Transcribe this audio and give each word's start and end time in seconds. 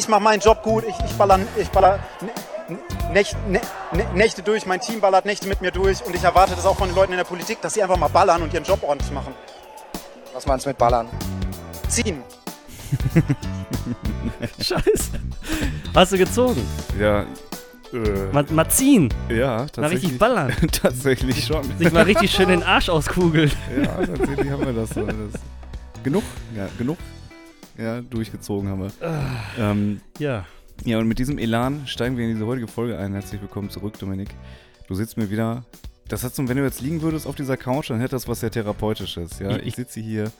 ich 0.00 0.08
mache 0.08 0.22
meinen 0.22 0.40
Job 0.40 0.62
gut, 0.62 0.84
ich, 0.88 0.94
ich 1.04 1.12
baller, 1.12 1.38
ich 1.56 1.68
baller 1.68 1.98
Nächte, 3.12 3.36
Nächte 4.14 4.42
durch, 4.42 4.64
mein 4.64 4.80
Team 4.80 5.00
ballert 5.00 5.26
Nächte 5.26 5.46
mit 5.46 5.60
mir 5.60 5.70
durch 5.70 6.04
und 6.04 6.14
ich 6.14 6.24
erwarte 6.24 6.54
das 6.56 6.64
auch 6.64 6.76
von 6.76 6.88
den 6.88 6.96
Leuten 6.96 7.12
in 7.12 7.18
der 7.18 7.24
Politik, 7.24 7.60
dass 7.60 7.74
sie 7.74 7.82
einfach 7.82 7.98
mal 7.98 8.08
ballern 8.08 8.42
und 8.42 8.52
ihren 8.54 8.64
Job 8.64 8.82
ordentlich 8.82 9.12
machen. 9.12 9.34
Was 10.32 10.46
meinst 10.46 10.64
du 10.64 10.70
mit 10.70 10.78
ballern? 10.78 11.08
Ziehen. 11.88 12.22
Scheiße. 14.60 15.10
Hast 15.94 16.12
du 16.12 16.18
gezogen? 16.18 16.66
Ja. 16.98 17.26
Äh, 17.92 18.32
Mal, 18.32 18.46
mal 18.50 18.68
ziehen. 18.68 19.12
ja, 19.28 19.58
Mal 19.58 19.66
tatsächlich. 19.66 20.02
richtig 20.04 20.18
ballern. 20.18 20.54
tatsächlich 20.72 21.44
schon. 21.44 21.62
Sich 21.76 21.92
mal 21.92 22.04
richtig 22.04 22.30
schön 22.30 22.48
den 22.48 22.62
Arsch 22.62 22.88
auskugeln. 22.88 23.50
Ja, 23.76 24.06
tatsächlich 24.06 24.50
haben 24.50 24.64
wir 24.64 24.72
das. 24.72 24.90
so. 24.90 25.04
das 25.04 25.40
genug, 26.04 26.22
ja, 26.56 26.68
genug. 26.78 26.96
Ja, 27.78 28.00
durchgezogen 28.00 28.68
haben 28.68 28.82
wir. 28.82 28.92
Ähm, 29.58 30.00
Ja. 30.18 30.44
ja, 30.84 30.98
und 30.98 31.08
mit 31.08 31.18
diesem 31.18 31.38
Elan 31.38 31.86
steigen 31.86 32.16
wir 32.16 32.24
in 32.26 32.34
diese 32.34 32.46
heutige 32.46 32.68
Folge 32.68 32.98
ein. 32.98 33.12
Herzlich 33.12 33.40
willkommen 33.40 33.70
zurück, 33.70 33.98
Dominik. 33.98 34.28
Du 34.88 34.94
sitzt 34.94 35.16
mir 35.16 35.30
wieder. 35.30 35.64
Das 36.08 36.24
hat 36.24 36.34
so, 36.34 36.46
wenn 36.48 36.56
du 36.56 36.64
jetzt 36.64 36.80
liegen 36.80 37.02
würdest 37.02 37.26
auf 37.26 37.36
dieser 37.36 37.56
Couch, 37.56 37.90
dann 37.90 38.00
hätte 38.00 38.12
das 38.16 38.26
was 38.28 38.40
sehr 38.40 38.50
Therapeutisches. 38.50 39.38
Ja, 39.38 39.56
Ich- 39.56 39.66
ich 39.68 39.74
sitze 39.76 40.00
hier. 40.00 40.30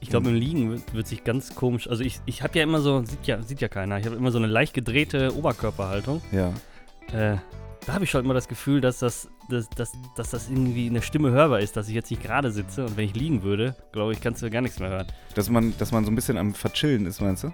Ich 0.00 0.10
glaube, 0.10 0.28
im 0.28 0.36
Liegen 0.36 0.70
wird, 0.70 0.94
wird 0.94 1.06
sich 1.08 1.24
ganz 1.24 1.54
komisch. 1.54 1.88
Also 1.88 2.04
ich, 2.04 2.20
ich 2.26 2.42
habe 2.42 2.56
ja 2.58 2.62
immer 2.64 2.80
so, 2.80 3.02
sieht 3.04 3.26
ja, 3.26 3.42
sieht 3.42 3.60
ja 3.60 3.68
keiner, 3.68 3.98
ich 3.98 4.06
habe 4.06 4.14
immer 4.16 4.30
so 4.30 4.38
eine 4.38 4.46
leicht 4.46 4.74
gedrehte 4.74 5.34
Oberkörperhaltung. 5.36 6.20
Ja. 6.30 6.48
Äh, 7.12 7.38
da 7.86 7.92
habe 7.94 8.04
ich 8.04 8.10
schon 8.10 8.24
immer 8.24 8.34
das 8.34 8.46
Gefühl, 8.46 8.80
dass 8.80 8.98
das, 9.00 9.28
dass, 9.52 9.68
dass, 9.70 9.92
dass 10.16 10.30
das 10.30 10.48
irgendwie 10.50 10.86
in 10.86 10.94
der 10.94 11.00
Stimme 11.02 11.30
hörbar 11.30 11.60
ist, 11.60 11.76
dass 11.76 11.88
ich 11.88 11.94
jetzt 11.94 12.10
nicht 12.10 12.22
gerade 12.22 12.50
sitze 12.50 12.84
und 12.86 12.96
wenn 12.96 13.04
ich 13.04 13.14
liegen 13.14 13.42
würde, 13.42 13.76
glaube 13.92 14.12
ich, 14.12 14.20
kannst 14.20 14.42
du 14.42 14.50
gar 14.50 14.60
nichts 14.62 14.78
mehr 14.80 14.90
hören. 14.90 15.06
Dass 15.34 15.48
man, 15.50 15.74
dass 15.78 15.92
man 15.92 16.04
so 16.04 16.10
ein 16.10 16.14
bisschen 16.14 16.36
am 16.38 16.54
Verchillen 16.54 17.06
ist, 17.06 17.20
meinst 17.20 17.44
du? 17.44 17.52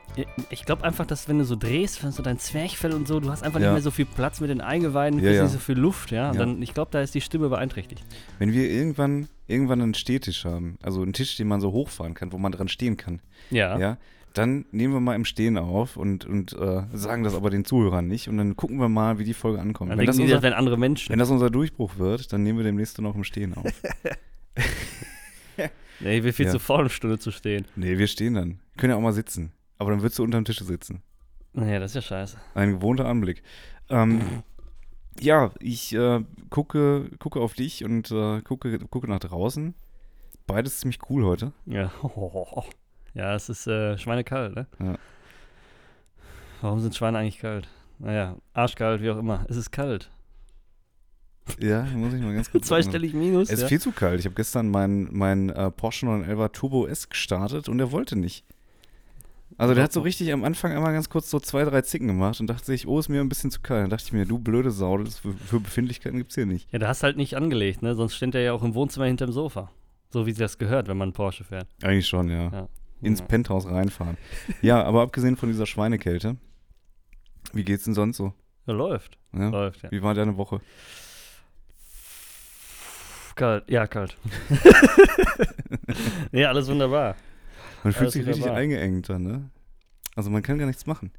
Ich- 0.51 0.65
glaube 0.65 0.85
einfach, 0.85 1.07
dass 1.07 1.29
wenn 1.29 1.39
du 1.39 1.45
so 1.45 1.57
drehst, 1.57 2.01
so 2.11 2.23
dein 2.23 2.39
Zwerchfell 2.39 2.93
und 2.93 3.07
so, 3.09 3.21
du 3.21 3.31
hast 3.31 3.43
einfach 3.43 3.61
Ja. 3.61 3.67
nicht 3.69 3.75
mehr 3.75 3.83
so 3.83 3.91
viel 3.91 4.07
Platz 4.07 4.41
mit 4.41 4.51
den 4.51 4.61
Eingeweiden, 4.61 5.19
Ja, 5.21 5.27
ja, 5.31 5.37
ja. 5.37 5.43
nicht 5.45 5.53
so 5.53 5.59
viel 5.59 5.79
Luft, 5.79 6.11
Ja. 6.11 6.33
Dann, 6.33 6.61
ich 6.63 6.75
glaube, 6.75 6.91
da 6.91 7.01
ist 7.01 7.15
die 7.15 7.21
Stimme 7.21 7.49
beeinträchtigt. 7.49 8.05
Wenn 8.39 8.53
wir 8.53 8.69
irgendwann, 8.71 9.29
irgendwann 9.47 9.81
einen 9.81 9.95
Stehtisch 9.95 10.45
haben, 10.45 10.77
also 10.83 11.03
einen 11.03 11.13
Tisch, 11.13 11.37
den 11.37 11.49
man 11.49 11.61
so 11.61 11.73
hochfahren 11.73 12.15
kann, 12.15 12.33
wo 12.33 12.39
man 12.39 12.53
dran 12.53 12.69
stehen 12.69 12.97
kann, 12.97 13.21
Ja. 13.51 13.79
ja, 13.79 13.97
dann 14.39 14.65
nehmen 14.71 14.95
wir 14.95 15.01
mal 15.01 15.15
im 15.15 15.25
Stehen 15.25 15.59
auf 15.59 15.97
und, 15.97 16.25
und 16.25 16.53
äh, 16.53 16.83
sagen 16.93 17.25
das 17.25 17.35
aber 17.35 17.51
den 17.51 17.65
Zuhörern 17.65 18.07
nicht 18.07 18.29
und 18.29 18.39
dann 18.39 18.57
gucken 18.57 18.79
wir 18.79 18.89
mal, 18.89 19.19
wie 19.19 19.25
die 19.25 19.35
Folge 19.35 19.61
ankommt. 19.61 19.91
Dann 19.91 19.99
Wenn 19.99 20.07
das, 20.07 20.19
unser, 20.19 20.41
das 20.41 20.55
andere 20.55 20.79
Menschen. 20.79 21.11
wenn 21.13 21.19
das 21.19 21.31
unser 21.31 21.51
Durchbruch 21.51 21.99
wird, 21.99 22.33
dann 22.33 22.43
nehmen 22.43 22.59
wir 22.59 22.65
demnächst 22.65 22.99
noch 23.01 23.15
im 23.15 23.25
Stehen 23.25 23.55
auf. 23.55 23.65
Nee, 26.01 26.23
wir 26.23 26.33
viel 26.33 26.47
Ja. 26.47 26.53
zu 26.53 26.61
faul, 26.61 26.81
eine 26.81 26.91
Stunde 26.91 27.19
zu 27.19 27.33
stehen. 27.33 27.65
nee, 27.75 27.99
wir 27.99 28.07
stehen 28.07 28.35
dann. 28.35 28.61
Können 28.77 28.93
ja 28.93 28.97
auch 28.97 29.01
mal 29.03 29.13
sitzen. 29.13 29.51
Aber 29.79 29.91
dann 29.91 30.01
würdest 30.01 30.19
du 30.21 30.23
unterm 30.23 30.45
Tisch 30.45 30.61
sitzen. 30.61 31.03
Naja, 31.55 31.81
das 31.81 31.91
ist 31.91 31.95
ja 31.97 32.03
scheiße. 32.03 32.37
Ein 32.55 32.75
gewohnter 32.75 33.07
Anblick. 33.07 33.43
Ähm, 33.89 34.21
ja, 35.21 35.51
ich 35.59 35.93
äh, 35.97 36.21
gucke, 36.51 37.11
gucke 37.19 37.41
auf 37.41 37.55
dich 37.55 37.85
und 37.85 38.13
äh, 38.13 38.41
gucke, 38.43 38.79
gucke 38.79 39.09
nach 39.11 39.19
draußen. 39.19 39.75
Beides 40.47 40.79
ziemlich 40.79 41.01
cool 41.11 41.25
heute. 41.25 41.53
Ja. 41.67 41.91
Ja, 43.19 43.35
es 43.35 43.49
ist 43.49 43.67
äh, 43.67 43.99
schweinekalt, 43.99 44.55
ne? 44.55 44.67
Ja. 44.79 44.97
Warum 46.61 46.79
sind 46.79 46.95
Schweine 46.95 47.19
eigentlich 47.19 47.41
kalt? 47.41 47.69
Naja, 47.99 48.37
arschkalt, 48.55 49.03
wie 49.03 49.11
auch 49.11 49.19
immer. 49.19 49.45
Es 49.49 49.57
ist 49.57 49.73
kalt. 49.73 50.09
Ja, 51.59 51.83
muss 51.97 52.15
ich 52.15 52.23
mal 52.23 52.33
ganz 52.33 52.49
kurz 52.53 52.69
Zweistellig 52.69 53.15
Minus. 53.15 53.49
Es 53.49 53.55
ist 53.55 53.63
ja. 53.63 53.69
viel 53.69 53.81
zu 53.81 53.91
kalt. 53.91 54.21
Ich 54.21 54.25
habe 54.25 54.37
gestern 54.37 54.71
meinen 54.71 55.09
mein, 55.11 55.49
äh, 55.49 55.69
Porsche 55.73 56.07
911 56.07 56.53
Turbo 56.53 56.87
S 56.87 57.09
gestartet 57.09 57.69
und 57.69 57.79
der 57.79 57.91
wollte 57.91 58.15
nicht. 58.15 58.45
Also 59.57 59.75
der 59.75 59.83
hat 59.83 59.93
so 59.93 60.03
richtig 60.03 60.33
am 60.33 60.45
Anfang 60.45 60.71
einmal 60.71 60.93
ganz 60.93 61.11
kurz 61.11 61.29
so 61.29 61.41
zwei, 61.41 61.65
drei 61.65 61.83
Zicken 61.83 62.07
gemacht 62.07 62.39
und 62.39 62.47
dachte 62.47 62.67
sich, 62.67 62.87
oh, 62.87 63.01
ist 63.01 63.09
mir 63.09 63.21
ein 63.21 63.29
bisschen 63.29 63.51
zu 63.51 63.61
kalt. 63.61 63.83
Dann 63.83 63.91
dachte 63.91 64.05
ich 64.05 64.13
mir, 64.13 64.27
du 64.27 64.39
blöde 64.39 64.71
Sau, 64.71 64.99
das 64.99 65.19
für, 65.19 65.33
für 65.33 65.59
Befindlichkeiten 65.59 66.19
gibt's 66.19 66.37
hier 66.37 66.47
nicht. 66.47 66.73
ja, 66.73 66.79
da 66.79 66.87
hast 66.87 67.03
halt 67.03 67.17
nicht 67.17 67.37
angelegt, 67.37 67.83
ne? 67.83 67.97
Sonst 67.97 68.15
steht 68.15 68.37
er 68.37 68.43
ja 68.43 68.53
auch 68.53 68.63
im 68.63 68.75
Wohnzimmer 68.75 69.07
hinterm 69.07 69.33
Sofa. 69.33 69.73
So 70.11 70.27
wie 70.27 70.31
sich 70.31 70.39
das 70.39 70.59
gehört, 70.59 70.87
wenn 70.87 70.97
man 70.97 71.07
einen 71.07 71.13
Porsche 71.15 71.43
fährt. 71.43 71.67
Eigentlich 71.83 72.07
schon, 72.07 72.31
ja. 72.31 72.51
Ja. 72.51 72.69
Ins 73.01 73.21
Ja. 73.21 73.27
Penthouse 73.27 73.67
reinfahren. 73.67 74.17
ja, 74.63 74.83
aber 74.83 75.03
abgesehen 75.03 75.37
von 75.37 75.49
dieser 75.49 75.67
Schweinekälte, 75.67 76.37
wie 77.53 77.65
geht's 77.65 77.85
denn 77.85 77.95
sonst 77.95 78.17
so? 78.17 78.33
Ja, 78.67 78.73
läuft. 78.75 79.17
Ja? 79.33 79.49
Läuft, 79.49 79.83
ja. 79.83 79.91
Wie 79.91 80.03
war 80.03 80.15
deine 80.15 80.37
Woche? 80.37 80.61
Kalt, 83.35 83.71
ja, 83.71 83.87
kalt. 83.87 84.17
nee, 86.33 86.45
alles 86.45 86.67
wunderbar. 86.69 87.15
Man 87.85 87.93
fühlt 87.93 88.03
Alles 88.03 88.13
sich 88.15 88.27
richtig 88.27 88.43
wunderbar. 88.43 88.61
eingeengt 88.61 89.09
dann, 89.09 89.23
ne? 89.23 89.51
Also 90.17 90.31
man 90.31 90.43
kann 90.43 90.59
gar 90.59 90.67
nichts 90.67 90.87
machen. 90.87 91.13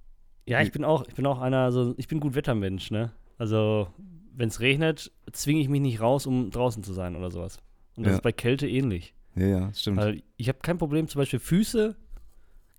Ja, 0.46 0.62
ich 0.62 0.72
bin 0.74 0.84
auch, 0.84 1.08
ich 1.08 1.14
bin 1.16 1.26
auch 1.26 1.40
einer, 1.40 1.60
also 1.64 1.94
ich 1.98 2.08
bin 2.10 2.20
gut 2.20 2.36
Wettermensch, 2.36 2.92
ne? 2.92 3.12
Also, 3.38 3.88
wenn 4.34 4.50
es 4.50 4.60
regnet, 4.60 5.12
zwinge 5.32 5.62
ich 5.62 5.70
mich 5.70 5.80
nicht 5.80 6.02
raus, 6.02 6.26
um 6.26 6.52
draußen 6.52 6.84
zu 6.84 6.92
sein 6.92 7.16
oder 7.16 7.32
sowas. 7.32 7.60
Und 7.96 8.04
das 8.06 8.12
Ja. 8.12 8.18
ist 8.18 8.24
bei 8.24 8.34
Kälte 8.34 8.68
ähnlich. 8.68 9.14
Ja, 9.40 9.48
ja, 9.48 9.74
stimmt. 9.74 9.98
Weil 9.98 10.24
ich 10.38 10.50
habe 10.50 10.60
kein 10.60 10.78
Problem, 10.78 11.08
zum 11.08 11.20
Beispiel 11.20 11.40
Füße 11.40 11.96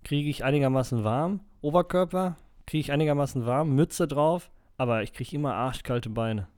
kriege 0.04 0.28
ich 0.28 0.44
einigermaßen 0.44 1.04
warm, 1.04 1.40
Oberkörper 1.62 2.36
kriege 2.66 2.80
ich 2.80 2.92
einigermaßen 2.92 3.46
warm, 3.46 3.74
Mütze 3.74 4.06
drauf, 4.06 4.50
aber 4.76 5.02
ich 5.02 5.12
kriege 5.12 5.34
immer 5.34 5.54
arschkalte 5.54 6.10
Beine. 6.10 6.48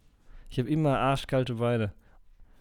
Ich 0.51 0.59
habe 0.59 0.69
immer 0.69 0.99
arschkalte 0.99 1.55
Beine. 1.55 1.93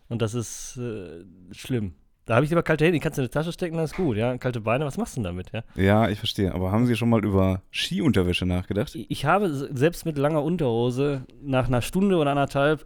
Und 0.08 0.22
das 0.22 0.34
ist 0.34 0.78
äh, 0.78 1.24
schlimm. 1.52 1.96
Da 2.26 2.36
habe 2.36 2.46
ich 2.46 2.52
lieber 2.52 2.64
kalte 2.64 2.86
Hände, 2.86 2.98
die 2.98 3.00
kannst 3.02 3.18
du 3.18 3.24
in 3.24 3.28
die 3.28 3.34
Tasche 3.34 3.52
stecken, 3.52 3.76
dann 3.76 3.86
ist 3.86 3.96
gut, 3.96 4.16
ja. 4.16 4.38
Kalte 4.38 4.62
Beine, 4.62 4.86
was 4.86 4.98
machst 4.98 5.16
du 5.16 5.22
denn 5.22 5.24
damit, 5.26 5.52
ja? 5.52 5.64
ja, 5.76 6.10
ich 6.10 6.20
verstehe. 6.20 6.54
Aber 6.54 6.72
haben 6.72 6.86
Sie 6.86 6.96
schon 6.96 7.10
mal 7.10 7.24
über 7.26 7.62
Skiunterwäsche 7.72 8.46
nachgedacht? 8.46 8.96
Ich 8.96 9.26
habe 9.26 9.50
selbst 9.50 10.06
mit 10.06 10.18
langer 10.18 10.44
Unterhose 10.44 11.26
nach 11.42 11.68
einer 11.68 11.82
Stunde 11.82 12.18
oder 12.18 12.32
anderthalb 12.32 12.86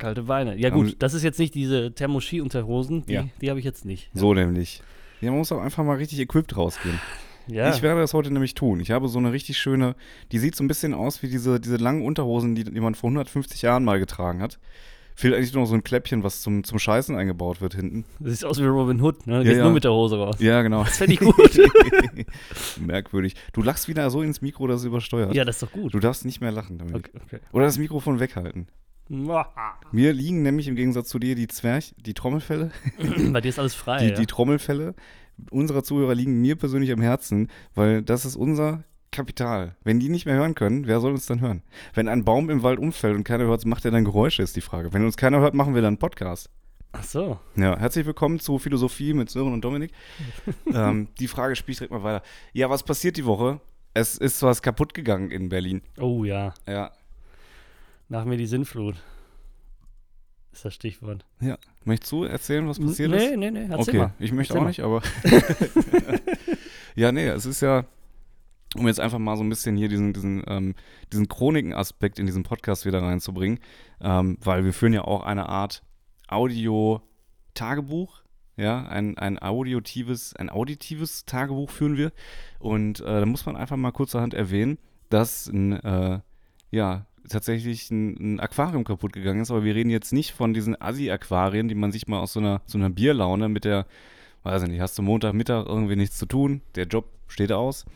kalte 0.00 0.24
Beine. 0.24 0.56
Ja 0.58 0.70
gut, 0.70 0.96
das 0.98 1.14
ist 1.14 1.22
jetzt 1.22 1.38
nicht 1.38 1.54
diese 1.54 1.92
Thermoski-Unterhosen, 1.94 3.06
die, 3.06 3.12
Ja. 3.12 3.24
die 3.40 3.48
habe 3.50 3.58
ich 3.60 3.64
jetzt 3.64 3.84
nicht. 3.84 4.10
So 4.14 4.34
nämlich. 4.34 4.82
Ja, 5.20 5.30
man 5.30 5.38
muss 5.38 5.52
auch 5.52 5.60
einfach 5.60 5.84
mal 5.84 5.96
richtig 5.96 6.18
equipped 6.18 6.56
rausgehen. 6.56 6.98
Ja, 7.46 7.74
Ich 7.74 7.82
werde 7.82 8.00
das 8.00 8.14
heute 8.14 8.30
nämlich 8.32 8.54
tun. 8.54 8.80
Ich 8.80 8.90
habe 8.90 9.08
so 9.08 9.18
eine 9.18 9.32
richtig 9.32 9.58
schöne, 9.58 9.94
die 10.32 10.38
sieht 10.38 10.54
so 10.56 10.62
ein 10.64 10.68
bisschen 10.68 10.94
aus 10.94 11.22
wie 11.22 11.28
diese, 11.28 11.60
diese 11.60 11.76
langen 11.76 12.02
Unterhosen, 12.04 12.54
die, 12.54 12.64
die 12.64 12.80
man 12.80 12.94
vor 12.94 13.08
150 13.08 13.62
Jahren 13.62 13.84
mal 13.84 13.98
getragen 13.98 14.40
hat. 14.40 14.58
Fehlt 15.16 15.34
eigentlich 15.34 15.52
nur 15.52 15.62
noch 15.64 15.68
so 15.68 15.74
ein 15.74 15.82
Kläppchen, 15.82 16.22
was 16.22 16.40
zum, 16.40 16.64
zum 16.64 16.78
Scheißen 16.78 17.14
eingebaut 17.16 17.60
wird 17.60 17.74
hinten. 17.74 18.04
das 18.20 18.34
sieht 18.38 18.44
aus 18.44 18.58
wie 18.60 18.64
Robin 18.64 19.02
Hood, 19.02 19.26
ne? 19.26 19.32
Du 19.34 19.38
Ja, 19.40 19.42
gehst 19.42 19.56
ja. 19.58 19.64
nur 19.64 19.72
mit 19.72 19.84
der 19.84 19.92
Hose 19.92 20.16
raus. 20.16 20.36
Ja, 20.38 20.62
genau. 20.62 20.84
Das 20.84 20.96
fände 20.98 21.14
ich 21.14 21.20
gut. 21.20 21.60
Merkwürdig. 22.80 23.34
Du 23.52 23.62
lachst 23.62 23.88
wieder 23.88 24.08
so 24.10 24.22
ins 24.22 24.40
Mikro, 24.40 24.66
dass 24.66 24.80
es 24.80 24.86
übersteuert. 24.86 25.34
ja, 25.34 25.44
das 25.44 25.56
ist 25.56 25.62
doch 25.62 25.72
gut. 25.72 25.92
Du 25.92 25.98
darfst 25.98 26.24
nicht 26.24 26.40
mehr 26.40 26.52
lachen 26.52 26.78
damit. 26.78 26.94
Okay, 26.94 27.10
okay. 27.26 27.38
Oder 27.52 27.64
das 27.66 27.78
Mikrofon 27.78 28.20
weghalten. 28.20 28.68
Mir 29.92 30.12
liegen 30.12 30.42
nämlich 30.42 30.68
im 30.68 30.76
Gegensatz 30.76 31.08
zu 31.08 31.18
dir 31.18 31.34
die 31.34 31.48
Zwerch, 31.48 31.94
die 31.98 32.14
Trommelfälle, 32.14 32.70
Bei 33.32 33.40
dir 33.40 33.48
ist 33.48 33.58
alles 33.58 33.74
frei. 33.74 33.98
die, 33.98 34.10
ja. 34.10 34.14
die 34.14 34.26
Trommelfälle 34.26 34.94
unserer 35.50 35.82
Zuhörer 35.82 36.14
liegen 36.14 36.40
mir 36.40 36.56
persönlich 36.56 36.92
am 36.92 37.00
Herzen, 37.00 37.48
weil 37.74 38.02
das 38.02 38.24
ist 38.24 38.36
unser 38.36 38.84
Kapital. 39.10 39.76
Wenn 39.82 39.98
die 39.98 40.08
nicht 40.08 40.26
mehr 40.26 40.36
hören 40.36 40.54
können, 40.54 40.86
wer 40.86 41.00
soll 41.00 41.12
uns 41.12 41.26
dann 41.26 41.40
hören? 41.40 41.62
Wenn 41.94 42.08
ein 42.08 42.24
Baum 42.24 42.50
im 42.50 42.62
Wald 42.62 42.78
umfällt 42.78 43.16
und 43.16 43.24
keiner 43.24 43.44
hört, 43.44 43.64
macht 43.66 43.84
er 43.84 43.90
dann 43.90 44.04
Geräusche, 44.04 44.42
ist 44.42 44.56
die 44.56 44.60
Frage. 44.60 44.92
Wenn 44.92 45.04
uns 45.04 45.16
keiner 45.16 45.40
hört, 45.40 45.54
machen 45.54 45.74
wir 45.74 45.82
dann 45.82 45.94
einen 45.94 45.98
Podcast. 45.98 46.50
Ach 46.92 47.04
so. 47.04 47.38
Ja, 47.56 47.78
herzlich 47.78 48.06
willkommen 48.06 48.40
zu 48.40 48.58
Philosophie 48.58 49.14
mit 49.14 49.30
Sören 49.30 49.52
und 49.52 49.64
Dominik. 49.64 49.92
ähm, 50.72 51.08
die 51.18 51.28
Frage 51.28 51.56
spiele 51.56 51.72
ich 51.72 51.78
direkt 51.78 51.92
mal 51.92 52.02
weiter. 52.02 52.24
Ja, 52.52 52.70
was 52.70 52.82
passiert 52.82 53.16
die 53.16 53.24
Woche? 53.24 53.60
Es 53.94 54.16
ist 54.16 54.42
was 54.42 54.62
kaputt 54.62 54.94
gegangen 54.94 55.30
in 55.30 55.48
Berlin. 55.48 55.82
Oh 55.98 56.24
ja. 56.24 56.54
Ja. 56.68 56.92
Nach 58.10 58.24
mir 58.24 58.36
die 58.36 58.46
Sinnflut. 58.46 58.96
Ist 60.52 60.64
das 60.64 60.74
Stichwort. 60.74 61.24
Ja. 61.40 61.56
Möchtest 61.84 62.10
du 62.10 62.24
erzählen, 62.24 62.66
was 62.68 62.80
passiert 62.80 63.12
nee, 63.12 63.24
ist? 63.24 63.36
nee, 63.36 63.52
nee, 63.52 63.68
erzähl 63.70 63.78
Okay, 63.78 63.98
mal. 63.98 64.12
ich 64.18 64.32
möchte 64.32 64.54
Erzähl 64.54 64.82
auch 64.82 64.82
mal. 64.82 65.00
nicht, 65.00 65.28
aber. 66.10 66.20
ja, 66.96 67.12
nee, 67.12 67.28
es 67.28 67.46
ist 67.46 67.60
ja, 67.60 67.84
um 68.74 68.88
jetzt 68.88 68.98
einfach 68.98 69.20
mal 69.20 69.36
so 69.36 69.44
ein 69.44 69.48
bisschen 69.48 69.76
hier 69.76 69.88
diesen, 69.88 70.12
diesen, 70.12 70.42
ähm, 70.48 70.74
diesen 71.12 71.28
Chroniken-Aspekt 71.28 72.18
in 72.18 72.26
diesen 72.26 72.42
Podcast 72.42 72.84
wieder 72.84 73.00
reinzubringen, 73.00 73.60
ähm, 74.00 74.38
weil 74.40 74.64
wir 74.64 74.72
führen 74.72 74.92
ja 74.92 75.04
auch 75.04 75.22
eine 75.22 75.48
Art 75.48 75.84
Audio-Tagebuch. 76.26 78.22
Ja, 78.56 78.88
ein, 78.88 79.16
ein 79.18 79.38
auditives, 79.38 80.34
ein 80.34 80.50
auditives 80.50 81.26
Tagebuch 81.26 81.70
führen 81.70 81.96
wir. 81.96 82.10
Und 82.58 82.98
äh, 83.02 83.20
da 83.20 83.24
muss 83.24 83.46
man 83.46 83.54
einfach 83.54 83.76
mal 83.76 83.92
kurzerhand 83.92 84.34
erwähnen, 84.34 84.78
dass 85.10 85.46
ein, 85.46 85.74
äh, 85.74 86.20
ja, 86.72 87.06
tatsächlich 87.30 87.90
ein, 87.90 88.34
ein 88.34 88.40
Aquarium 88.40 88.84
kaputt 88.84 89.12
gegangen 89.12 89.40
ist, 89.40 89.50
aber 89.50 89.64
wir 89.64 89.74
reden 89.74 89.90
jetzt 89.90 90.12
nicht 90.12 90.32
von 90.32 90.52
diesen 90.52 90.80
Assi-Aquarien, 90.80 91.68
die 91.68 91.74
man 91.74 91.92
sich 91.92 92.06
mal 92.06 92.20
aus 92.20 92.34
so 92.34 92.40
einer, 92.40 92.60
so 92.66 92.76
einer 92.76 92.90
Bierlaune 92.90 93.48
mit 93.48 93.64
der, 93.64 93.86
weiß 94.42 94.62
ich 94.64 94.68
nicht, 94.68 94.80
hast 94.80 94.98
du 94.98 95.02
Montagmittag 95.02 95.66
irgendwie 95.66 95.96
nichts 95.96 96.18
zu 96.18 96.26
tun, 96.26 96.60
der 96.74 96.86
Job 96.86 97.06
steht 97.28 97.52
aus. 97.52 97.86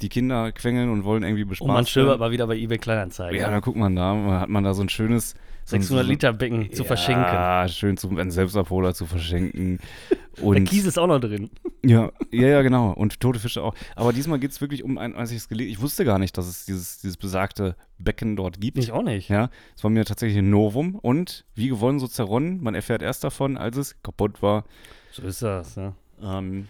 die 0.00 0.08
Kinder 0.08 0.52
quengeln 0.52 0.90
und 0.90 1.04
wollen 1.04 1.22
irgendwie 1.22 1.44
bespaßt 1.44 1.68
Und 1.68 1.74
man 1.74 1.86
stöbert 1.86 2.20
mal 2.20 2.30
wieder 2.30 2.46
bei 2.46 2.56
eBay 2.56 2.78
Kleinanzeigen. 2.78 3.40
Ja, 3.40 3.50
dann 3.50 3.60
guckt 3.62 3.78
man 3.78 3.96
da, 3.96 4.40
hat 4.40 4.48
man 4.48 4.62
da 4.62 4.74
so 4.74 4.82
ein 4.82 4.88
schönes 4.88 5.34
600 5.66 6.04
so, 6.04 6.10
Liter 6.10 6.32
Becken 6.32 6.72
zu 6.72 6.82
ja, 6.82 6.86
verschenken. 6.86 7.24
Ja, 7.24 7.66
schön 7.68 7.96
zum 7.96 8.16
einen 8.18 8.30
Selbstabholer 8.30 8.94
zu 8.94 9.04
verschenken. 9.04 9.80
Der 10.36 10.44
Und 10.44 10.64
Kies 10.66 10.84
ist 10.84 10.98
auch 10.98 11.06
noch 11.06 11.18
drin. 11.18 11.50
ja, 11.82 12.12
ja, 12.30 12.48
ja, 12.48 12.62
genau. 12.62 12.92
Und 12.92 13.20
tote 13.20 13.38
Fische 13.38 13.62
auch. 13.62 13.74
Aber 13.94 14.12
diesmal 14.12 14.38
geht 14.38 14.50
es 14.50 14.60
wirklich 14.60 14.84
um 14.84 14.98
ein, 14.98 15.16
als 15.16 15.30
ich 15.30 15.38
es 15.38 15.48
gelesen 15.48 15.70
Ich 15.70 15.80
wusste 15.80 16.04
gar 16.04 16.18
nicht, 16.18 16.36
dass 16.36 16.46
es 16.46 16.66
dieses, 16.66 17.00
dieses 17.00 17.16
besagte 17.16 17.74
Becken 17.98 18.36
dort 18.36 18.60
gibt. 18.60 18.78
Ich 18.78 18.92
auch 18.92 19.02
nicht. 19.02 19.28
Ja, 19.28 19.48
es 19.74 19.82
war 19.82 19.90
mir 19.90 20.04
tatsächlich 20.04 20.38
ein 20.38 20.50
Novum 20.50 20.94
und 20.94 21.46
wie 21.54 21.68
gewonnen, 21.68 21.98
so 21.98 22.06
zerronnen. 22.06 22.62
Man 22.62 22.74
erfährt 22.74 23.02
erst 23.02 23.24
davon, 23.24 23.56
als 23.56 23.76
es 23.76 24.02
kaputt 24.02 24.42
war. 24.42 24.64
So 25.10 25.22
ist 25.22 25.42
das, 25.42 25.74
ja. 25.76 25.94
Ähm, 26.22 26.68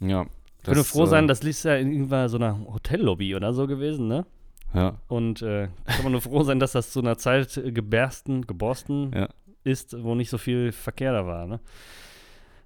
ja. 0.00 0.26
Ich 0.62 0.68
würde 0.68 0.84
froh 0.84 1.04
äh, 1.04 1.08
sein, 1.08 1.28
das 1.28 1.40
ist 1.40 1.64
ja 1.64 1.76
in 1.76 1.92
irgendwann 1.92 2.28
so 2.28 2.38
einer 2.38 2.58
Hotellobby 2.58 3.36
oder 3.36 3.52
so 3.52 3.66
gewesen, 3.66 4.08
ne? 4.08 4.26
Ja, 4.72 4.98
Und 5.08 5.42
äh, 5.42 5.68
kann 5.86 6.04
man 6.04 6.12
nur 6.12 6.20
froh 6.20 6.42
sein, 6.44 6.60
dass 6.60 6.72
das 6.72 6.92
zu 6.92 7.00
einer 7.00 7.18
Zeit 7.18 7.56
äh, 7.56 7.72
gebersten, 7.72 8.46
geborsten 8.46 9.12
Ja. 9.12 9.28
ist, 9.64 10.00
wo 10.02 10.14
nicht 10.14 10.30
so 10.30 10.38
viel 10.38 10.72
Verkehr 10.72 11.12
da 11.12 11.26
war, 11.26 11.46
ne? 11.46 11.60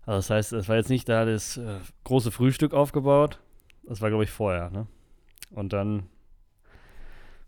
Also 0.07 0.19
das 0.19 0.31
heißt, 0.31 0.53
es 0.53 0.69
war 0.69 0.77
jetzt 0.77 0.91
nicht 0.91 1.09
da 1.09 1.25
das 1.25 1.57
äh, 1.57 1.79
große 2.05 2.31
Frühstück 2.31 2.75
aufgebaut. 2.75 3.41
Das 3.85 4.03
war, 4.03 4.11
glaube 4.11 4.25
ich, 4.25 4.31
vorher, 4.31 4.69
ne? 4.71 4.87
Und 5.51 5.73
dann, 5.73 6.05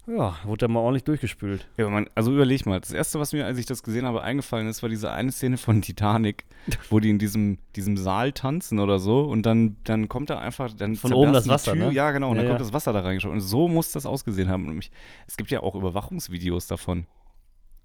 ja, 0.07 0.37
wurde 0.45 0.67
da 0.67 0.69
mal 0.69 0.81
ordentlich 0.81 1.05
durchgespült. 1.05 1.69
Ja, 1.77 1.89
man, 1.89 2.09
also 2.15 2.33
überleg 2.33 2.65
mal, 2.67 2.81
das 2.81 2.93
erste, 2.93 3.19
was 3.19 3.33
mir, 3.33 3.45
als 3.45 3.59
ich 3.59 3.67
das 3.67 3.83
gesehen 3.83 4.07
habe, 4.07 4.23
eingefallen 4.23 4.69
ist, 4.69 4.83
war 4.83 4.89
diese 4.89 5.11
eine 5.11 5.33
Szene 5.33 5.57
von 5.59 5.83
Titanic, 5.83 6.45
wo 6.91 7.01
die 7.01 7.11
in 7.11 7.19
diesem, 7.19 7.59
diesem 7.75 7.97
Saal 7.97 8.33
tanzen 8.33 8.79
oder 8.79 8.99
so 8.99 9.23
und 9.25 9.45
dann, 9.45 9.77
dann 9.85 10.09
kommt 10.09 10.31
da 10.31 10.39
einfach, 10.39 10.73
dann 10.73 10.95
Von 10.97 11.13
oben 11.13 11.33
das 11.33 11.49
Wasser, 11.49 11.73
Tür, 11.73 11.89
ne? 11.89 11.93
Ja, 11.93 12.13
genau, 12.13 12.31
und 12.31 12.37
Ja, 12.37 12.43
dann 12.43 12.51
ja. 12.53 12.57
kommt 12.57 12.67
das 12.67 12.73
Wasser 12.73 12.93
da 12.93 13.01
reingeschaut 13.01 13.33
und 13.33 13.41
so 13.41 13.69
muss 13.69 13.93
das 13.93 14.07
ausgesehen 14.07 14.49
haben. 14.49 14.69
Und 14.69 14.77
mich, 14.77 14.91
es 15.27 15.37
gibt 15.37 15.51
ja 15.51 15.61
auch 15.63 15.75
Überwachungsvideos 15.75 16.67
davon. 16.69 17.07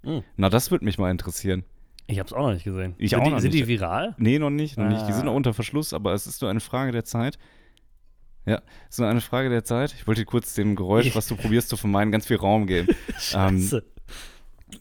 Hm. 0.04 0.22
Na, 0.36 0.48
das 0.48 0.70
würde 0.70 0.84
mich 0.84 0.98
mal 0.98 1.10
interessieren. 1.10 1.64
Ich 2.08 2.18
habe 2.18 2.26
es 2.26 2.32
auch 2.32 2.42
noch 2.46 2.52
nicht 2.52 2.64
gesehen. 2.64 2.94
Ich 2.98 3.10
sind 3.10 3.20
auch 3.20 3.24
die, 3.24 3.30
noch 3.30 3.38
sind 3.40 3.52
nicht. 3.54 3.64
die 3.64 3.68
viral? 3.68 4.14
Nee, 4.18 4.38
noch 4.38 4.50
nicht, 4.50 4.76
noch 4.76 4.88
nicht. 4.88 5.06
Die 5.08 5.12
sind 5.12 5.22
Ah. 5.22 5.26
noch 5.26 5.34
unter 5.34 5.54
Verschluss, 5.54 5.92
aber 5.92 6.12
es 6.12 6.26
ist 6.26 6.42
nur 6.42 6.50
eine 6.50 6.60
Frage 6.60 6.90
der 6.92 7.04
Zeit. 7.04 7.38
Ja, 8.46 8.60
es 8.88 8.96
ist 8.96 8.98
nur 8.98 9.08
eine 9.08 9.20
Frage 9.20 9.48
der 9.50 9.64
Zeit. 9.64 9.94
Ich 9.94 10.06
wollte 10.06 10.22
dir 10.22 10.26
kurz 10.26 10.54
dem 10.54 10.74
Geräusch, 10.74 11.14
was 11.14 11.28
du 11.28 11.36
probierst 11.36 11.68
zu 11.68 11.76
vermeiden, 11.76 12.10
ganz 12.10 12.26
viel 12.26 12.36
Raum 12.38 12.66
geben. 12.66 12.88
ähm, 13.34 13.60
Scheiße. 13.60 13.84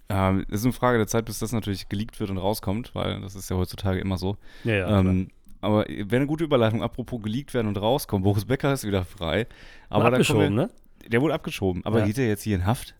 ähm, 0.09 0.45
es 0.49 0.61
ist 0.61 0.65
eine 0.65 0.73
Frage 0.73 0.97
der 0.97 1.07
Zeit, 1.07 1.25
bis 1.25 1.39
das 1.39 1.51
natürlich 1.51 1.87
geleakt 1.89 2.19
wird 2.19 2.29
und 2.31 2.37
rauskommt, 2.37 2.95
weil 2.95 3.21
das 3.21 3.35
ist 3.35 3.49
ja 3.49 3.57
heutzutage 3.57 3.99
immer 3.99 4.17
so. 4.17 4.37
ja, 4.63 4.73
ja. 4.73 4.99
ähm, 4.99 5.29
aber 5.61 5.85
wäre 5.87 6.15
eine 6.15 6.25
gute 6.27 6.43
Überleitung, 6.43 6.81
apropos 6.81 7.21
geleakt 7.21 7.53
werden 7.53 7.67
und 7.67 7.77
rauskommen. 7.77 8.23
Boris 8.23 8.45
Becker 8.45 8.73
ist 8.73 8.83
wieder 8.85 9.05
frei. 9.05 9.45
Aber 9.89 10.05
kommen 10.05 10.13
abgeschoben, 10.15 10.41
wir, 10.41 10.49
ne? 10.49 10.69
Der 11.07 11.21
wurde 11.21 11.35
abgeschoben. 11.35 11.85
Aber 11.85 11.99
Ja. 11.99 12.05
geht 12.05 12.17
er 12.17 12.27
jetzt 12.27 12.41
hier 12.41 12.55
in 12.55 12.65
Haft? 12.65 12.95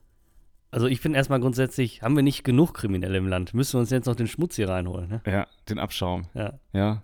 Also 0.70 0.86
ich 0.88 1.02
bin 1.02 1.14
erstmal 1.16 1.40
grundsätzlich, 1.40 2.02
haben 2.04 2.16
wir 2.16 2.24
nicht 2.24 2.44
genug 2.44 2.74
Kriminelle 2.74 3.18
im 3.18 3.28
Land? 3.28 3.54
Müssen 3.54 3.74
wir 3.74 3.80
uns 3.80 3.90
jetzt 3.90 4.06
noch 4.06 4.16
den 4.16 4.28
Schmutz 4.28 4.56
hier 4.56 4.70
reinholen, 4.70 5.10
ne? 5.10 5.22
Ja, 5.26 5.48
den 5.70 5.80
Abschaum. 5.80 6.28
Ja. 6.34 6.54
Ja. 6.72 7.02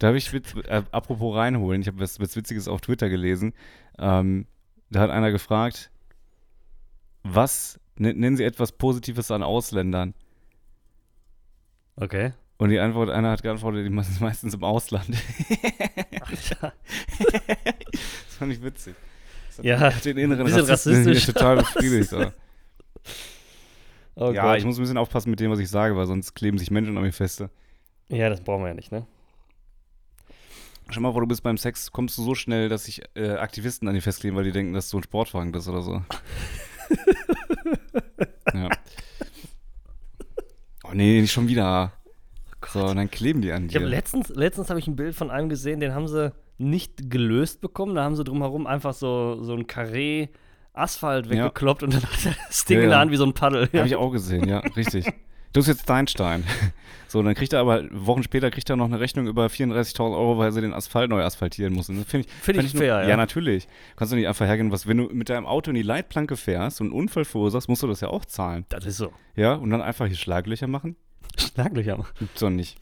Da 0.00 0.08
habe 0.08 0.16
ich, 0.18 0.32
witz, 0.32 0.54
äh, 0.66 0.82
apropos 0.92 1.36
reinholen, 1.36 1.82
ich 1.82 1.86
habe 1.86 2.00
was, 2.00 2.18
was 2.18 2.34
Witziges 2.34 2.66
auf 2.68 2.80
Twitter 2.80 3.08
gelesen. 3.08 3.52
Ähm, 3.98 4.46
da 4.90 5.00
hat 5.00 5.10
einer 5.10 5.30
gefragt, 5.30 5.90
was, 7.22 7.78
nen- 7.96 8.18
nennen 8.18 8.36
Sie 8.36 8.44
etwas 8.44 8.72
Positives 8.72 9.30
an 9.30 9.42
Ausländern? 9.42 10.14
Okay. 11.96 12.32
Und 12.56 12.70
die 12.70 12.78
Antwort, 12.80 13.10
einer 13.10 13.30
hat 13.30 13.42
geantwortet, 13.42 13.86
die 13.86 14.02
sind 14.02 14.20
meistens 14.20 14.54
im 14.54 14.64
Ausland. 14.64 15.06
Alter. 16.20 16.72
Das 17.18 18.36
fand 18.38 18.52
ich 18.52 18.62
witzig. 18.62 18.94
Das 19.56 19.64
Ja, 19.64 19.78
hat 19.80 20.04
den 20.04 20.16
inneren 20.16 20.44
bisschen 20.44 20.60
Rassisten 20.64 21.06
rassistisch. 21.08 21.26
total 21.34 21.56
befriedigt. 21.58 22.12
Oh 24.14 24.32
ja, 24.32 24.42
Gott. 24.42 24.58
ich 24.58 24.64
muss 24.64 24.78
ein 24.78 24.82
bisschen 24.82 24.98
aufpassen 24.98 25.30
mit 25.30 25.40
dem, 25.40 25.50
was 25.50 25.58
ich 25.58 25.68
sage, 25.70 25.96
weil 25.96 26.06
sonst 26.06 26.34
kleben 26.34 26.56
sich 26.58 26.70
Menschen 26.70 26.96
an 26.96 27.02
mir 27.02 27.12
feste. 27.12 27.50
ja, 28.08 28.28
das 28.30 28.40
brauchen 28.42 28.62
wir 28.62 28.68
ja 28.68 28.74
nicht, 28.74 28.92
ne? 28.92 29.06
Schau 30.92 31.00
mal, 31.00 31.14
wo 31.14 31.20
du 31.20 31.26
bist 31.26 31.42
beim 31.42 31.56
Sex, 31.56 31.92
kommst 31.92 32.18
du 32.18 32.22
so 32.22 32.34
schnell, 32.34 32.68
dass 32.68 32.84
sich 32.84 33.02
äh, 33.14 33.30
Aktivisten 33.30 33.86
an 33.88 33.94
dir 33.94 34.02
festkleben, 34.02 34.36
weil 34.36 34.44
die 34.44 34.52
denken, 34.52 34.72
dass 34.72 34.90
du 34.90 34.98
ein 34.98 35.02
Sportwagen 35.02 35.52
bist 35.52 35.68
oder 35.68 35.82
so. 35.82 36.02
ja. 38.54 38.68
Oh 40.84 40.90
nee, 40.92 41.20
nicht 41.20 41.32
schon 41.32 41.48
wieder. 41.48 41.92
So, 42.68 42.84
und 42.86 42.96
dann 42.96 43.10
kleben 43.10 43.40
die 43.40 43.52
an 43.52 43.68
dir. 43.68 43.80
letztens, 43.80 44.28
letztens 44.30 44.68
habe 44.68 44.78
ich 44.80 44.86
ein 44.86 44.96
Bild 44.96 45.14
von 45.14 45.30
einem 45.30 45.48
gesehen, 45.48 45.80
den 45.80 45.94
haben 45.94 46.08
sie 46.08 46.32
nicht 46.58 47.10
gelöst 47.10 47.60
bekommen. 47.60 47.94
Da 47.94 48.04
haben 48.04 48.16
sie 48.16 48.24
drumherum 48.24 48.66
einfach 48.66 48.92
so, 48.92 49.42
so 49.42 49.54
ein 49.54 49.66
Karree 49.66 50.28
Asphalt 50.72 51.26
Ja. 51.26 51.32
weggekloppt 51.32 51.82
und 51.82 51.94
dann 51.94 52.02
hat 52.02 52.26
er 52.26 52.34
das 52.48 52.64
Ding 52.64 52.78
Ja, 52.78 52.84
in 52.84 52.88
der 52.90 52.96
ja. 52.98 53.00
Hand 53.00 53.10
wie 53.12 53.16
so 53.16 53.24
ein 53.24 53.32
Paddel. 53.34 53.68
Habe 53.72 53.86
ich 53.86 53.96
auch 53.96 54.10
gesehen, 54.10 54.48
ja, 54.48 54.58
richtig. 54.58 55.06
Du 55.52 55.60
bist 55.60 55.68
jetzt 55.68 55.88
dein 55.88 56.06
Stein. 56.06 56.44
So, 57.08 57.20
dann 57.24 57.34
kriegt 57.34 57.52
er 57.52 57.58
aber, 57.58 57.82
Wochen 57.90 58.22
später 58.22 58.52
kriegt 58.52 58.70
er 58.70 58.76
noch 58.76 58.84
eine 58.84 59.00
Rechnung 59.00 59.26
über 59.26 59.46
34.000 59.46 60.16
Euro, 60.16 60.38
weil 60.38 60.52
sie 60.52 60.60
den 60.60 60.72
Asphalt 60.72 61.10
neu 61.10 61.24
asphaltieren. 61.24 61.74
Das 61.76 61.86
finde 61.86 62.02
ich, 62.20 62.26
Finde 62.40 62.62
ich 62.62 62.72
nur- 62.72 62.84
fair, 62.84 63.02
ja. 63.02 63.08
ja. 63.08 63.16
natürlich. 63.16 63.66
Kannst 63.96 64.12
du 64.12 64.16
nicht 64.16 64.28
einfach 64.28 64.46
hergehen, 64.46 64.70
was, 64.70 64.86
wenn 64.86 64.98
du 64.98 65.08
mit 65.12 65.28
deinem 65.28 65.44
Auto 65.44 65.72
in 65.72 65.74
die 65.74 65.82
Leitplanke 65.82 66.36
fährst 66.36 66.80
und 66.80 66.86
einen 66.86 66.94
Unfall 66.94 67.24
verursachst, 67.24 67.68
musst 67.68 67.82
du 67.82 67.88
das 67.88 68.00
ja 68.00 68.06
auch 68.06 68.24
zahlen. 68.26 68.64
Das 68.68 68.86
ist 68.86 68.98
so. 68.98 69.12
Ja, 69.34 69.54
und 69.54 69.70
dann 69.70 69.82
einfach 69.82 70.06
hier 70.06 70.14
Schlaglöcher 70.14 70.68
machen? 70.68 70.94
Schlaglöcher 71.36 71.96
machen. 71.96 72.12
Gibt's 72.16 72.38
doch 72.38 72.50
nicht. 72.50 72.78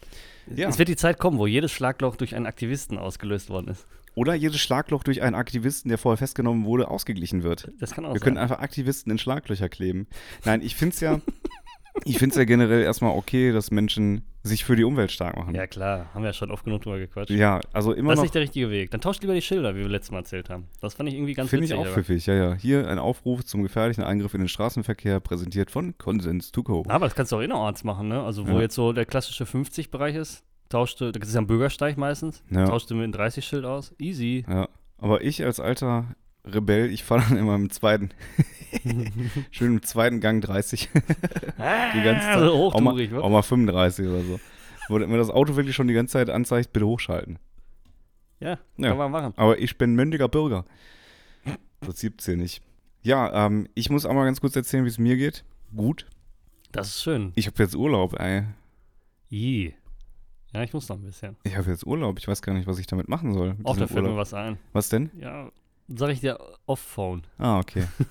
Ja. 0.54 0.68
Es 0.68 0.78
wird 0.78 0.90
die 0.90 0.96
Zeit 0.96 1.18
kommen, 1.18 1.38
wo 1.38 1.46
jedes 1.46 1.72
Schlagloch 1.72 2.16
durch 2.16 2.34
einen 2.36 2.44
Aktivisten 2.44 2.98
ausgelöst 2.98 3.48
worden 3.48 3.68
ist. 3.68 3.86
Oder 4.14 4.34
jedes 4.34 4.60
Schlagloch 4.60 5.04
durch 5.04 5.22
einen 5.22 5.36
Aktivisten, 5.36 5.88
der 5.88 5.96
vorher 5.96 6.18
festgenommen 6.18 6.66
wurde, 6.66 6.88
ausgeglichen 6.88 7.44
wird. 7.44 7.72
Das 7.80 7.92
kann 7.92 8.04
auch 8.04 8.10
Wir 8.12 8.18
sein. 8.20 8.24
können 8.24 8.36
einfach 8.36 8.58
Aktivisten 8.58 9.10
in 9.10 9.16
Schlaglöcher 9.16 9.70
kleben. 9.70 10.06
Nein, 10.44 10.60
ich 10.60 10.74
finde 10.76 10.92
es 10.92 11.00
ja, 11.00 11.18
ich 12.04 12.18
finde 12.18 12.32
es 12.34 12.36
ja 12.38 12.44
generell 12.44 12.82
erstmal 12.82 13.16
okay, 13.16 13.52
dass 13.52 13.70
Menschen 13.70 14.22
sich 14.42 14.64
für 14.64 14.76
die 14.76 14.84
Umwelt 14.84 15.10
stark 15.12 15.36
machen. 15.36 15.54
ja, 15.54 15.66
klar. 15.66 16.06
Haben 16.14 16.22
wir 16.22 16.28
ja 16.28 16.32
schon 16.32 16.50
oft 16.50 16.64
genug 16.64 16.82
drüber 16.82 16.98
gequatscht. 16.98 17.30
Ja, 17.30 17.60
also 17.72 17.92
immer 17.92 18.10
das 18.10 18.14
ist 18.14 18.16
noch 18.18 18.22
nicht 18.24 18.34
der 18.34 18.42
richtige 18.42 18.70
Weg. 18.70 18.90
Dann 18.90 19.00
tauscht 19.00 19.20
lieber 19.22 19.34
die 19.34 19.42
Schilder, 19.42 19.74
wie 19.74 19.80
wir 19.80 19.88
letztes 19.88 20.10
Mal 20.10 20.18
erzählt 20.18 20.48
haben. 20.48 20.68
Das 20.80 20.94
fand 20.94 21.08
ich 21.08 21.14
irgendwie 21.16 21.34
ganz 21.34 21.50
Finde 21.50 21.66
ich 21.66 21.74
auch 21.74 21.86
pfiffig, 21.86 22.24
ja, 22.26 22.34
ja. 22.34 22.54
Hier 22.54 22.88
ein 22.88 22.98
Aufruf 22.98 23.44
zum 23.44 23.62
gefährlichen 23.62 24.02
Eingriff 24.04 24.32
in 24.34 24.40
den 24.40 24.48
Straßenverkehr, 24.48 25.20
präsentiert 25.20 25.70
von 25.70 25.98
Consens 25.98 26.50
to 26.52 26.62
Go. 26.62 26.84
Aber 26.88 27.06
das 27.06 27.14
kannst 27.14 27.32
du 27.32 27.36
auch 27.36 27.40
innerorts 27.40 27.84
machen, 27.84 28.08
ne? 28.08 28.22
Also 28.22 28.46
wo 28.48 28.52
Ja. 28.56 28.60
jetzt 28.62 28.74
so 28.74 28.92
der 28.92 29.04
klassische 29.04 29.44
50-Bereich 29.44 30.14
ist, 30.16 30.44
tauschte, 30.70 31.12
das 31.12 31.28
ist 31.28 31.34
ja 31.34 31.40
ein 31.40 31.46
Bürgersteig 31.46 31.96
meistens, 31.98 32.42
Ja. 32.50 32.66
tauschte 32.66 32.94
mit 32.94 33.04
einem 33.04 33.12
30-Schild 33.12 33.64
aus. 33.64 33.94
Easy. 33.98 34.44
Ja, 34.48 34.68
aber 34.98 35.22
ich 35.22 35.44
als 35.44 35.60
alter 35.60 36.06
Rebell, 36.44 36.90
ich 36.90 37.04
fahre 37.04 37.22
dann 37.28 37.38
immer 37.38 37.54
im 37.56 37.68
zweiten, 37.70 38.10
schön 39.50 39.72
im 39.74 39.82
zweiten 39.82 40.20
Gang 40.20 40.42
30, 40.42 40.88
die 40.92 42.02
ganze 42.02 42.26
Zeit. 42.26 42.36
Also 42.36 42.52
auch, 42.52 42.80
mal, 42.80 43.20
auch 43.20 43.30
mal 43.30 43.42
35 43.42 44.06
oder 44.06 44.22
so. 44.22 44.40
Wo 44.88 44.98
mir 44.98 45.18
das 45.18 45.30
Auto 45.30 45.56
wirklich 45.56 45.76
schon 45.76 45.88
die 45.88 45.94
ganze 45.94 46.12
Zeit 46.14 46.30
anzeigt, 46.30 46.72
bitte 46.72 46.86
hochschalten. 46.86 47.38
Ja, 48.40 48.58
Ja. 48.76 48.88
kann 48.90 48.96
man 48.98 49.10
machen. 49.10 49.32
Aber 49.36 49.58
ich 49.58 49.76
bin 49.76 49.94
mündiger 49.94 50.28
Bürger. 50.28 50.64
Das 51.80 52.00
gibt's 52.00 52.24
hier 52.24 52.36
nicht. 52.36 52.62
Ja, 53.02 53.46
ähm, 53.46 53.68
ich 53.74 53.90
muss 53.90 54.06
auch 54.06 54.14
mal 54.14 54.24
ganz 54.24 54.40
kurz 54.40 54.56
erzählen, 54.56 54.84
wie 54.84 54.88
es 54.88 54.98
mir 54.98 55.16
geht. 55.16 55.44
Gut. 55.76 56.06
Das 56.72 56.88
ist 56.88 57.02
schön. 57.02 57.32
Ich 57.34 57.46
habe 57.46 57.62
jetzt 57.62 57.74
Urlaub, 57.76 58.18
ey. 58.18 58.44
I. 59.30 59.74
Ja, 60.54 60.62
ich 60.62 60.72
muss 60.72 60.88
noch 60.88 60.96
ein 60.96 61.02
bisschen. 61.02 61.36
Ich 61.44 61.56
habe 61.56 61.70
jetzt 61.70 61.86
Urlaub. 61.86 62.18
Ich 62.18 62.26
weiß 62.26 62.40
gar 62.42 62.54
nicht, 62.54 62.66
was 62.66 62.78
ich 62.78 62.86
damit 62.86 63.08
machen 63.08 63.34
soll. 63.34 63.56
Auch 63.64 63.76
da 63.76 63.86
fällt 63.86 64.04
mir 64.06 64.16
was 64.16 64.32
ein. 64.34 64.56
was 64.72 64.88
denn? 64.88 65.10
Ja, 65.20 65.50
sag 65.88 66.10
ich 66.10 66.20
dir 66.20 66.38
off-phone. 66.66 67.22
Ah, 67.38 67.58
okay. 67.58 67.84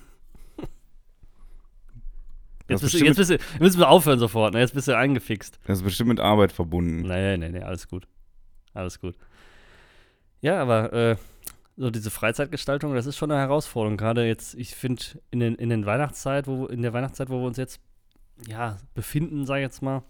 Jetzt, 2.68 2.82
bist 2.82 2.94
du, 2.94 2.98
jetzt 2.98 3.16
bist 3.16 3.30
du, 3.30 3.34
jetzt 3.34 3.60
müssen 3.60 3.78
wir 3.78 3.88
aufhören 3.88 4.18
sofort. 4.18 4.52
Ne? 4.52 4.60
Jetzt 4.60 4.74
bist 4.74 4.88
du 4.88 4.94
eingefixt. 4.94 5.58
Das 5.66 5.78
ist 5.78 5.84
bestimmt 5.84 6.10
mit 6.10 6.20
Arbeit 6.20 6.52
verbunden. 6.52 7.00
Nee, 7.00 7.38
nee, 7.38 7.48
nee, 7.48 7.62
alles 7.62 7.88
gut. 7.88 8.06
Alles 8.74 9.00
gut. 9.00 9.16
Ja, 10.42 10.60
aber 10.60 10.92
äh, 10.92 11.16
so 11.78 11.90
diese 11.90 12.10
Freizeitgestaltung, 12.10 12.94
das 12.94 13.06
ist 13.06 13.16
schon 13.16 13.30
eine 13.30 13.40
Herausforderung. 13.40 13.96
Gerade 13.96 14.26
jetzt, 14.26 14.54
ich 14.54 14.74
finde, 14.74 15.02
in, 15.30 15.40
den, 15.40 15.54
in 15.54 15.70
den 15.70 15.86
Weihnachtszeit, 15.86 16.46
wo, 16.46 16.66
in 16.66 16.82
der 16.82 16.92
Weihnachtszeit, 16.92 17.30
wo 17.30 17.40
wir 17.40 17.46
uns 17.46 17.56
jetzt 17.56 17.80
ja, 18.46 18.76
befinden, 18.94 19.46
sag 19.46 19.56
ich 19.56 19.62
jetzt 19.62 19.80
mal, 19.80 20.02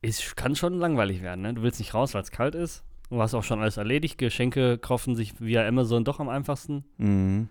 es 0.00 0.36
kann 0.36 0.54
schon 0.54 0.78
langweilig 0.78 1.22
werden. 1.22 1.42
Ne? 1.42 1.54
Du 1.54 1.62
willst 1.62 1.80
nicht 1.80 1.94
raus, 1.94 2.14
weil 2.14 2.22
es 2.22 2.30
kalt 2.30 2.54
ist. 2.54 2.84
Du 3.14 3.22
hast 3.22 3.32
auch 3.34 3.44
schon 3.44 3.60
alles 3.60 3.76
erledigt. 3.76 4.18
Geschenke 4.18 4.76
kaufen 4.76 5.14
sich 5.14 5.40
via 5.40 5.64
Amazon 5.68 6.02
doch 6.04 6.18
am 6.18 6.28
einfachsten. 6.28 6.82
Mhm. 6.98 7.48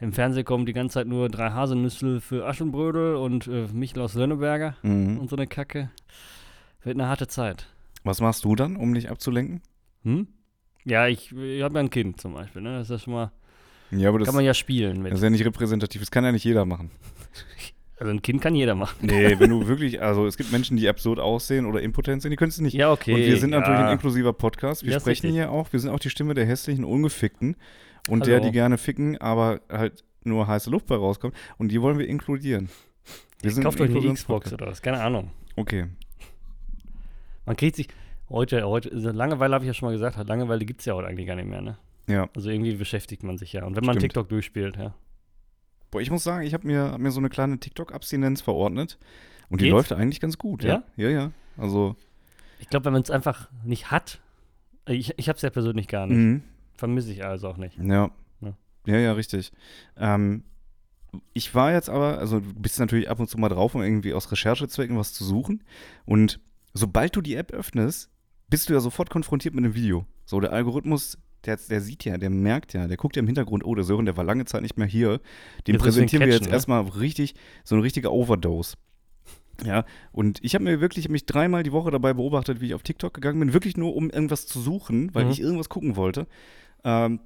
Im 0.00 0.12
Fernsehen 0.14 0.46
kommen 0.46 0.64
die 0.64 0.72
ganze 0.72 0.94
Zeit 0.94 1.06
nur 1.06 1.28
drei 1.28 1.50
Haselnüsse 1.50 2.22
für 2.22 2.46
Aschenbrödel 2.46 3.16
und 3.16 3.46
äh, 3.48 3.66
Michel 3.74 4.00
aus 4.00 4.14
Lönneberger 4.14 4.74
Mhm. 4.82 5.18
und 5.18 5.28
so 5.28 5.36
eine 5.36 5.46
Kacke. 5.46 5.90
Wird 6.82 6.96
eine 6.96 7.06
harte 7.06 7.26
Zeit. 7.28 7.66
Was 8.02 8.22
machst 8.22 8.46
du 8.46 8.54
dann, 8.56 8.76
um 8.76 8.94
dich 8.94 9.10
abzulenken? 9.10 9.60
Hm? 10.04 10.26
Ja, 10.84 11.06
ich, 11.06 11.32
ich 11.36 11.62
habe 11.62 11.74
ja 11.74 11.80
ein 11.80 11.90
Kind 11.90 12.18
zum 12.18 12.32
Beispiel, 12.32 12.62
ne? 12.62 12.78
Das 12.78 12.88
ist 12.88 12.90
ja 12.92 12.98
schon 12.98 13.12
mal, 13.12 13.32
Ja, 13.90 14.08
aber 14.08 14.20
das, 14.20 14.26
kann 14.26 14.36
man 14.36 14.44
ja 14.44 14.54
spielen 14.54 15.02
mit. 15.02 15.12
das 15.12 15.18
ist 15.18 15.24
ja 15.24 15.28
nicht 15.30 15.44
repräsentativ. 15.44 16.00
Das 16.00 16.10
kann 16.10 16.24
ja 16.24 16.32
nicht 16.32 16.44
jeder 16.44 16.64
machen. 16.64 16.90
Also 17.98 18.12
ein 18.12 18.20
Kind 18.20 18.42
kann 18.42 18.54
jeder 18.54 18.74
machen. 18.74 18.98
Nee, 19.00 19.38
wenn 19.38 19.48
du 19.48 19.66
wirklich, 19.68 20.02
also 20.02 20.26
es 20.26 20.36
gibt 20.36 20.52
Menschen, 20.52 20.76
die 20.76 20.86
absurd 20.86 21.18
aussehen 21.18 21.64
oder 21.64 21.80
impotent 21.80 22.20
sind, 22.20 22.30
die 22.30 22.36
können 22.36 22.50
es 22.50 22.60
nicht. 22.60 22.74
Ja, 22.74 22.92
okay. 22.92 23.14
Und 23.14 23.20
wir 23.20 23.38
sind 23.38 23.50
natürlich 23.50 23.78
ja. 23.78 23.86
ein 23.86 23.92
inklusiver 23.92 24.34
Podcast. 24.34 24.84
Wir 24.84 24.92
Ja, 24.92 25.00
sprechen 25.00 25.30
hier 25.30 25.50
auch, 25.50 25.72
wir 25.72 25.80
sind 25.80 25.90
auch 25.90 25.98
die 25.98 26.10
Stimme 26.10 26.34
der 26.34 26.44
hässlichen, 26.44 26.84
ungefickten 26.84 27.56
und 28.08 28.26
der, 28.26 28.36
Hallo. 28.36 28.46
die 28.46 28.52
gerne 28.52 28.76
ficken, 28.76 29.16
aber 29.18 29.62
halt 29.70 30.04
nur 30.24 30.46
heiße 30.46 30.68
Luft 30.68 30.86
bei 30.86 30.96
rauskommt. 30.96 31.34
Und 31.56 31.68
die 31.68 31.80
wollen 31.80 31.98
wir 31.98 32.06
inkludieren. 32.06 32.68
Wir 33.40 33.50
sind 33.50 33.64
Kauft 33.64 33.80
euch 33.80 33.90
eine. 33.90 34.12
Xbox 34.12 34.52
oder 34.52 34.66
was, 34.66 34.82
keine 34.82 35.00
Ahnung. 35.00 35.30
Okay. 35.56 35.86
Man 37.46 37.56
kriegt 37.56 37.76
sich, 37.76 37.88
heute, 38.28 38.66
heute, 38.66 38.90
also 38.92 39.10
Langeweile 39.10 39.54
habe 39.54 39.64
ich 39.64 39.68
ja 39.68 39.74
schon 39.74 39.86
mal 39.88 39.92
gesagt, 39.92 40.16
Langeweile 40.28 40.66
gibt 40.66 40.80
es 40.80 40.86
ja 40.86 40.94
heute 40.94 41.08
eigentlich 41.08 41.26
gar 41.26 41.36
nicht 41.36 41.48
mehr, 41.48 41.62
ne? 41.62 41.78
Ja. 42.08 42.28
Also 42.36 42.50
irgendwie 42.50 42.74
beschäftigt 42.74 43.22
man 43.22 43.38
sich 43.38 43.52
ja. 43.54 43.64
Und 43.64 43.74
wenn 43.76 43.84
man 43.84 43.94
Stimmt. 43.94 44.02
TikTok 44.02 44.28
durchspielt, 44.28 44.76
ja. 44.76 44.94
Boah, 45.96 46.02
ich 46.02 46.10
muss 46.10 46.24
sagen, 46.24 46.44
ich 46.46 46.52
habe 46.52 46.66
mir, 46.66 46.92
hab 46.92 47.00
mir 47.00 47.10
so 47.10 47.20
eine 47.20 47.30
kleine 47.30 47.58
TikTok-Abstinenz 47.58 48.42
verordnet. 48.42 48.98
Und 49.48 49.62
die 49.62 49.64
Geht's? 49.64 49.72
läuft 49.72 49.92
eigentlich 49.92 50.20
ganz 50.20 50.36
gut, 50.36 50.62
ja? 50.62 50.82
Ja, 50.98 51.08
ja. 51.08 51.30
Also, 51.56 51.96
Ich 52.58 52.68
glaube, 52.68 52.84
wenn 52.84 52.92
man 52.92 53.00
es 53.00 53.10
einfach 53.10 53.48
nicht 53.64 53.90
hat, 53.90 54.20
ich, 54.86 55.18
ich 55.18 55.30
habe 55.30 55.36
es 55.36 55.42
ja 55.42 55.48
persönlich 55.48 55.88
gar 55.88 56.06
nicht. 56.06 56.18
mhm. 56.18 56.42
Vermisse 56.74 57.10
ich 57.12 57.24
also 57.24 57.48
auch 57.48 57.56
nicht. 57.56 57.78
Ja. 57.78 58.10
Ja. 58.42 58.52
Ja, 58.84 58.96
ja, 58.98 59.12
richtig. 59.12 59.52
Ähm, 59.96 60.44
ich 61.32 61.54
war 61.54 61.72
jetzt 61.72 61.88
aber, 61.88 62.18
also 62.18 62.40
du 62.40 62.52
bist 62.60 62.78
natürlich 62.78 63.08
ab 63.08 63.18
und 63.18 63.30
zu 63.30 63.38
mal 63.38 63.48
drauf, 63.48 63.74
um 63.74 63.80
irgendwie 63.80 64.12
aus 64.12 64.30
Recherchezwecken 64.30 64.98
was 64.98 65.14
zu 65.14 65.24
suchen. 65.24 65.64
Und 66.04 66.40
sobald 66.74 67.16
du 67.16 67.22
die 67.22 67.36
App 67.36 67.52
öffnest, 67.52 68.10
bist 68.50 68.68
du 68.68 68.74
ja 68.74 68.80
sofort 68.80 69.08
konfrontiert 69.08 69.54
mit 69.54 69.64
einem 69.64 69.74
Video. 69.74 70.04
So, 70.26 70.40
der 70.40 70.52
Algorithmus, 70.52 71.16
der, 71.46 71.56
der 71.56 71.80
sieht 71.80 72.04
ja, 72.04 72.18
der 72.18 72.30
merkt 72.30 72.72
ja, 72.74 72.86
der 72.88 72.96
guckt 72.96 73.16
ja 73.16 73.20
im 73.20 73.26
Hintergrund, 73.26 73.64
oh, 73.64 73.74
der 73.74 73.84
Sören, 73.84 74.04
der 74.04 74.16
war 74.16 74.24
lange 74.24 74.44
Zeit 74.44 74.62
nicht 74.62 74.76
mehr 74.76 74.86
hier. 74.86 75.08
Den 75.08 75.18
Jetzt 75.18 75.66
müssen 75.66 75.72
wir 75.74 75.78
präsentieren 75.82 76.22
jetzt 76.28 76.34
catchen, 76.38 76.48
ne? 76.48 76.54
erstmal 76.54 76.82
richtig, 76.82 77.34
so 77.64 77.74
eine 77.74 77.84
richtige 77.84 78.12
Overdose. 78.12 78.76
Ja, 79.64 79.84
und 80.12 80.38
ich 80.42 80.54
habe 80.54 80.64
mir 80.64 80.80
wirklich, 80.82 81.08
mich 81.08 81.24
dreimal 81.24 81.62
die 81.62 81.72
Woche 81.72 81.90
dabei 81.90 82.12
beobachtet, 82.12 82.60
wie 82.60 82.66
ich 82.66 82.74
auf 82.74 82.82
TikTok 82.82 83.14
gegangen 83.14 83.40
bin, 83.40 83.52
wirklich 83.54 83.76
nur 83.78 83.96
um 83.96 84.10
irgendwas 84.10 84.46
zu 84.46 84.60
suchen, 84.60 85.14
weil 85.14 85.24
Mhm. 85.24 85.30
ich 85.30 85.40
irgendwas 85.40 85.70
gucken 85.70 85.96
wollte. 85.96 86.26
Ähm, 86.84 87.20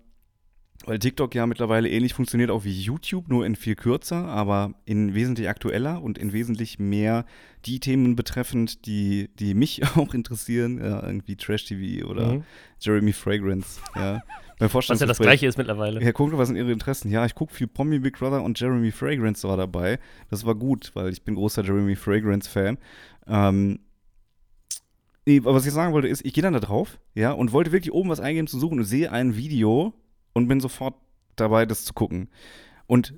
weil 0.86 0.98
TikTok 0.98 1.34
ja 1.34 1.46
mittlerweile 1.46 1.88
ähnlich 1.88 2.14
funktioniert 2.14 2.50
auch 2.50 2.64
wie 2.64 2.72
YouTube, 2.72 3.28
nur 3.28 3.44
in 3.44 3.54
viel 3.54 3.74
kürzer, 3.74 4.26
aber 4.26 4.72
in 4.86 5.14
wesentlich 5.14 5.48
aktueller 5.48 6.02
und 6.02 6.16
in 6.16 6.32
wesentlich 6.32 6.78
mehr 6.78 7.26
die 7.66 7.80
Themen 7.80 8.16
betreffend, 8.16 8.86
die, 8.86 9.28
die 9.38 9.54
mich 9.54 9.82
auch 9.96 10.14
interessieren, 10.14 10.78
ja, 10.78 11.02
irgendwie 11.04 11.36
Trash-TV 11.36 12.06
oder 12.08 12.34
Mhm. 12.34 12.44
Jeremy 12.80 13.12
Fragrance. 13.12 13.80
Ja. 13.94 14.22
Was 14.58 14.88
ja 15.00 15.06
das 15.06 15.18
gleiche 15.18 15.46
ist 15.46 15.56
mittlerweile. 15.56 16.00
Herr 16.00 16.12
Kunkle, 16.12 16.38
was 16.38 16.48
sind 16.48 16.56
Ihre 16.56 16.70
Interessen? 16.72 17.10
Ja, 17.10 17.24
ich 17.24 17.34
gucke 17.34 17.54
viel 17.54 17.66
Promi 17.66 17.98
Big 17.98 18.18
Brother 18.18 18.42
und 18.42 18.60
Jeremy 18.60 18.90
Fragrance 18.90 19.46
war 19.48 19.56
dabei. 19.56 19.98
Das 20.28 20.44
war 20.44 20.54
gut, 20.54 20.90
weil 20.94 21.10
ich 21.10 21.22
bin 21.22 21.34
großer 21.34 21.62
Jeremy 21.64 21.96
Fragrance-Fan. 21.96 22.78
Ähm, 23.26 23.80
was 25.26 25.66
ich 25.66 25.72
sagen 25.72 25.92
wollte 25.92 26.08
ist, 26.08 26.24
ich 26.24 26.34
gehe 26.34 26.42
dann 26.42 26.54
da 26.54 26.60
drauf, 26.60 26.98
ja, 27.14 27.32
und 27.32 27.52
wollte 27.52 27.72
wirklich 27.72 27.92
oben 27.92 28.10
was 28.10 28.20
eingeben 28.20 28.46
zu 28.48 28.58
suchen 28.58 28.78
und 28.78 28.84
sehe 28.84 29.12
ein 29.12 29.36
Video 29.36 29.94
und 30.32 30.48
bin 30.48 30.60
sofort 30.60 30.94
dabei, 31.36 31.66
das 31.66 31.84
zu 31.84 31.92
gucken. 31.92 32.28
Und 32.86 33.14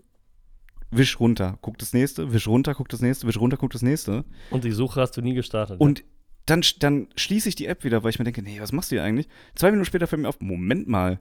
wisch 0.90 1.18
runter, 1.18 1.58
guck 1.62 1.78
das 1.78 1.92
nächste, 1.92 2.32
wisch 2.32 2.46
runter, 2.46 2.74
guck 2.74 2.88
das 2.88 3.00
nächste, 3.00 3.26
wisch 3.26 3.38
runter, 3.38 3.56
guck 3.56 3.72
das 3.72 3.82
nächste. 3.82 4.24
Und 4.50 4.64
die 4.64 4.72
Suche 4.72 5.00
hast 5.00 5.16
du 5.16 5.22
nie 5.22 5.34
gestartet. 5.34 5.80
Und 5.80 6.04
dann, 6.46 6.62
dann 6.80 7.08
schließe 7.16 7.48
ich 7.48 7.54
die 7.54 7.66
App 7.66 7.84
wieder, 7.84 8.02
weil 8.02 8.10
ich 8.10 8.18
mir 8.18 8.24
denke, 8.24 8.42
nee, 8.42 8.60
was 8.60 8.72
machst 8.72 8.90
du 8.90 8.96
hier 8.96 9.04
eigentlich? 9.04 9.28
Zwei 9.54 9.70
Minuten 9.70 9.86
später 9.86 10.06
fällt 10.06 10.22
mir 10.22 10.28
auf, 10.28 10.40
Moment 10.40 10.88
mal, 10.88 11.20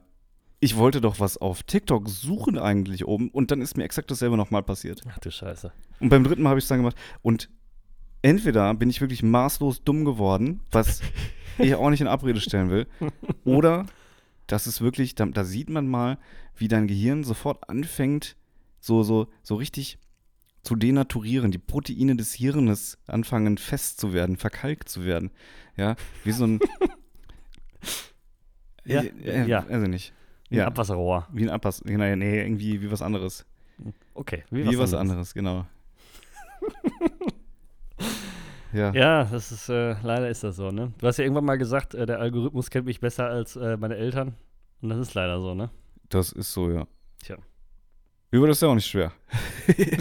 ich 0.60 0.76
wollte 0.76 1.00
doch 1.00 1.18
was 1.18 1.38
auf 1.38 1.64
TikTok 1.64 2.08
suchen 2.08 2.58
eigentlich 2.58 3.06
oben 3.06 3.30
und 3.30 3.50
dann 3.50 3.60
ist 3.60 3.76
mir 3.76 3.84
exakt 3.84 4.10
dasselbe 4.10 4.36
nochmal 4.36 4.62
passiert. 4.62 5.00
Ach 5.08 5.18
du 5.18 5.30
Scheiße. 5.30 5.72
Und 6.00 6.08
beim 6.08 6.22
dritten 6.22 6.42
Mal 6.42 6.50
habe 6.50 6.58
ich 6.58 6.64
es 6.64 6.68
dann 6.68 6.78
gemacht 6.78 6.96
und 7.20 7.48
entweder 8.22 8.72
bin 8.74 8.88
ich 8.88 9.00
wirklich 9.00 9.22
maßlos 9.22 9.82
dumm 9.82 10.04
geworden, 10.04 10.60
was 10.70 11.00
ich 11.58 11.74
auch 11.74 11.90
nicht 11.90 12.00
in 12.00 12.06
Abrede 12.06 12.40
stellen 12.40 12.70
will, 12.70 12.86
oder 13.44 13.86
das 14.46 14.66
ist 14.66 14.80
wirklich, 14.80 15.14
da, 15.14 15.26
da 15.26 15.44
sieht 15.44 15.70
man 15.70 15.88
mal, 15.88 16.18
wie 16.56 16.68
dein 16.68 16.86
Gehirn 16.86 17.24
sofort 17.24 17.68
anfängt, 17.68 18.36
so, 18.80 19.02
so, 19.02 19.28
so 19.42 19.54
richtig 19.56 19.98
zu 20.62 20.76
denaturieren, 20.76 21.50
die 21.50 21.58
Proteine 21.58 22.14
des 22.16 22.34
Hirnes 22.34 22.98
anfangen 23.06 23.58
fest 23.58 23.98
zu 24.00 24.12
werden, 24.12 24.36
verkalkt 24.36 24.88
zu 24.88 25.04
werden. 25.04 25.30
Ja, 25.76 25.96
wie 26.24 26.32
so 26.32 26.44
ein. 26.44 26.60
Ja, 28.84 29.02
äh, 29.02 29.46
ja. 29.48 29.64
Also 29.68 29.86
nicht. 29.86 30.12
Ein 30.50 30.56
Ja, 30.56 30.66
Abwasserrohr. 30.66 31.28
wie 31.32 31.42
ein 31.44 31.50
Abpass. 31.50 31.84
Nee, 31.84 32.16
nee, 32.16 32.40
irgendwie 32.42 32.82
wie 32.82 32.90
was 32.90 33.00
anderes. 33.00 33.46
Okay. 34.14 34.42
Wie, 34.50 34.76
was, 34.76 34.92
anderes. 34.94 35.34
genau. 35.34 35.66
Ja. 38.72 38.92
Ja, 38.92 39.24
das 39.24 39.52
ist, 39.52 39.68
äh, 39.68 39.96
leider 40.02 40.28
ist 40.28 40.44
das 40.44 40.56
so, 40.56 40.70
ne? 40.70 40.92
Du 40.98 41.06
hast 41.06 41.18
ja 41.18 41.24
irgendwann 41.24 41.44
mal 41.44 41.58
gesagt, 41.58 41.94
äh, 41.94 42.06
der 42.06 42.20
Algorithmus 42.20 42.70
kennt 42.70 42.86
mich 42.86 43.00
besser 43.00 43.26
als 43.26 43.56
äh, 43.56 43.76
meine 43.76 43.96
Eltern. 43.96 44.34
Und 44.80 44.88
das 44.88 44.98
ist 44.98 45.14
leider 45.14 45.40
so, 45.40 45.54
ne? 45.54 45.70
Das 46.08 46.32
ist 46.32 46.52
so, 46.52 46.70
ja. 46.70 46.86
Tja. 47.22 47.36
Über 48.30 48.46
das 48.48 48.56
ist 48.58 48.62
ja 48.62 48.68
auch 48.68 48.74
nicht 48.74 48.86
schwer. 48.86 49.12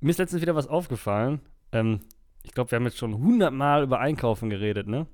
Mir 0.00 0.10
ist 0.10 0.18
letztens 0.18 0.42
wieder 0.42 0.54
was 0.54 0.66
aufgefallen. 0.66 1.40
Ähm, 1.72 2.00
ich 2.42 2.52
glaube, 2.52 2.70
wir 2.70 2.76
haben 2.76 2.84
jetzt 2.84 2.98
schon 2.98 3.16
hundertmal 3.16 3.82
über 3.82 3.98
Einkaufen 4.00 4.50
geredet, 4.50 4.86
ne? 4.86 5.06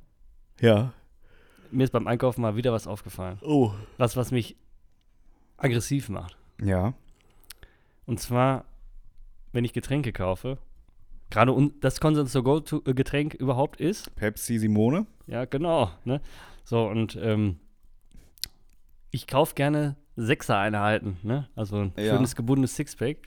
Ja. 0.61 0.93
Mir 1.71 1.85
ist 1.85 1.93
beim 1.93 2.07
Einkaufen 2.07 2.43
mal 2.43 2.57
wieder 2.57 2.73
was 2.73 2.87
aufgefallen. 2.87 3.39
Oh. 3.43 3.73
Was, 3.97 4.17
was 4.17 4.31
mich 4.31 4.57
aggressiv 5.57 6.09
macht. 6.09 6.37
Ja. 6.61 6.95
Und 8.05 8.21
zwar, 8.21 8.65
wenn 9.53 9.65
ich 9.65 9.73
Getränke 9.73 10.13
kaufe, 10.13 10.59
gerade 11.31 11.55
das 11.81 12.01
Konsens 12.01 12.33
to 12.33 12.43
Go-Getränk 12.43 13.35
überhaupt 13.35 13.81
ist, 13.81 14.15
Pepsi 14.17 14.59
Simone. 14.59 15.07
Ja, 15.27 15.45
genau. 15.45 15.91
Ne? 16.05 16.21
So, 16.65 16.87
und 16.87 17.19
ähm, 17.21 17.59
ich 19.11 19.27
kaufe 19.27 19.55
gerne 19.55 19.97
Sechser-Einheiten, 20.17 21.17
ne? 21.23 21.49
Also 21.57 21.77
ein 21.77 21.93
Ja. 21.97 22.15
schönes 22.15 22.37
gebundenes 22.37 22.77
Sixpack. 22.77 23.19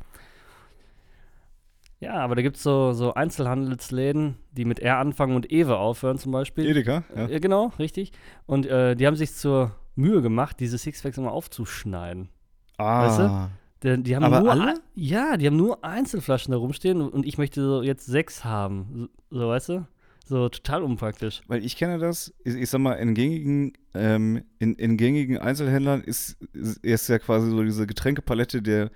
Ja, 2.00 2.16
aber 2.16 2.36
da 2.36 2.42
gibt 2.42 2.58
es 2.58 2.64
so, 2.64 2.94
so 2.94 3.14
Einzelhandelsläden, 3.14 4.36
die 4.52 4.66
mit 4.66 4.80
R 4.80 4.98
anfangen 4.98 5.36
und 5.36 5.52
Ewe 5.52 5.78
aufhören 5.78 6.18
zum 6.18 6.32
Beispiel. 6.32 6.66
Edeka. 6.66 7.04
Ja. 7.16 7.28
Ja, 7.28 7.40
genau, 7.40 7.72
richtig. 7.80 8.12
Und 8.46 8.66
äh, 8.68 8.96
die 8.96 9.08
haben 9.08 9.16
sich 9.16 9.34
zur 9.34 9.76
Mühe 9.96 10.22
gemacht, 10.22 10.60
diese 10.60 10.78
Sixpacks 10.78 11.18
immer 11.18 11.32
aufzuschneiden. 11.32 12.30
Ah. 12.78 13.08
Weißt 13.08 13.20
du? 13.20 13.50
Die, 13.86 14.04
die 14.04 14.16
haben 14.16 14.24
Aber 14.24 14.40
nur 14.42 14.52
alle? 14.52 14.74
Ja, 14.96 15.38
die 15.38 15.46
haben 15.48 15.56
nur 15.58 15.84
Einzelflaschen 15.86 16.52
da 16.52 16.58
rumstehen 16.58 17.02
und- 17.02 17.26
ich 17.26 17.38
möchte 17.38 17.62
so 17.62 17.82
jetzt 17.84 18.06
sechs 18.06 18.44
haben. 18.44 19.10
So, 19.30 19.40
so 19.40 19.48
weißt 19.48 19.70
du? 19.70 19.88
So 20.28 20.50
total 20.50 20.82
unpraktisch. 20.82 21.42
Weil 21.48 21.64
ich 21.64 21.78
kenne 21.78 22.00
das, 22.00 22.34
ich, 22.44 22.56
ich 22.56 22.70
sag 22.70 22.80
mal, 22.80 22.94
in 22.94 23.14
gängigen, 23.14 23.74
ähm, 23.94 24.44
in, 24.58 24.74
in 24.74 24.98
gängigen 24.98 25.38
Einzelhändlern 25.38 26.02
ist, 26.02 26.42
ist, 26.54 26.78
ist 26.84 27.08
ja 27.10 27.20
quasi 27.20 27.50
so 27.52 27.62
diese 27.62 27.86
Getränkepalette 27.86 28.64
der, 28.64 28.90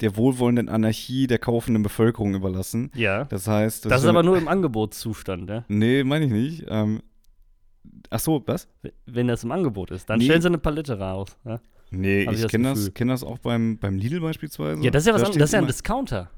der 0.00 0.16
wohlwollenden 0.16 0.68
Anarchie 0.68 1.26
der 1.26 1.40
kaufenden 1.40 1.82
Bevölkerung 1.82 2.36
überlassen. 2.36 2.92
Ja. 2.94 3.24
Das 3.24 3.48
heißt, 3.48 3.86
Das, 3.86 4.02
ist 4.02 4.02
wenn- 4.04 4.10
aber 4.10 4.22
nur 4.22 4.38
im 4.38 4.46
Angebotszustand, 4.46 5.50
ja? 5.50 5.64
Nee, 5.66 6.04
meine 6.04 6.26
ich 6.26 6.30
nicht. 6.30 6.64
Ähm, 6.68 7.02
ach 8.10 8.20
so, 8.20 8.44
was? 8.46 8.68
Wenn 9.06 9.26
das 9.26 9.42
im 9.42 9.50
Angebot 9.50 9.90
ist. 9.90 10.08
Dann 10.08 10.20
Nee. 10.20 10.26
stellen 10.26 10.42
sie 10.42 10.46
eine 10.48 10.58
Palette 10.58 10.96
raus. 11.00 11.36
Ja, 11.44 11.60
Nee, 11.90 12.22
ich 12.24 12.44
ich 12.44 12.48
kenne 12.48 12.70
das, 12.70 12.92
kenn 12.94 13.08
das 13.08 13.24
auch 13.24 13.38
beim, 13.38 13.78
beim 13.78 13.96
Lidl 13.96 14.20
beispielsweise. 14.20 14.82
ja 14.82 14.90
das 14.90 15.02
ist 15.02 15.06
ja 15.06 15.14
was 15.14 15.22
Da 15.22 15.26
anderes. 15.28 15.38
Das 15.38 15.48
ist 15.48 15.52
ja 15.54 15.58
ein 15.60 15.66
Discounter. 15.66 16.30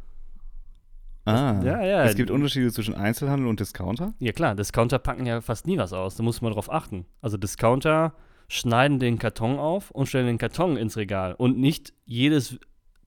Ah, 1.24 1.60
Ja, 1.62 1.84
ja. 1.84 2.04
Es 2.04 2.16
gibt 2.16 2.30
Unterschiede 2.30 2.72
zwischen 2.72 2.94
Einzelhandel 2.94 3.46
und 3.46 3.60
Discounter. 3.60 4.14
Ja, 4.18 4.32
klar. 4.32 4.54
Discounter 4.54 4.98
packen 4.98 5.26
ja 5.26 5.40
fast 5.40 5.66
nie 5.66 5.76
was 5.78 5.92
aus. 5.92 6.16
Da 6.16 6.22
muss 6.22 6.40
man 6.40 6.52
drauf 6.52 6.72
achten. 6.72 7.04
Also, 7.20 7.36
Discounter 7.36 8.14
schneiden 8.48 8.98
den 8.98 9.18
Karton 9.18 9.58
auf 9.58 9.90
und 9.90 10.06
stellen 10.06 10.26
den 10.26 10.38
Karton 10.38 10.76
ins 10.76 10.96
Regal. 10.96 11.34
Und 11.34 11.58
nicht 11.58 11.92
jedes 12.04 12.58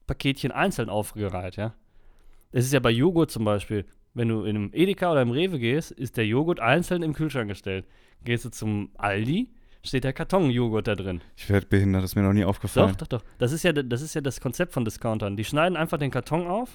Paketchen 0.07 0.51
einzeln 0.51 0.89
aufgereiht, 0.89 1.55
ja. 1.55 1.73
Das 2.51 2.65
ist 2.65 2.73
ja 2.73 2.79
bei 2.79 2.91
Joghurt 2.91 3.31
zum 3.31 3.45
Beispiel. 3.45 3.85
Wenn 4.13 4.27
du 4.27 4.43
in 4.43 4.55
einem 4.55 4.69
Edeka 4.73 5.11
oder 5.11 5.23
im 5.23 5.31
Rewe 5.31 5.57
gehst, 5.57 5.91
ist 5.91 6.17
der 6.17 6.27
Joghurt 6.27 6.59
einzeln 6.59 7.01
im 7.01 7.13
Kühlschrank 7.13 7.49
gestellt. 7.49 7.87
Gehst 8.23 8.45
du 8.45 8.51
zum 8.51 8.91
Aldi, 8.95 9.49
steht 9.83 10.03
der 10.05 10.13
Karton-Joghurt 10.13 10.87
da 10.87 10.95
drin. 10.95 11.21
Ich 11.35 11.49
werde 11.49 11.67
behindert, 11.67 12.03
das 12.03 12.11
ist 12.11 12.15
mir 12.15 12.21
noch 12.23 12.33
nie 12.33 12.45
aufgefallen. 12.45 12.89
Doch, 12.97 13.07
doch, 13.07 13.19
doch. 13.19 13.23
Das 13.37 13.51
ist, 13.51 13.63
ja, 13.63 13.73
das 13.73 14.01
ist 14.01 14.13
ja 14.13 14.21
das 14.21 14.39
Konzept 14.39 14.73
von 14.73 14.85
Discountern. 14.85 15.35
Die 15.37 15.43
schneiden 15.45 15.75
einfach 15.77 15.97
den 15.97 16.09
Karton 16.11 16.47
auf 16.47 16.69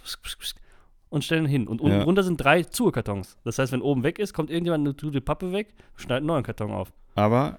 und 1.09 1.25
stellen 1.25 1.45
ihn 1.47 1.51
hin. 1.51 1.67
Und 1.69 1.81
unten 1.81 1.99
Ja. 1.99 2.05
drunter 2.05 2.23
sind 2.23 2.37
drei 2.37 2.63
Zuhe-Kartons. 2.63 3.39
Das 3.45 3.59
heißt, 3.59 3.73
wenn 3.73 3.81
oben 3.83 4.03
weg 4.03 4.19
ist, 4.19 4.35
kommt 4.35 4.51
irgendjemand 4.51 4.87
eine 4.87 4.95
tut 4.97 5.15
die 5.15 5.21
Pappe 5.21 5.53
weg, 5.53 5.75
schneidet 5.97 6.19
einen 6.19 6.27
neuen 6.27 6.45
Karton 6.45 6.71
auf. 6.71 6.93
Aber 7.15 7.59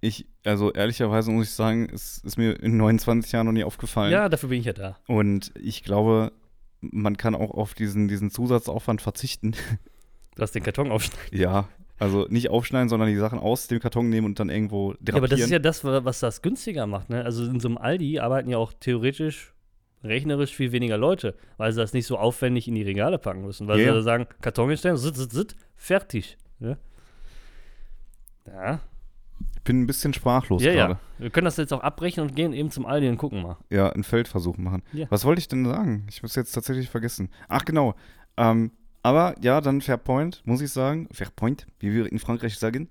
ich, 0.00 0.26
also 0.44 0.72
ehrlicherweise 0.72 1.30
muss 1.30 1.48
ich 1.48 1.54
sagen, 1.54 1.88
es 1.92 2.18
ist 2.18 2.36
mir 2.36 2.60
in 2.60 2.76
29 2.76 3.30
Jahren 3.32 3.46
noch 3.46 3.52
nie 3.52 3.64
aufgefallen. 3.64 4.12
Ja, 4.12 4.28
dafür 4.28 4.48
bin 4.48 4.60
ich 4.60 4.66
ja 4.66 4.72
da. 4.72 4.98
Und 5.06 5.52
ich 5.60 5.82
glaube, 5.84 6.32
man 6.80 7.16
kann 7.16 7.34
auch 7.34 7.50
auf 7.50 7.74
diesen, 7.74 8.08
diesen 8.08 8.30
Zusatzaufwand 8.30 9.02
verzichten. 9.02 9.54
Du 10.34 10.42
hast 10.42 10.52
den 10.54 10.62
Karton 10.62 10.90
aufschneiden. 10.90 11.38
ja, 11.38 11.68
also 12.02 12.26
nicht 12.28 12.50
aufschneiden, 12.50 12.88
sondern 12.88 13.08
die 13.08 13.16
Sachen 13.16 13.38
aus 13.38 13.68
dem 13.68 13.78
Karton 13.80 14.08
nehmen 14.08 14.26
und 14.26 14.40
dann 14.40 14.50
irgendwo 14.50 14.92
drapieren. 14.94 15.06
Ja, 15.14 15.16
aber 15.18 15.28
das 15.28 15.40
ist 15.40 15.50
ja 15.50 15.58
das, 15.58 15.84
wa- 15.84 16.04
was 16.04 16.20
das 16.20 16.42
günstiger 16.42 16.86
macht. 16.86 17.08
Ne? 17.10 17.24
Also 17.24 17.44
in 17.44 17.60
so 17.60 17.68
einem 17.68 17.78
Aldi 17.78 18.18
arbeiten 18.18 18.48
ja 18.50 18.58
auch 18.58 18.72
theoretisch 18.72 19.52
rechnerisch 20.04 20.54
viel 20.56 20.72
weniger 20.72 20.98
Leute, 20.98 21.36
weil 21.58 21.72
sie 21.72 21.80
das 21.80 21.92
nicht 21.92 22.06
so 22.06 22.18
aufwendig 22.18 22.66
in 22.66 22.74
die 22.74 22.82
Regale 22.82 23.18
packen 23.18 23.42
müssen. 23.42 23.68
Weil 23.68 23.78
Ja, 23.78 23.84
sie 23.84 23.88
ja. 23.88 23.94
da 23.94 24.02
sagen, 24.02 24.26
Karton 24.40 24.68
hinstellen, 24.68 24.96
sit, 24.96 25.16
sit, 25.16 25.30
sit, 25.32 25.54
fertig. 25.76 26.36
Ja, 26.60 26.76
ja, 28.46 28.80
Ich 29.54 29.62
bin 29.62 29.82
ein 29.82 29.86
bisschen 29.86 30.12
sprachlos 30.12 30.62
ja, 30.62 30.72
gerade. 30.72 30.94
ja. 30.94 31.00
Wir 31.18 31.30
können 31.30 31.44
das 31.44 31.56
jetzt 31.56 31.72
auch 31.72 31.80
abbrechen 31.82 32.22
und 32.22 32.34
gehen 32.34 32.52
eben 32.52 32.70
zum 32.70 32.84
Aldi 32.86 33.08
und 33.08 33.16
gucken 33.16 33.42
mal. 33.42 33.56
Ja. 33.70 33.90
einen 33.90 34.02
Feldversuch 34.04 34.56
machen. 34.58 34.82
Ja. 34.92 35.06
Was 35.10 35.24
wollte 35.24 35.38
ich 35.38 35.48
denn 35.48 35.64
sagen? 35.64 36.06
Ich 36.10 36.22
muss 36.22 36.34
jetzt 36.34 36.52
tatsächlich 36.52 36.90
vergessen. 36.90 37.30
Ach, 37.48 37.64
genau. 37.64 37.94
Ähm, 38.36 38.72
aber 39.02 39.34
ja, 39.40 39.60
dann 39.60 39.80
Fair 39.80 39.96
Point, 39.96 40.42
muss 40.44 40.60
ich 40.60 40.70
sagen. 40.70 41.08
Fair 41.12 41.30
Point, 41.34 41.66
wie 41.80 41.92
wir 41.92 42.10
in 42.10 42.18
Frankreich 42.18 42.58
sagen. 42.58 42.88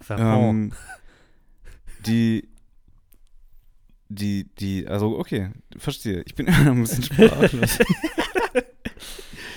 Verpon. 0.00 0.26
Ähm, 0.26 0.72
die, 2.06 2.48
die, 4.08 4.44
die, 4.58 4.86
also 4.86 5.18
okay, 5.18 5.50
verstehe. 5.76 6.22
Ich 6.26 6.34
bin 6.34 6.48
ein 6.48 6.80
bisschen 6.80 7.02
sprachlos. 7.02 7.78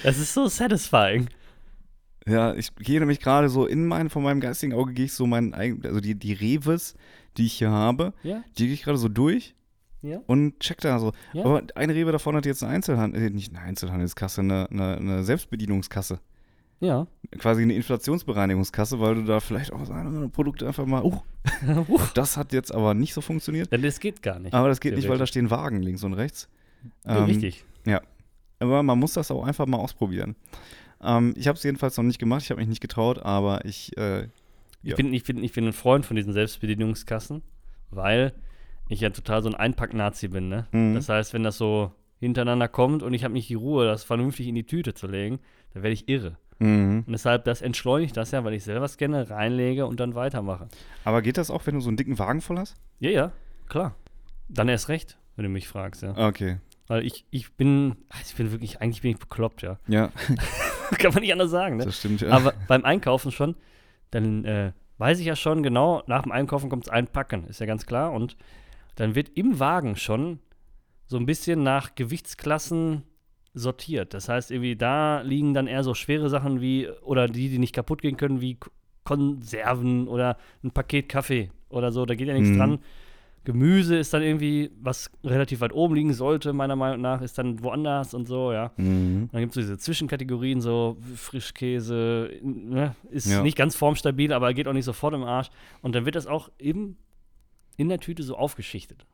Das 0.04 0.20
ist 0.20 0.34
so 0.34 0.48
satisfying. 0.48 1.28
ja, 2.26 2.54
ich 2.54 2.74
gehe 2.76 3.00
nämlich 3.00 3.20
gerade 3.20 3.50
so 3.50 3.66
in 3.66 3.88
mein, 3.88 4.10
von 4.10 4.24
meinem 4.24 4.40
geistigen 4.40 4.74
Auge 4.74 4.94
gehe 4.94 5.06
ich 5.06 5.14
so 5.14 5.26
meinen 5.26 5.54
eigenen, 5.54 5.86
also 5.86 6.00
die, 6.00 6.16
die 6.16 6.34
Reves, 6.34 6.94
die 7.36 7.48
ich 7.48 7.54
hier 7.54 7.72
habe, 7.72 8.14
Ja, 8.24 8.44
die 8.58 8.66
gehe 8.66 8.74
ich 8.74 8.84
gerade 8.84 9.00
so 9.00 9.10
durch 9.10 9.56
ja. 10.02 10.22
und 10.28 10.60
check 10.60 10.80
da 10.82 11.00
so. 11.00 11.12
Ja. 11.34 11.46
Aber 11.46 11.64
eine 11.76 11.96
Rewe 11.96 12.12
davon 12.12 12.36
hat 12.36 12.46
jetzt 12.46 12.64
eine 12.64 12.74
Einzelhandel, 12.74 13.22
äh, 13.22 13.30
nicht 13.30 13.56
eine 13.56 13.64
Einzelhandelskasse, 13.64 14.42
eine, 14.42 14.70
eine, 14.70 14.98
eine 14.98 15.24
Selbstbedienungskasse. 15.24 16.20
Ja. 16.80 17.08
Quasi 17.40 17.64
eine 17.64 17.74
Inflationsbereinigungskasse, 17.74 19.00
weil 19.00 19.16
du 19.16 19.24
da 19.24 19.40
vielleicht 19.40 19.74
auch 19.74 19.84
so 19.84 19.94
ein 19.94 20.30
Produkte 20.32 20.68
einfach 20.68 20.86
mal, 20.86 21.04
uh, 21.04 21.22
Huch. 21.88 22.08
das 22.14 22.38
hat 22.38 22.54
jetzt 22.54 22.74
aber 22.74 22.94
nicht 22.94 23.14
so 23.14 23.22
funktioniert. 23.22 23.72
Denn 23.72 23.82
das 23.82 24.00
geht 24.00 24.22
gar 24.22 24.38
nicht. 24.38 24.54
Aber 24.54 24.68
das 24.68 24.80
geht 24.80 24.96
nicht, 24.96 25.10
weil 25.10 25.18
da 25.18 25.26
stehen 25.26 25.50
Wagen 25.50 25.82
links 25.82 26.04
und 26.04 26.14
rechts. 26.14 26.50
Ja, 27.06 27.18
Ähm, 27.18 27.24
Richtig. 27.26 27.66
Aber 28.60 28.84
man 28.84 29.00
muss 29.00 29.14
das 29.14 29.32
auch 29.32 29.44
einfach 29.44 29.66
mal 29.66 29.78
ausprobieren. 29.78 30.36
Ähm, 31.02 31.34
ich 31.38 31.48
habe 31.48 31.58
es 31.58 31.64
jedenfalls 31.64 31.98
noch 31.98 32.04
nicht 32.04 32.20
gemacht, 32.20 32.44
ich 32.44 32.50
habe 32.50 32.60
mich 32.60 32.70
nicht 32.70 32.82
getraut, 32.82 33.20
aber 33.20 33.66
ich, 33.66 33.96
äh, 33.98 34.22
ja. 34.22 34.28
Ich, 34.82 34.96
bin, 34.96 35.14
ich, 35.14 35.24
bin, 35.24 35.44
ich 35.44 35.54
bin 35.54 35.68
ein 35.68 35.74
Freund 35.74 36.06
von 36.06 36.16
diesen 36.16 36.34
Selbstbedienungskassen, 36.34 37.44
weil 37.92 38.34
ich 38.90 39.02
ja 39.02 39.10
total 39.10 39.42
so 39.42 39.50
ein 39.50 39.56
Einpack-Nazi 39.56 40.28
bin. 40.30 40.50
Ne? 40.50 40.68
Mhm. 40.72 40.96
Das 40.96 41.10
heißt, 41.10 41.34
wenn 41.34 41.44
das 41.44 41.58
so 41.58 41.92
hintereinander 42.20 42.68
kommt 42.68 43.04
und 43.04 43.14
ich 43.14 43.24
habe 43.24 43.34
nicht 43.34 43.50
die 43.50 43.56
Ruhe, 43.56 43.86
das 43.86 44.04
vernünftig 44.04 44.48
in 44.48 44.56
die 44.56 44.66
Tüte 44.66 44.94
zu 44.94 45.08
legen, 45.08 45.40
dann 45.74 45.84
werde 45.84 45.94
ich 45.94 46.10
irre. 46.10 46.38
Mhm. 46.60 47.04
Und 47.06 47.12
deshalb, 47.12 47.46
das 47.46 47.62
entschleunigt 47.62 48.18
das 48.18 48.32
ja, 48.32 48.44
weil 48.44 48.54
ich 48.54 48.64
selber 48.64 48.88
scanne, 48.88 49.30
reinlege 49.30 49.86
und 49.86 50.00
dann 50.00 50.16
weitermache. 50.16 50.68
Aber 51.04 51.22
geht 51.22 51.38
das 51.38 51.52
auch, 51.52 51.66
wenn 51.66 51.76
du 51.76 51.82
so 51.82 51.90
einen 51.90 51.98
dicken 51.98 52.18
Wagen 52.18 52.42
voll 52.42 52.58
hast? 52.58 52.76
Ja, 53.00 53.12
ja, 53.12 53.32
klar. 53.70 53.96
Dann 54.50 54.70
erst 54.70 54.90
recht, 54.90 55.18
wenn 55.36 55.44
du 55.44 55.50
mich 55.50 55.68
fragst, 55.68 56.02
ja. 56.02 56.18
Okay. 56.18 56.58
Weil 56.88 57.06
ich, 57.06 57.26
ich 57.30 57.54
bin, 57.54 57.98
ach, 58.10 58.22
ich 58.26 58.36
bin 58.36 58.52
wirklich, 58.52 58.82
eigentlich 58.82 59.02
bin 59.02 59.12
ich 59.12 59.20
bekloppt, 59.20 59.62
ja. 59.62 59.78
Ja, 59.88 60.12
Kann 60.98 61.14
man 61.14 61.22
nicht 61.22 61.34
anders 61.34 61.52
sagen, 61.52 61.78
ne? 61.78 61.86
das 61.86 62.00
stimmt. 62.00 62.22
Ja. 62.22 62.30
Aber 62.30 62.54
beim 62.68 62.86
Einkaufen 62.86 63.32
schon, 63.32 63.56
dann 64.10 64.46
äh, 64.46 64.72
weiß 64.98 65.20
ich 65.20 65.26
ja 65.26 65.36
schon 65.36 65.64
genau, 65.64 66.02
nach 66.08 66.24
dem 66.24 66.32
Einkaufen 66.32 66.70
kommt 66.70 66.86
es 66.86 66.90
einpacken, 66.90 67.46
ist 67.48 67.60
ja 67.60 67.66
ganz 67.66 67.86
klar. 67.86 68.14
Und 68.14 68.38
dann 68.98 69.16
wird 69.16 69.30
im 69.36 69.60
Wagen 69.60 69.96
schon 69.96 70.40
so 71.08 71.16
ein 71.18 71.26
bisschen 71.26 71.64
nach 71.64 71.96
Gewichtsklassen 71.96 73.04
sortiert. 73.54 74.14
Das 74.14 74.28
heißt, 74.30 74.52
irgendwie 74.52 74.76
da 74.76 75.22
liegen 75.22 75.54
dann 75.54 75.66
eher 75.68 75.84
so 75.84 75.94
schwere 75.94 76.30
Sachen 76.30 76.60
wie, 76.62 76.90
oder 77.02 77.28
die, 77.28 77.50
die 77.50 77.58
nicht 77.60 77.74
kaputt 77.74 78.02
gehen 78.02 78.18
können, 78.18 78.42
wie 78.42 78.58
Konserven 79.06 80.08
oder 80.10 80.38
ein 80.64 80.72
Paket 80.72 81.10
Kaffee 81.10 81.50
oder 81.70 81.92
so, 81.92 82.06
da 82.06 82.14
geht 82.16 82.28
ja 82.28 82.34
nichts 82.34 82.50
Mhm. 82.50 82.58
dran. 82.58 82.80
Gemüse 83.46 83.96
ist 83.96 84.14
dann 84.14 84.22
irgendwie, 84.24 84.72
was 84.82 85.10
relativ 85.24 85.62
weit 85.62 85.72
oben 85.72 85.96
liegen 85.96 86.12
sollte, 86.14 86.52
meiner 86.52 86.76
Meinung 86.76 87.00
nach, 87.00 87.22
ist 87.22 87.38
dann 87.38 87.64
woanders 87.64 88.14
und 88.14 88.28
so, 88.28 88.52
ja. 88.52 88.72
mhm. 88.76 89.30
Dann 89.32 89.40
gibt 89.40 89.52
es 89.52 89.56
so 89.56 89.62
diese 89.62 89.78
Zwischenkategorien, 89.78 90.60
so 90.60 90.98
Frischkäse, 91.16 92.30
ne? 92.44 92.96
ist 93.10 93.28
Ja. 93.28 93.42
nicht 93.44 93.56
ganz 93.58 93.76
formstabil, 93.78 94.34
aber 94.34 94.54
geht 94.54 94.68
auch 94.68 94.74
nicht 94.74 94.84
sofort 94.86 95.14
im 95.14 95.24
Arsch. 95.24 95.48
Und 95.82 95.96
dann 95.96 96.04
wird 96.06 96.16
das 96.16 96.28
auch 96.28 96.50
eben 96.60 96.98
in 97.78 97.90
der 97.90 98.00
Tüte 98.00 98.24
so 98.24 98.36
aufgeschichtet. 98.36 99.06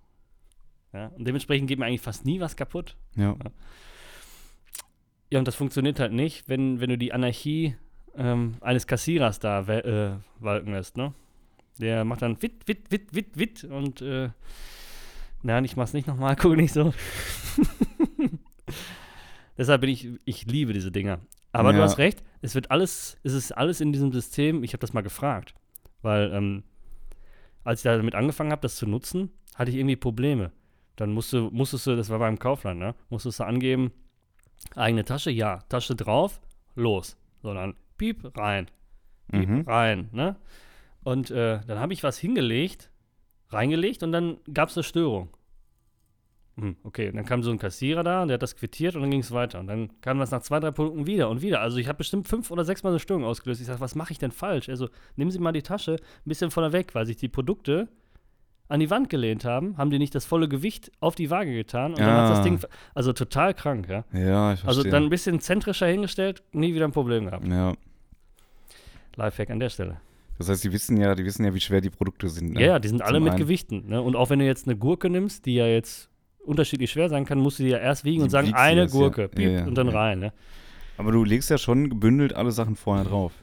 Ja? 0.93 1.07
Und 1.07 1.25
dementsprechend 1.25 1.67
geht 1.67 1.79
mir 1.79 1.85
eigentlich 1.85 2.01
fast 2.01 2.25
nie 2.25 2.39
was 2.39 2.55
kaputt. 2.55 2.95
Ja. 3.15 3.35
Ja, 5.29 5.39
und 5.39 5.47
das 5.47 5.55
funktioniert 5.55 5.99
halt 5.99 6.13
nicht, 6.13 6.47
wenn, 6.47 6.79
wenn 6.79 6.89
du 6.89 6.97
die 6.97 7.11
Anarchie 7.13 7.75
ähm, 8.15 8.55
eines 8.61 8.87
Kassierers 8.87 9.39
da 9.39 9.61
äh, 9.67 10.15
walten 10.39 10.71
lässt, 10.71 10.97
ne? 10.97 11.13
Der 11.79 12.05
macht 12.05 12.21
dann 12.21 12.39
wit, 12.41 12.67
wit, 12.67 12.91
wit, 12.91 13.15
wit, 13.15 13.37
wit 13.39 13.63
und 13.63 14.01
äh, 14.03 14.29
nein, 15.41 15.65
ich 15.65 15.75
mach's 15.75 15.93
nicht 15.93 16.07
nochmal, 16.07 16.35
gucke 16.35 16.55
nicht 16.55 16.71
so. 16.71 16.93
Deshalb 19.57 19.81
bin 19.81 19.89
ich, 19.89 20.07
ich 20.25 20.45
liebe 20.45 20.73
diese 20.73 20.91
Dinger. 20.91 21.19
Aber 21.51 21.71
du 21.73 21.79
Ja. 21.79 21.85
hast 21.85 21.97
recht, 21.97 22.21
es 22.41 22.55
wird 22.55 22.71
alles, 22.71 23.17
es 23.23 23.33
ist 23.33 23.51
alles 23.51 23.81
in 23.81 23.91
diesem 23.91 24.11
System, 24.11 24.63
ich 24.63 24.73
habe 24.73 24.81
das 24.81 24.93
mal 24.93 25.01
gefragt, 25.01 25.53
weil 26.01 26.31
ähm, 26.33 26.63
als 27.63 27.79
ich 27.79 27.83
damit 27.83 28.15
angefangen 28.15 28.51
habe, 28.51 28.61
das 28.61 28.75
zu 28.75 28.85
nutzen, 28.87 29.31
hatte 29.55 29.71
ich 29.71 29.77
irgendwie 29.77 29.95
Probleme. 29.95 30.51
Dann 30.95 31.11
musst 31.11 31.33
du, 31.33 31.49
musstest 31.51 31.87
du, 31.87 31.95
das 31.95 32.09
war 32.09 32.19
beim 32.19 32.37
Kaufland, 32.39 32.79
ne? 32.79 32.95
Musstest 33.09 33.39
du 33.39 33.43
angeben, 33.45 33.91
eigene 34.75 35.03
Tasche, 35.05 35.31
ja, 35.31 35.59
Tasche 35.69 35.95
drauf, 35.95 36.41
los. 36.75 37.17
So, 37.41 37.53
dann 37.53 37.75
piep, 37.97 38.37
rein, 38.37 38.69
piep, 39.31 39.49
Mhm. 39.49 39.61
rein, 39.61 40.09
ne? 40.11 40.35
Und 41.03 41.31
äh, 41.31 41.59
dann 41.67 41.79
habe 41.79 41.93
ich 41.93 42.03
was 42.03 42.17
hingelegt, 42.17 42.89
reingelegt 43.49 44.03
und 44.03 44.11
dann 44.11 44.37
gab 44.53 44.69
es 44.69 44.77
eine 44.77 44.83
Störung. 44.83 45.29
Hm, 46.55 46.75
okay, 46.83 47.09
und 47.09 47.15
dann 47.15 47.25
kam 47.25 47.41
so 47.41 47.49
ein 47.49 47.57
Kassierer 47.57 48.03
da, 48.03 48.25
der 48.25 48.35
hat 48.35 48.43
das 48.43 48.55
quittiert 48.55 48.95
und 48.95 49.01
dann 49.01 49.09
ging 49.09 49.21
es 49.21 49.31
weiter. 49.31 49.59
Und 49.59 49.67
dann 49.67 49.89
kam 50.01 50.19
das 50.19 50.29
nach 50.29 50.41
zwei, 50.41 50.59
drei 50.59 50.69
Punkten 50.71 51.07
wieder 51.07 51.29
und 51.29 51.41
wieder. 51.41 51.61
Also 51.61 51.77
ich 51.77 51.87
habe 51.87 51.97
bestimmt 51.97 52.27
fünf 52.27 52.51
oder 52.51 52.63
sechs 52.63 52.83
Mal 52.83 52.91
eine 52.91 52.99
Störung 52.99 53.23
ausgelöst. 53.23 53.59
Ich 53.59 53.67
sage, 53.67 53.79
was 53.79 53.95
mache 53.95 54.11
ich 54.11 54.19
denn 54.19 54.31
falsch? 54.31 54.69
Also 54.69 54.89
nehmen 55.15 55.31
Sie 55.31 55.39
mal 55.39 55.51
die 55.51 55.63
Tasche 55.63 55.93
ein 55.95 56.29
bisschen 56.29 56.51
von 56.51 56.71
weg, 56.71 56.93
weil 56.93 57.05
sich 57.07 57.17
die 57.17 57.27
Produkte 57.27 57.87
an 58.69 58.79
die 58.79 58.89
Wand 58.89 59.09
gelehnt 59.09 59.45
haben, 59.45 59.77
haben 59.77 59.89
die 59.89 59.99
nicht 59.99 60.15
das 60.15 60.25
volle 60.25 60.47
Gewicht 60.47 60.91
auf 60.99 61.15
die 61.15 61.29
Waage 61.29 61.53
getan 61.53 61.91
und 61.91 61.99
dann 61.99 62.09
hat 62.09 62.31
das 62.31 62.39
Ah. 62.39 62.43
Ding, 62.43 62.59
also 62.95 63.13
total 63.13 63.53
krank, 63.53 63.87
ja. 63.89 64.05
Ja, 64.13 64.53
ich 64.53 64.61
verstehe. 64.61 64.67
Also 64.67 64.83
dann 64.83 65.03
ein 65.03 65.09
bisschen 65.09 65.39
zentrischer 65.41 65.87
hingestellt, 65.87 66.43
nie 66.53 66.73
wieder 66.73 66.85
ein 66.85 66.91
Problem 66.91 67.25
gehabt. 67.25 67.45
Ja. 67.47 67.73
Lifehack 69.15 69.49
an 69.49 69.59
der 69.59 69.69
Stelle. 69.69 69.97
Das 70.37 70.49
heißt, 70.49 70.63
die 70.63 70.71
wissen 70.71 70.97
ja, 70.97 71.13
die 71.13 71.25
wissen 71.25 71.45
ja, 71.45 71.53
wie 71.53 71.59
schwer 71.59 71.81
die 71.81 71.89
Produkte 71.91 72.29
sind. 72.29 72.53
Ne? 72.53 72.61
Ja, 72.61 72.67
ja, 72.67 72.79
die 72.79 72.87
sind 72.87 73.01
alle 73.01 73.17
Zum 73.17 73.23
mit 73.23 73.33
einen. 73.33 73.41
Gewichten. 73.41 73.87
Ne? 73.89 74.01
Und 74.01 74.15
auch 74.15 74.29
wenn 74.29 74.39
du 74.39 74.45
jetzt 74.45 74.67
eine 74.67 74.75
Gurke 74.77 75.09
nimmst, 75.09 75.45
die 75.45 75.55
ja 75.55 75.67
jetzt 75.67 76.09
unterschiedlich 76.43 76.91
schwer 76.91 77.09
sein 77.09 77.25
kann, 77.25 77.39
musst 77.39 77.59
du 77.59 77.63
die 77.63 77.69
ja 77.69 77.77
erst 77.77 78.03
wiegen 78.05 78.19
Die 78.19 78.23
und 78.23 78.29
sagen, 78.29 78.53
eine 78.53 78.81
ja. 78.81 78.87
Gurke, 78.87 79.23
Ja, 79.23 79.27
piep, 79.27 79.51
ja, 79.51 79.65
und 79.65 79.75
dann 79.75 79.87
ja. 79.87 79.93
rein. 79.93 80.19
Ne? 80.19 80.33
Aber 80.97 81.11
du 81.11 81.23
legst 81.23 81.49
ja 81.49 81.57
schon 81.57 81.89
gebündelt 81.89 82.33
alle 82.33 82.51
Sachen 82.51 82.75
vorher 82.75 83.05
drauf. 83.05 83.33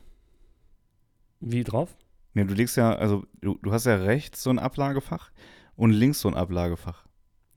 Wie 1.41 1.65
drauf? 1.65 1.97
Ne, 2.35 2.47
du 2.47 2.55
legst 2.55 2.77
ja, 2.77 2.95
also 2.95 3.25
du, 3.41 3.59
du 3.63 3.73
hast 3.73 3.87
ja 3.87 3.97
rechts 3.97 4.43
so 4.43 4.51
ein 4.51 4.59
Ablagefach 4.59 5.31
und 5.75 5.91
links 5.91 6.21
so 6.21 6.29
ein 6.29 6.35
Ablagefach. 6.35 7.07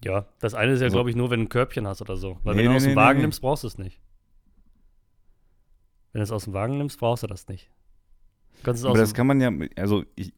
Ja, 0.03 0.25
das 0.39 0.53
eine 0.53 0.73
ist 0.73 0.81
ja, 0.81 0.89
So. 0.89 0.95
glaube 0.95 1.09
ich, 1.09 1.15
nur, 1.15 1.29
wenn 1.29 1.41
du 1.41 1.45
ein 1.45 1.49
Körbchen 1.49 1.87
hast 1.87 2.01
oder 2.01 2.17
so. 2.17 2.37
Weil 2.43 2.55
Nee, 2.55 2.59
wenn 2.59 2.65
du 2.65 2.71
nee, 2.71 2.75
aus 2.77 2.83
dem 2.83 2.89
nee, 2.91 2.95
Wagen 2.95 3.19
nee. 3.19 3.23
nimmst, 3.23 3.41
brauchst 3.41 3.63
du 3.63 3.67
es 3.67 3.77
nicht. 3.77 4.01
Wenn 6.11 6.19
du 6.19 6.23
es 6.23 6.31
aus 6.31 6.45
dem 6.45 6.53
Wagen 6.53 6.77
nimmst, 6.77 6.99
brauchst 6.99 7.23
du 7.23 7.27
das 7.27 7.47
nicht. 7.47 7.69
Du 8.57 8.63
kannst 8.63 8.81
es 8.81 8.85
Aber 8.89 8.97
das 8.97 9.11
dem, 9.11 9.15
kann 9.15 9.27
man 9.27 9.41
ja, 9.41 9.51
also 9.77 10.03
ich, 10.15 10.33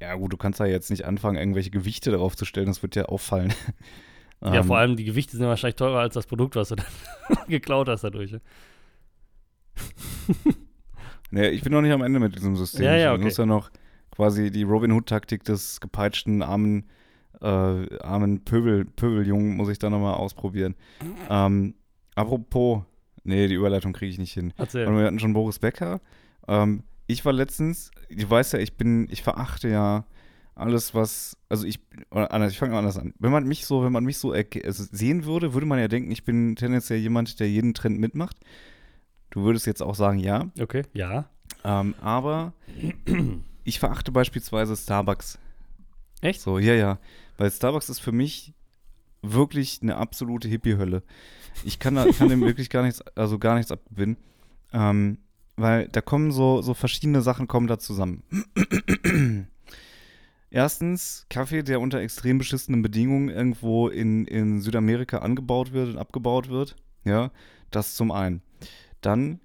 ja 0.00 0.14
gut, 0.14 0.32
du 0.32 0.36
kannst 0.36 0.60
da 0.60 0.66
jetzt 0.66 0.90
nicht 0.90 1.04
anfangen, 1.04 1.36
irgendwelche 1.36 1.70
Gewichte 1.70 2.10
drauf 2.10 2.36
zu 2.36 2.44
stellen, 2.44 2.66
das 2.66 2.82
wird 2.82 2.94
ja 2.96 3.06
auffallen. 3.06 3.52
ja, 4.42 4.54
Ähm, 4.54 4.64
vor 4.64 4.78
allem 4.78 4.96
die 4.96 5.04
Gewichte 5.04 5.36
sind 5.36 5.46
wahrscheinlich 5.46 5.76
teurer 5.76 6.00
als 6.00 6.14
das 6.14 6.26
Produkt, 6.26 6.56
was 6.56 6.68
du 6.68 6.76
dann 6.76 6.86
geklaut 7.48 7.88
hast 7.88 8.04
dadurch. 8.04 8.32
ne? 8.32 8.40
Nee, 11.30 11.48
ich 11.48 11.62
bin 11.62 11.72
noch 11.72 11.82
nicht 11.82 11.92
am 11.92 12.02
Ende 12.02 12.20
mit 12.20 12.34
diesem 12.36 12.56
System. 12.56 12.84
Ja, 12.84 12.96
ja, 12.96 13.14
Ich 13.14 13.20
muss 13.20 13.34
okay. 13.34 13.42
ja 13.42 13.46
noch 13.46 13.70
quasi 14.10 14.50
die 14.50 14.62
Robin 14.62 14.92
Hood-Taktik 14.92 15.44
des 15.44 15.78
gepeitschten 15.80 16.42
armen, 16.42 16.88
äh, 17.42 17.46
armen 17.98 18.44
Pöbel, 18.44 18.86
Pöbeljungen 18.86 19.54
muss 19.56 19.68
ich 19.68 19.78
da 19.78 19.90
nochmal 19.90 20.14
ausprobieren. 20.14 20.74
Ähm, 21.28 21.74
apropos, 22.14 22.82
nee, 23.24 23.46
die 23.46 23.54
Überleitung 23.56 23.92
kriege 23.92 24.10
ich 24.10 24.18
nicht 24.18 24.32
hin. 24.32 24.54
Erzähl. 24.56 24.90
Wir 24.90 25.04
hatten 25.04 25.18
schon 25.18 25.34
Boris 25.34 25.58
Becker. 25.58 26.00
Ähm, 26.48 26.82
ich 27.06 27.24
war 27.26 27.34
letztens, 27.34 27.90
du 28.10 28.28
weißt 28.30 28.54
ja, 28.54 28.58
ich 28.58 28.76
bin, 28.78 29.06
ich 29.10 29.22
verachte 29.22 29.68
ja 29.68 30.06
alles, 30.58 30.94
was, 30.94 31.36
also 31.48 31.66
ich, 31.66 31.80
oder 32.10 32.32
anders, 32.32 32.52
ich 32.52 32.58
fange 32.58 32.72
mal 32.72 32.80
anders 32.80 32.98
an. 32.98 33.14
Wenn 33.18 33.30
man 33.30 33.44
mich 33.44 33.64
so, 33.64 33.84
wenn 33.84 33.92
man 33.92 34.04
mich 34.04 34.18
so 34.18 34.32
also 34.32 34.84
sehen 34.90 35.24
würde, 35.24 35.54
würde 35.54 35.66
man 35.66 35.78
ja 35.78 35.88
denken, 35.88 36.10
ich 36.10 36.24
bin 36.24 36.56
tendenziell 36.56 36.98
jemand, 36.98 37.40
der 37.40 37.48
jeden 37.48 37.74
Trend 37.74 37.98
mitmacht. 37.98 38.36
Du 39.30 39.44
würdest 39.44 39.66
jetzt 39.66 39.82
auch 39.82 39.94
sagen, 39.94 40.18
ja. 40.18 40.50
Okay, 40.60 40.82
ja. 40.92 41.28
Ähm, 41.64 41.94
aber 42.00 42.52
ich 43.64 43.78
verachte 43.78 44.10
beispielsweise 44.12 44.76
Starbucks. 44.76 45.38
Echt? 46.20 46.40
So, 46.40 46.58
ja, 46.58 46.74
ja. 46.74 46.98
Weil 47.36 47.50
Starbucks 47.50 47.88
ist 47.88 48.00
für 48.00 48.12
mich 48.12 48.54
wirklich 49.22 49.80
eine 49.82 49.96
absolute 49.96 50.48
Hippie-Hölle. 50.48 51.02
Ich 51.64 51.78
kann, 51.78 51.94
da, 51.94 52.06
kann 52.10 52.28
dem 52.28 52.40
wirklich 52.40 52.70
gar 52.70 52.82
nichts, 52.82 53.00
also 53.14 53.38
gar 53.38 53.56
nichts 53.56 53.70
abgewinnen. 53.70 54.16
Ähm, 54.72 55.18
weil 55.56 55.88
da 55.88 56.00
kommen 56.00 56.30
so, 56.30 56.62
so 56.62 56.74
verschiedene 56.74 57.20
Sachen 57.20 57.48
kommen 57.48 57.66
da 57.66 57.78
zusammen. 57.78 58.22
Erstens, 60.50 61.26
Kaffee, 61.28 61.62
der 61.62 61.80
unter 61.80 62.00
extrem 62.00 62.38
beschissenen 62.38 62.82
Bedingungen 62.82 63.28
irgendwo 63.28 63.88
in, 63.88 64.24
in 64.24 64.60
Südamerika 64.60 65.18
angebaut 65.18 65.72
wird 65.72 65.88
und 65.90 65.98
abgebaut 65.98 66.48
wird. 66.48 66.76
Ja, 67.04 67.30
das 67.70 67.94
zum 67.94 68.10
einen. 68.10 68.42
Dann 69.00 69.40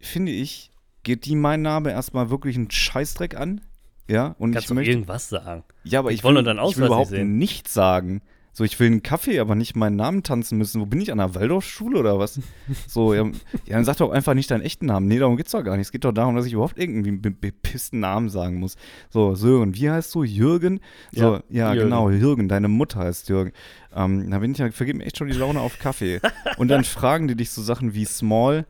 finde 0.00 0.32
ich, 0.32 0.70
geht 1.02 1.24
die 1.26 1.34
mein 1.34 1.62
Name 1.62 1.90
erstmal 1.90 2.30
wirklich 2.30 2.56
einen 2.56 2.70
Scheißdreck 2.70 3.36
an. 3.36 3.60
Ja, 4.08 4.36
und 4.38 4.52
Kannst 4.52 4.70
ich 4.70 4.74
möchte. 4.74 4.92
irgendwas 4.92 5.28
sagen? 5.28 5.64
Ja, 5.84 5.98
aber 5.98 6.10
Ich 6.12 6.20
ich 6.20 6.24
will, 6.24 6.42
deinen 6.42 6.64
ich 6.66 6.76
will 6.78 6.86
überhaupt 6.86 7.10
nichts 7.10 7.74
sagen. 7.74 8.22
So, 8.58 8.64
ich 8.64 8.80
will 8.80 8.88
einen 8.88 9.04
Kaffee, 9.04 9.38
aber 9.38 9.54
nicht 9.54 9.76
meinen 9.76 9.94
Namen 9.94 10.24
tanzen 10.24 10.58
müssen. 10.58 10.80
Wo 10.80 10.86
bin 10.86 11.00
ich 11.00 11.12
an 11.12 11.18
der 11.18 11.32
Waldorfschule 11.36 11.96
oder 12.00 12.18
was? 12.18 12.40
So, 12.88 13.14
ja, 13.14 13.22
ja, 13.24 13.30
dann 13.76 13.84
sag 13.84 13.98
doch 13.98 14.10
einfach 14.10 14.34
nicht 14.34 14.50
deinen 14.50 14.62
echten 14.62 14.86
Namen. 14.86 15.06
Nee, 15.06 15.20
darum 15.20 15.36
geht's 15.36 15.52
doch 15.52 15.62
gar 15.62 15.76
nicht. 15.76 15.86
Es 15.86 15.92
geht 15.92 16.04
doch 16.04 16.10
darum, 16.10 16.34
dass 16.34 16.44
ich 16.44 16.54
überhaupt 16.54 16.76
irgendwie 16.76 17.10
einen 17.10 17.22
be- 17.22 17.30
bepissten 17.30 18.00
Namen 18.00 18.28
sagen 18.30 18.56
muss. 18.58 18.74
So, 19.10 19.36
Sören, 19.36 19.76
wie 19.76 19.88
heißt 19.88 20.12
du? 20.12 20.24
Jürgen? 20.24 20.80
So, 21.12 21.34
ja, 21.36 21.42
Ja, 21.50 21.72
Jürgen. 21.74 21.88
genau, 21.90 22.10
Jürgen, 22.10 22.48
deine 22.48 22.66
Mutter 22.66 22.98
heißt 22.98 23.28
Jürgen. 23.28 23.52
Ähm, 23.94 24.28
da 24.28 24.40
bin 24.40 24.50
ich 24.50 24.58
ja, 24.58 24.68
vergib 24.72 24.96
mir 24.96 25.04
echt 25.04 25.18
schon 25.18 25.28
die 25.28 25.34
Laune 25.34 25.60
auf 25.60 25.78
Kaffee. 25.78 26.20
Und 26.56 26.66
dann 26.66 26.82
fragen 26.98 27.28
die 27.28 27.36
dich 27.36 27.50
so 27.50 27.62
Sachen 27.62 27.94
wie 27.94 28.06
Small, 28.06 28.66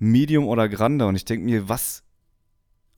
Medium 0.00 0.48
oder 0.48 0.68
Grande. 0.68 1.06
Und 1.06 1.14
ich 1.14 1.24
denke 1.24 1.44
mir, 1.44 1.68
was 1.68 2.02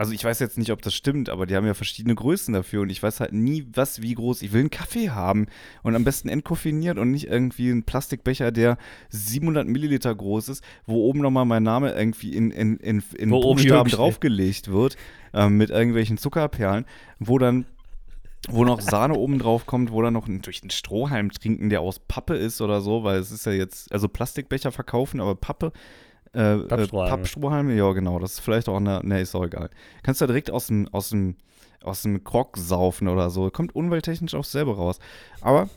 also 0.00 0.14
ich 0.14 0.24
weiß 0.24 0.38
jetzt 0.38 0.56
nicht, 0.56 0.72
ob 0.72 0.80
das 0.80 0.94
stimmt, 0.94 1.28
aber 1.28 1.44
die 1.44 1.54
haben 1.54 1.66
ja 1.66 1.74
verschiedene 1.74 2.14
Größen 2.14 2.54
dafür 2.54 2.80
und 2.80 2.88
ich 2.88 3.02
weiß 3.02 3.20
halt 3.20 3.34
nie, 3.34 3.66
was 3.74 4.00
wie 4.00 4.14
groß. 4.14 4.40
Ich 4.40 4.50
will 4.50 4.60
einen 4.60 4.70
Kaffee 4.70 5.10
haben 5.10 5.46
und 5.82 5.94
am 5.94 6.04
besten 6.04 6.30
entkoffiniert 6.30 6.96
und 6.96 7.10
nicht 7.10 7.26
irgendwie 7.26 7.70
einen 7.70 7.82
Plastikbecher, 7.82 8.50
der 8.50 8.78
700 9.10 9.68
Milliliter 9.68 10.14
groß 10.14 10.48
ist, 10.48 10.64
wo 10.86 11.04
oben 11.04 11.20
nochmal 11.20 11.44
mein 11.44 11.64
Name 11.64 11.92
irgendwie 11.92 12.32
in, 12.32 12.50
in, 12.50 12.78
in, 12.78 13.02
in 13.18 13.30
Wo 13.30 13.42
Buchstaben 13.42 13.90
draufgelegt 13.90 14.70
wird 14.72 14.96
ähm, 15.34 15.58
mit 15.58 15.68
irgendwelchen 15.68 16.16
Zuckerperlen, 16.16 16.86
wo 17.18 17.36
dann 17.36 17.66
wo 18.48 18.64
noch 18.64 18.80
Sahne 18.80 19.16
oben 19.16 19.38
drauf 19.38 19.66
kommt, 19.66 19.92
wo 19.92 20.00
dann 20.00 20.14
noch 20.14 20.26
ein, 20.26 20.40
durch 20.40 20.62
einen 20.62 20.70
Strohhalm 20.70 21.30
trinken, 21.30 21.68
der 21.68 21.82
aus 21.82 21.98
Pappe 21.98 22.36
ist 22.36 22.62
oder 22.62 22.80
so, 22.80 23.04
weil 23.04 23.18
es 23.18 23.32
ist 23.32 23.44
ja 23.44 23.52
jetzt, 23.52 23.92
also 23.92 24.08
Plastikbecher 24.08 24.72
verkaufen, 24.72 25.20
aber 25.20 25.34
Pappe, 25.34 25.72
äh, 26.34 26.54
äh, 26.54 26.66
Pappstrohhalme. 26.66 27.16
Pappstrohhalme, 27.16 27.74
ja 27.74 27.92
genau, 27.92 28.18
das 28.18 28.34
ist 28.34 28.40
vielleicht 28.40 28.68
auch 28.68 28.76
eine, 28.76 29.00
ne, 29.02 29.20
ist 29.20 29.34
auch 29.34 29.44
egal. 29.44 29.70
Kannst 30.02 30.20
du 30.20 30.24
ja 30.24 30.26
direkt 30.28 30.50
aus 30.50 30.68
dem, 30.68 30.88
aus 30.88 31.10
dem, 31.10 31.36
aus 31.82 32.02
dem 32.02 32.24
Krog 32.24 32.56
saufen 32.56 33.08
oder 33.08 33.30
so, 33.30 33.50
kommt 33.50 33.74
umwelttechnisch 33.74 34.34
auch 34.34 34.44
selber 34.44 34.76
raus. 34.76 34.98
Aber 35.40 35.68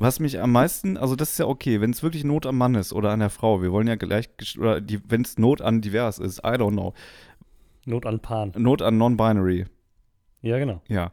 was 0.00 0.18
mich 0.18 0.40
am 0.40 0.50
meisten, 0.50 0.96
also 0.96 1.14
das 1.14 1.32
ist 1.32 1.38
ja 1.38 1.46
okay, 1.46 1.80
wenn 1.80 1.90
es 1.90 2.02
wirklich 2.02 2.24
Not 2.24 2.46
am 2.46 2.58
Mann 2.58 2.74
ist 2.74 2.92
oder 2.92 3.10
an 3.10 3.20
der 3.20 3.30
Frau, 3.30 3.62
wir 3.62 3.70
wollen 3.70 3.86
ja 3.86 3.94
gleich, 3.94 4.28
oder 4.58 4.80
wenn 5.06 5.22
es 5.22 5.38
Not 5.38 5.60
an 5.60 5.80
divers 5.80 6.18
ist, 6.18 6.38
I 6.38 6.56
don't 6.56 6.72
know, 6.72 6.94
Not 7.86 8.06
an 8.06 8.18
Pan. 8.18 8.52
Not 8.56 8.82
an 8.82 8.98
non-binary, 8.98 9.66
Ja, 10.40 10.58
genau. 10.58 10.80
ja. 10.88 11.12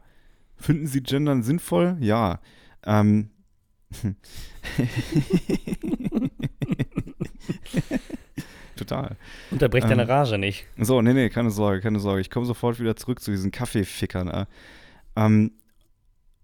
Finden 0.56 0.86
Sie 0.86 1.02
Gendern 1.02 1.42
sinnvoll? 1.42 1.96
Ja. 2.00 2.40
Ähm. 2.84 3.30
Total. 8.86 9.16
Unterbrech 9.50 9.84
deine 9.84 10.02
Ähm, 10.02 10.08
Rage 10.08 10.38
nicht. 10.38 10.66
So, 10.78 11.02
nee, 11.02 11.12
nee, 11.12 11.28
keine 11.30 11.50
Sorge, 11.50 11.80
keine 11.80 12.00
Sorge. 12.00 12.20
Ich 12.20 12.30
komme 12.30 12.46
sofort 12.46 12.78
wieder 12.80 12.96
zurück 12.96 13.20
zu 13.20 13.30
diesen 13.30 13.50
Kaffeefickern. 13.50 14.28
Äh. 14.28 14.46
Ähm, 15.16 15.52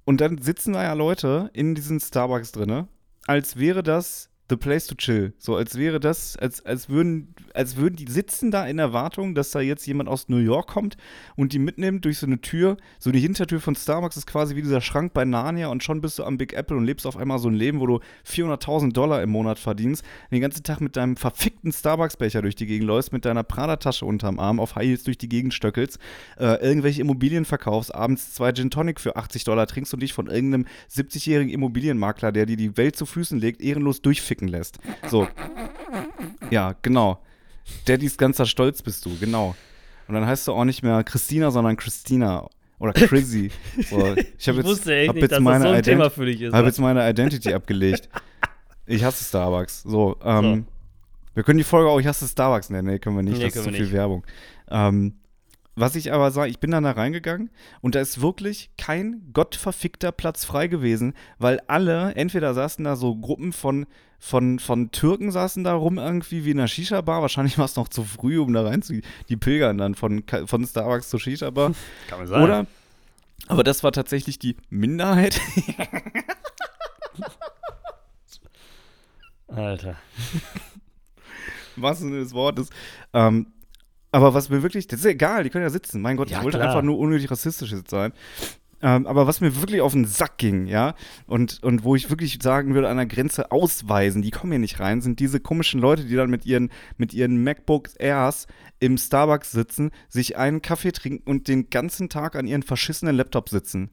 und 0.05 0.21
dann 0.21 0.39
sitzen 0.39 0.73
da 0.73 0.83
ja 0.83 0.95
Leute 0.95 1.51
in 1.53 1.75
diesen 1.75 2.01
Starbucks 2.01 2.53
drinne, 2.53 2.89
als 3.27 3.59
wäre 3.59 3.83
das 3.83 4.31
the 4.49 4.57
place 4.57 4.87
to 4.87 4.95
chill. 4.95 5.33
So, 5.39 5.57
als 5.57 5.77
wäre 5.77 6.01
das, 6.01 6.37
als, 6.37 6.65
als 6.65 6.89
würden, 6.89 7.35
als 7.55 7.77
würden 7.77 7.97
die 7.97 8.11
sitzen 8.11 8.51
da 8.51 8.67
in 8.67 8.79
Erwartung, 8.79 9.35
dass 9.35 9.51
da 9.51 9.61
jetzt 9.61 9.87
jemand 9.87 10.09
aus 10.09 10.29
New 10.29 10.39
York 10.39 10.69
kommt 10.69 10.97
und 11.37 11.53
die 11.53 11.59
mitnimmt 11.59 12.05
durch 12.05 12.19
so 12.19 12.27
eine 12.27 12.41
Tür. 12.41 12.77
So 12.99 13.11
die 13.11 13.21
Hintertür 13.21 13.61
von 13.61 13.75
Starbucks 13.75 14.17
ist 14.17 14.27
quasi 14.27 14.57
wie 14.57 14.63
dieser 14.63 14.81
Schrank 14.81 15.13
bei 15.13 15.25
Narnia 15.25 15.69
und 15.69 15.83
schon 15.83 16.01
bist 16.01 16.19
du 16.19 16.25
am 16.25 16.39
Big 16.39 16.55
Apple 16.55 16.77
und 16.77 16.85
lebst 16.85 17.07
auf 17.07 17.17
einmal 17.17 17.39
so 17.39 17.49
ein 17.49 17.55
Leben, 17.55 17.81
wo 17.81 17.87
du 17.87 18.01
400.000 18.27 18.93
Dollar 18.93 19.23
im 19.23 19.31
Monat 19.31 19.59
verdienst, 19.59 20.05
den 20.31 20.41
ganzen 20.41 20.63
Tag 20.63 20.81
mit 20.81 20.97
deinem 20.97 21.17
verfickten 21.17 21.73
Starbucks-Becher 21.73 22.43
durch 22.43 22.55
die 22.55 22.67
Gegend 22.67 22.87
läufst, 22.87 23.13
mit 23.13 23.25
deiner 23.25 23.43
Prada-Tasche 23.43 24.07
unterm 24.07 24.39
Arm 24.39 24.61
auf 24.61 24.77
High 24.77 24.87
Heels 24.89 25.05
durch 25.05 25.19
die 25.19 25.29
Gegend 25.29 25.53
stöckelst, 25.53 25.99
äh, 26.39 26.55
irgendwelche 26.63 27.03
Immobilien 27.03 27.45
verkaufst, 27.45 27.95
abends 27.95 28.33
zwei 28.33 28.53
Gin 28.53 28.71
Tonic 28.71 29.01
für 29.01 29.17
80 29.17 29.45
Dollar 29.45 29.67
trinkst 29.67 29.93
und 29.93 30.01
dich 30.01 30.13
von 30.13 30.29
irgendeinem 30.29 30.67
70-jährigen 30.91 31.53
Immobilienmakler, 31.53 32.33
der 32.33 32.47
dir 32.47 32.57
die 32.57 32.77
Welt 32.77 32.97
zu 32.97 33.05
Füßen 33.05 33.39
legt, 33.39 33.61
ehrenlos 33.61 34.01
durchficken 34.39 34.49
lässt. 34.49 34.79
So. 35.09 35.27
Ja, 36.51 36.75
genau. 36.83 37.19
Daddys 37.87 38.17
ganzer 38.17 38.47
Stolz 38.47 38.83
bist 38.83 39.05
du, 39.05 39.17
genau. 39.19 39.55
Und 40.07 40.15
dann 40.15 40.27
heißt 40.27 40.49
du 40.49 40.53
auch 40.53 40.65
nicht 40.65 40.83
mehr 40.83 41.05
Christina, 41.05 41.51
sondern 41.51 41.77
Christina. 41.77 42.49
Oder 42.79 42.93
Chrissy. 42.93 43.51
So, 43.91 44.15
ich 44.17 44.27
Ich 44.39 44.47
jetzt, 44.47 44.65
wusste 44.65 44.95
echt 44.97 45.09
hab 45.09 45.15
nicht, 45.17 45.23
jetzt 45.23 45.33
dass 45.33 45.39
das 45.39 45.45
meine 45.45 45.65
so 45.65 45.69
ein 45.71 45.75
Ident- 45.75 45.85
Thema 45.85 46.11
für 46.11 46.27
dich 46.27 46.41
ist. 46.43 46.55
habe 46.55 46.67
jetzt 46.69 46.79
meine 46.79 47.09
Identity 47.11 47.53
abgelegt. 47.53 48.09
Ich 48.87 49.03
hasse 49.05 49.25
Starbucks. 49.25 49.83
So, 49.83 50.17
ähm, 50.25 50.67
wir 51.35 51.43
können 51.43 51.59
die 51.59 51.65
Folge 51.65 51.91
auch 51.91 51.99
Ich 51.99 52.07
hasse 52.07 52.27
Starbucks 52.27 52.71
nennen. 52.71 52.87
Nee, 52.89 52.99
können 53.01 53.17
wir 53.17 53.23
nicht. 53.23 53.39
Nee, 53.39 53.45
das 53.47 53.57
ist 53.57 53.65
zu 53.65 53.71
wir 53.71 53.73
viel 53.75 53.83
nicht. 53.87 53.93
Werbung. 53.93 54.25
Ähm, 54.71 55.15
was 55.81 55.97
ich 55.97 56.13
aber 56.13 56.31
sage, 56.31 56.51
ich 56.51 56.61
bin 56.61 56.71
dann 56.71 56.85
da 56.85 56.93
reingegangen 56.93 57.51
und 57.81 57.95
da 57.95 58.01
ist 58.01 58.21
wirklich 58.21 58.71
kein 58.77 59.31
gottverfickter 59.33 60.13
Platz 60.13 60.45
frei 60.45 60.67
gewesen, 60.67 61.15
weil 61.39 61.61
alle, 61.67 62.15
entweder 62.15 62.55
saßen 62.55 62.85
da 62.85 62.97
so 62.97 63.17
Gruppen 63.17 63.53
von, 63.53 63.87
von, 64.19 64.59
von 64.59 64.91
Türken 64.91 65.31
saßen 65.31 65.65
da 65.65 65.75
rum 65.75 65.99
irgendwie 65.99 66.45
wie 66.45 66.51
in 66.51 66.59
einer 66.59 66.69
Shisha-Bar. 66.69 67.23
Wahrscheinlich 67.23 67.59
war 67.59 67.67
es 67.67 67.77
noch 67.77 67.89
zu 67.89 68.05
früh, 68.05 68.39
um 68.39 68.53
da 68.53 68.63
rein 68.63 68.83
zu 68.83 69.01
Die 69.29 69.37
pilgern 69.37 69.79
dann 69.79 69.95
von, 69.95 70.25
von 70.47 70.67
Starbucks 70.67 71.09
zur 71.09 71.21
Shisha-Bar. 71.21 71.73
Kann 72.09 72.19
man 72.19 72.29
sagen. 72.29 72.45
Oder, 72.45 72.67
aber 73.47 73.63
das 73.65 73.85
war 73.85 73.93
tatsächlich 73.93 74.39
die 74.39 74.57
Minderheit. 74.71 75.41
Alter. 79.49 79.97
wahrsten 81.77 82.09
Sinne 82.09 82.23
des 82.23 82.35
Wortes. 82.35 82.71
Ähm, 83.13 83.53
aber 84.13 84.35
was 84.35 84.49
mir 84.49 84.63
wirklich, 84.63 84.87
das 84.87 85.01
ist 85.01 85.07
egal, 85.07 85.45
die 85.45 85.51
können 85.51 85.65
ja 85.65 85.71
sitzen. 85.71 86.01
Mein 86.01 86.17
Gott, 86.17 86.31
Ja, 86.31 86.39
ich 86.39 86.45
wollte 86.45 86.59
klar. 86.59 86.71
einfach 86.71 86.83
nur 86.83 86.99
unnötig 86.99 87.31
rassistisch 87.31 87.73
jetzt 87.73 87.91
sein. 87.91 88.13
Ähm, 88.81 89.07
aber 89.09 89.27
was 89.27 89.41
mir 89.41 89.57
wirklich 89.57 89.81
auf 89.81 89.93
den 89.93 90.05
Sack 90.05 90.39
ging, 90.39 90.67
ja, 90.69 90.95
und, 91.27 91.63
und 91.65 91.83
wo 91.83 91.97
ich 91.97 92.11
wirklich 92.11 92.39
sagen 92.41 92.75
würde, 92.75 92.89
an 92.89 92.97
der 92.97 93.07
Grenze 93.07 93.51
ausweisen, 93.51 94.23
die 94.23 94.31
kommen 94.31 94.53
hier 94.53 94.61
nicht 94.61 94.79
rein, 94.79 95.01
sind 95.01 95.19
diese 95.19 95.41
komischen 95.41 95.81
Leute, 95.81 96.05
die 96.05 96.15
dann 96.15 96.31
mit 96.31 96.47
ihren, 96.47 96.71
mit 96.97 97.13
ihren 97.13 97.43
MacBook 97.43 97.89
Airs 97.99 98.47
im 98.79 98.97
Starbucks 98.97 99.51
sitzen, 99.51 99.91
sich 100.09 100.37
einen 100.37 100.63
Kaffee 100.63 100.93
trinken 100.93 101.29
und 101.29 101.49
den 101.49 101.71
ganzen 101.71 102.09
Tag 102.09 102.37
an 102.37 102.47
ihren 102.47 102.63
verschissenen 102.63 103.17
Laptop 103.17 103.49
sitzen. 103.49 103.91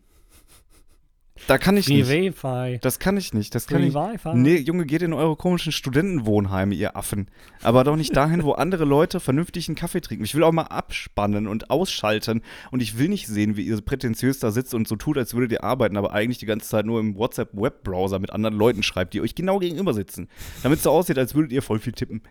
Da 1.47 1.57
kann 1.57 1.75
ich 1.75 1.87
Free 1.87 1.95
nicht. 1.95 2.09
Wi-Fi. 2.09 2.79
Das 2.81 2.97
kann 2.97 3.17
ich 3.17 3.33
nicht. 3.33 3.53
Das 3.53 3.67
kann 3.67 3.79
Free 3.81 3.87
ich. 3.89 3.93
Wi-Fi. 3.93 4.35
Nee, 4.35 4.55
Junge, 4.55 4.85
geht 4.85 5.01
in 5.01 5.11
eure 5.11 5.35
komischen 5.35 5.73
Studentenwohnheime, 5.73 6.73
ihr 6.73 6.95
Affen. 6.95 7.27
Aber 7.61 7.83
doch 7.83 7.97
nicht 7.97 8.15
dahin, 8.15 8.43
wo 8.43 8.53
andere 8.53 8.85
Leute 8.85 9.19
vernünftig 9.19 9.67
einen 9.67 9.75
Kaffee 9.75 9.99
trinken. 9.99 10.23
Ich 10.23 10.33
will 10.33 10.43
auch 10.43 10.53
mal 10.53 10.63
abspannen 10.63 11.47
und 11.47 11.69
ausschalten. 11.69 12.41
Und 12.71 12.81
ich 12.81 12.97
will 12.97 13.09
nicht 13.09 13.27
sehen, 13.27 13.57
wie 13.57 13.63
ihr 13.63 13.79
prätentiös 13.81 14.39
da 14.39 14.51
sitzt 14.51 14.73
und 14.73 14.87
so 14.87 14.95
tut, 14.95 15.17
als 15.17 15.33
würdet 15.33 15.51
ihr 15.51 15.63
arbeiten, 15.63 15.97
aber 15.97 16.13
eigentlich 16.13 16.37
die 16.37 16.45
ganze 16.45 16.69
Zeit 16.69 16.85
nur 16.85 17.01
im 17.01 17.17
WhatsApp-Webbrowser 17.17 18.19
mit 18.19 18.31
anderen 18.31 18.55
Leuten 18.55 18.81
schreibt, 18.81 19.13
die 19.13 19.19
euch 19.21 19.35
genau 19.35 19.59
gegenüber 19.59 19.93
sitzen. 19.93 20.29
Damit 20.63 20.77
es 20.77 20.83
so 20.83 20.91
aussieht, 20.91 21.17
als 21.17 21.35
würdet 21.35 21.51
ihr 21.51 21.61
voll 21.61 21.79
viel 21.79 21.93
tippen. 21.93 22.21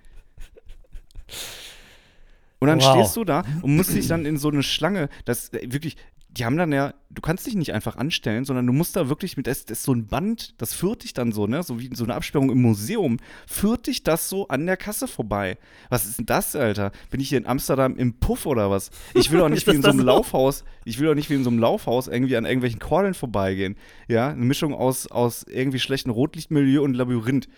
Und 2.59 2.69
dann 2.69 2.81
Wow. 2.81 2.95
stehst 2.95 3.17
du 3.17 3.25
da 3.25 3.45
und 3.61 3.77
musst 3.77 3.95
dich 3.95 4.09
dann 4.09 4.25
in 4.25 4.39
so 4.39 4.49
eine 4.49 4.63
Schlange, 4.63 5.11
das 5.27 5.53
äh, 5.53 5.71
wirklich, 5.71 5.97
die 6.37 6.45
haben 6.45 6.57
dann 6.57 6.73
ja, 6.73 6.95
du 7.11 7.23
kannst 7.23 7.47
dich 7.47 7.55
nicht 7.55 7.73
einfach 7.73 7.97
anstellen, 7.97 8.45
sondern 8.45 8.67
du 8.67 8.73
musst 8.73 8.97
da 8.97 9.09
wirklich 9.09 9.37
mit, 9.37 9.47
das, 9.47 9.67
das 9.67 9.79
ist 9.79 9.85
so 9.85 9.93
ein 9.93 10.07
Band, 10.07 10.61
das 10.61 10.75
führt 10.75 11.05
dich 11.05 11.15
dann 11.15 11.31
so, 11.31 11.47
ne, 11.47 11.63
so 11.63 11.79
wie 11.79 11.95
so 11.95 12.03
eine 12.03 12.15
Absperrung 12.15 12.51
im 12.51 12.61
Museum, 12.61 13.19
führt 13.47 13.87
dich 13.87 14.03
das 14.03 14.29
so 14.29 14.49
an 14.49 14.67
der 14.67 14.77
Kasse 14.77 15.07
vorbei. 15.07 15.59
Was 15.91 16.07
ist 16.07 16.19
denn 16.19 16.27
das, 16.27 16.57
Alter? 16.57 16.91
Bin 17.11 17.21
ich 17.21 17.29
hier 17.29 17.39
in 17.39 17.47
Amsterdam 17.47 17.97
im 17.97 18.15
Puff 18.15 18.47
oder 18.47 18.69
was? 18.69 18.91
Ich 19.15 19.31
will 19.31 19.39
doch 19.39 19.49
nicht 19.49 19.67
wie 19.69 19.77
in 19.77 19.83
so 19.83 19.91
einem? 19.91 20.01
Laufhaus, 20.01 20.65
ich 20.85 20.99
will 20.99 21.07
doch 21.07 21.15
nicht 21.15 21.31
wie 21.31 21.35
in 21.35 21.45
so 21.45 21.51
einem 21.51 21.61
Laufhaus 21.61 22.09
irgendwie 22.09 22.37
an 22.37 22.45
irgendwelchen 22.47 22.81
Kordeln 22.81 23.15
vorbeigehen. 23.15 23.77
Ja, 24.09 24.31
eine 24.31 24.45
Mischung 24.45 24.75
aus, 24.75 25.07
aus 25.07 25.45
irgendwie 25.45 25.79
schlechtem 25.79 26.11
Rotlichtmilieu 26.11 26.83
und 26.83 26.95
Labyrinth. 26.95 27.49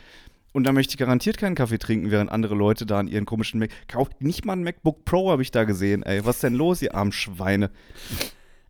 Und 0.52 0.64
da 0.64 0.72
möchte 0.72 0.92
ich 0.92 0.98
garantiert 0.98 1.38
keinen 1.38 1.54
Kaffee 1.54 1.78
trinken, 1.78 2.10
während 2.10 2.30
andere 2.30 2.54
Leute 2.54 2.86
da 2.86 2.98
an 2.98 3.08
ihren 3.08 3.26
komischen 3.26 3.58
Mac. 3.60 3.70
Kauft 3.88 4.22
nicht 4.22 4.44
mal 4.44 4.54
ein 4.54 4.64
MacBook 4.64 5.04
Pro, 5.04 5.30
habe 5.30 5.42
ich 5.42 5.50
da 5.50 5.64
gesehen, 5.64 6.02
ey. 6.02 6.24
Was 6.24 6.36
ist 6.36 6.44
denn 6.44 6.54
los, 6.54 6.80
ihr 6.80 6.94
armen 6.94 7.12
Schweine? 7.12 7.70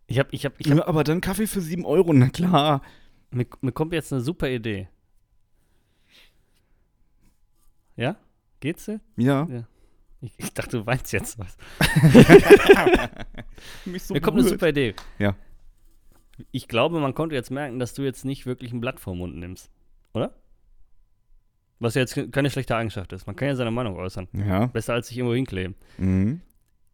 Ich 0.07 0.19
hab, 0.19 0.31
ich 0.33 0.45
hab, 0.45 0.59
ich 0.59 0.69
hab, 0.71 0.77
Ja, 0.77 0.87
aber 0.87 1.03
dann 1.03 1.21
Kaffee 1.21 1.47
für 1.47 1.61
7 1.61 1.85
Euro, 1.85 2.13
na 2.13 2.29
klar. 2.29 2.81
mir, 3.29 3.45
mir 3.61 3.71
kommt 3.73 3.93
jetzt 3.93 4.11
eine 4.13 4.21
super 4.21 4.49
Idee. 4.49 4.87
Ja? 7.97 8.15
Geht's 8.59 8.85
dir? 8.85 9.01
Ja. 9.17 9.47
Ich, 10.21 10.33
ich 10.37 10.53
dachte, 10.53 10.79
du 10.79 10.85
weinst 10.85 11.11
jetzt 11.13 11.37
was. 11.37 11.57
So 13.99 14.13
Mir 14.13 14.21
kommt 14.21 14.37
eine 14.39 14.47
super 14.47 14.69
Idee. 14.69 14.93
Ja. 15.17 15.35
Ich 16.51 16.67
glaube, 16.67 16.99
man 16.99 17.15
konnte 17.15 17.33
jetzt 17.35 17.49
merken, 17.49 17.79
dass 17.79 17.95
du 17.95 18.03
jetzt 18.03 18.25
nicht 18.25 18.45
wirklich 18.45 18.71
ein 18.71 18.79
Blatt 18.79 18.99
vorm 18.99 19.17
Mund 19.17 19.35
nimmst. 19.35 19.71
Oder? 20.13 20.35
Was 21.79 21.95
ja 21.95 22.01
jetzt 22.01 22.31
keine 22.31 22.49
schlechte 22.51 22.75
Eigenschaft 22.75 23.13
ist. 23.13 23.25
Man 23.25 23.35
kann 23.35 23.47
ja 23.47 23.55
seine 23.55 23.71
Meinung 23.71 23.95
äußern. 23.97 24.27
Ja. 24.33 24.67
Besser 24.67 24.93
als 24.93 25.07
sich 25.07 25.17
irgendwo 25.17 25.33
hinkleben. 25.35 25.75
Mhm. 25.97 26.41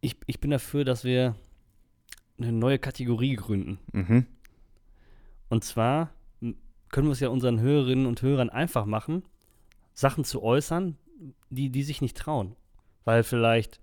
Ich, 0.01 0.15
ich 0.27 0.39
bin 0.39 0.51
dafür, 0.51 0.85
dass 0.85 1.03
wir 1.03 1.35
eine 2.37 2.51
neue 2.51 2.79
Kategorie 2.79 3.35
gründen. 3.35 3.79
Mhm. 3.91 4.25
Und 5.49 5.63
zwar 5.63 6.11
können 6.89 7.07
wir 7.07 7.13
es 7.13 7.19
ja 7.19 7.29
unseren 7.29 7.59
Hörerinnen 7.59 8.05
und 8.05 8.21
Hörern 8.21 8.49
einfach 8.49 8.85
machen, 8.85 9.23
Sachen 9.93 10.23
zu 10.23 10.43
äußern, 10.43 10.97
die, 11.49 11.69
die 11.69 11.83
sich 11.83 12.01
nicht 12.01 12.17
trauen. 12.17 12.55
Weil 13.03 13.23
vielleicht, 13.23 13.81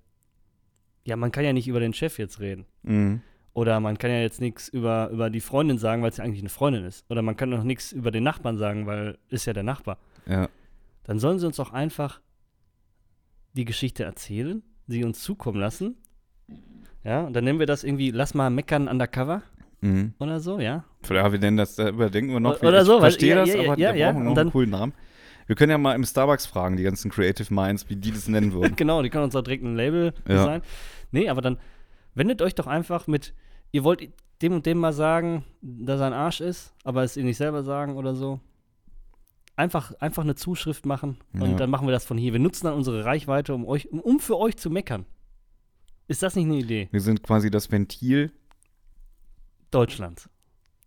ja, 1.05 1.17
man 1.17 1.33
kann 1.33 1.45
ja 1.45 1.53
nicht 1.53 1.69
über 1.69 1.81
den 1.81 1.93
Chef 1.93 2.19
jetzt 2.19 2.41
reden. 2.41 2.67
Mhm. 2.83 3.23
Oder 3.53 3.81
man 3.81 3.99
kann 3.99 4.11
ja 4.11 4.21
jetzt 4.21 4.41
nichts 4.41 4.69
über, 4.69 5.11
über 5.11 5.29
die 5.29 5.41
Freundin 5.41 5.79
sagen, 5.79 6.03
weil 6.03 6.11
es 6.11 6.19
ja 6.19 6.25
eigentlich 6.25 6.41
eine 6.41 6.49
Freundin 6.49 6.85
ist. 6.85 7.05
Oder 7.11 7.23
man 7.23 7.37
kann 7.37 7.53
auch 7.53 7.65
nichts 7.65 7.93
über 7.93 8.11
den 8.11 8.23
Nachbarn 8.23 8.59
sagen, 8.59 8.87
weil 8.87 9.19
ist 9.29 9.47
ja 9.47 9.53
der 9.53 9.65
Nachbar. 9.65 9.99
Ja. 10.27 10.49
Dann 11.03 11.19
sollen 11.19 11.39
sie 11.39 11.47
uns 11.47 11.59
auch 11.59 11.73
einfach 11.73 12.21
die 13.55 13.65
Geschichte 13.65 14.05
erzählen, 14.05 14.63
sie 14.87 15.03
uns 15.05 15.23
zukommen 15.23 15.59
lassen. 15.59 15.97
Ja, 17.05 17.23
und 17.23 17.33
dann 17.35 17.45
nennen 17.45 17.59
wir 17.59 17.67
das 17.67 17.83
irgendwie, 17.85 18.11
lass 18.11 18.35
mal 18.35 18.51
meckern 18.51 18.89
undercover 18.89 19.43
Mhm. 19.81 20.13
oder 20.19 20.41
so, 20.41 20.59
ja. 20.61 20.85
Ja, 21.09 21.33
wir 21.33 21.39
nennen 21.39 21.57
das, 21.57 21.77
da 21.77 21.89
überdenken 21.89 22.33
wir 22.33 22.41
noch. 22.41 22.63
O- 22.63 22.67
oder 22.67 22.81
ich 22.81 22.87
so, 22.87 22.95
weil- 22.95 23.01
verstehe 23.01 23.31
ja, 23.31 23.37
das, 23.37 23.49
ja, 23.55 23.61
aber 23.61 23.79
ja, 23.79 23.91
da 23.93 23.97
ja, 23.97 24.07
brauchen 24.13 24.17
wir 24.17 24.21
und 24.21 24.25
noch 24.27 24.35
dann- 24.35 24.47
einen 24.49 24.53
coolen 24.53 24.71
Namen. 24.71 24.93
Wir 25.47 25.57
können 25.57 25.71
ja 25.71 25.79
mal 25.79 25.95
im 25.95 26.05
Starbucks 26.05 26.47
fragen, 26.47 26.77
die 26.77 26.83
ganzen 26.83 27.11
Creative 27.11 27.53
Minds, 27.53 27.89
wie 27.89 27.97
die 27.97 28.11
das 28.13 28.29
nennen 28.29 28.53
würden. 28.53 28.75
genau, 28.77 29.03
die 29.03 29.09
können 29.11 29.25
uns 29.25 29.35
auch 29.35 29.43
direkt 29.43 29.65
ein 29.65 29.75
Label 29.77 30.13
designen. 30.29 30.63
Nee, 31.11 31.29
aber 31.31 31.41
dann 31.41 31.59
wendet 32.15 32.43
euch 32.43 32.55
doch 32.55 32.67
einfach 32.67 33.07
mit, 33.07 33.33
ihr 33.73 33.83
wollt 33.83 34.09
dem 34.43 34.53
und 34.53 34.67
dem 34.67 34.79
mal 34.79 34.93
sagen, 34.93 35.45
dass 35.63 36.01
er 36.01 36.07
ein 36.09 36.13
Arsch 36.13 36.41
ist, 36.43 36.75
aber 36.85 37.03
es 37.03 37.17
ihr 37.17 37.25
nicht 37.25 37.37
selber 37.39 37.63
sagen 37.63 37.97
oder 37.97 38.15
so. 38.15 38.39
Einfach, 39.57 39.93
einfach 40.01 40.23
eine 40.23 40.35
Zuschrift 40.37 40.87
machen 40.87 41.19
und 41.35 41.59
dann 41.61 41.69
machen 41.69 41.87
wir 41.87 41.93
das 41.93 42.05
von 42.07 42.17
hier. 42.17 42.33
Wir 42.33 42.41
nutzen 42.41 42.65
dann 42.67 42.75
unsere 42.75 43.05
Reichweite, 43.05 43.53
um 43.55 43.67
euch, 43.67 43.91
um 43.93 44.19
für 44.21 44.39
euch 44.39 44.57
zu 44.57 44.71
meckern. 44.71 45.05
Ist 46.11 46.25
das 46.25 46.35
nicht 46.35 46.47
eine 46.47 46.57
Idee? 46.57 46.89
Wir 46.91 47.01
sind 47.01 47.23
quasi 47.23 47.53
das 47.53 47.71
Ventil 47.71 48.33
Deutschlands. 49.71 50.29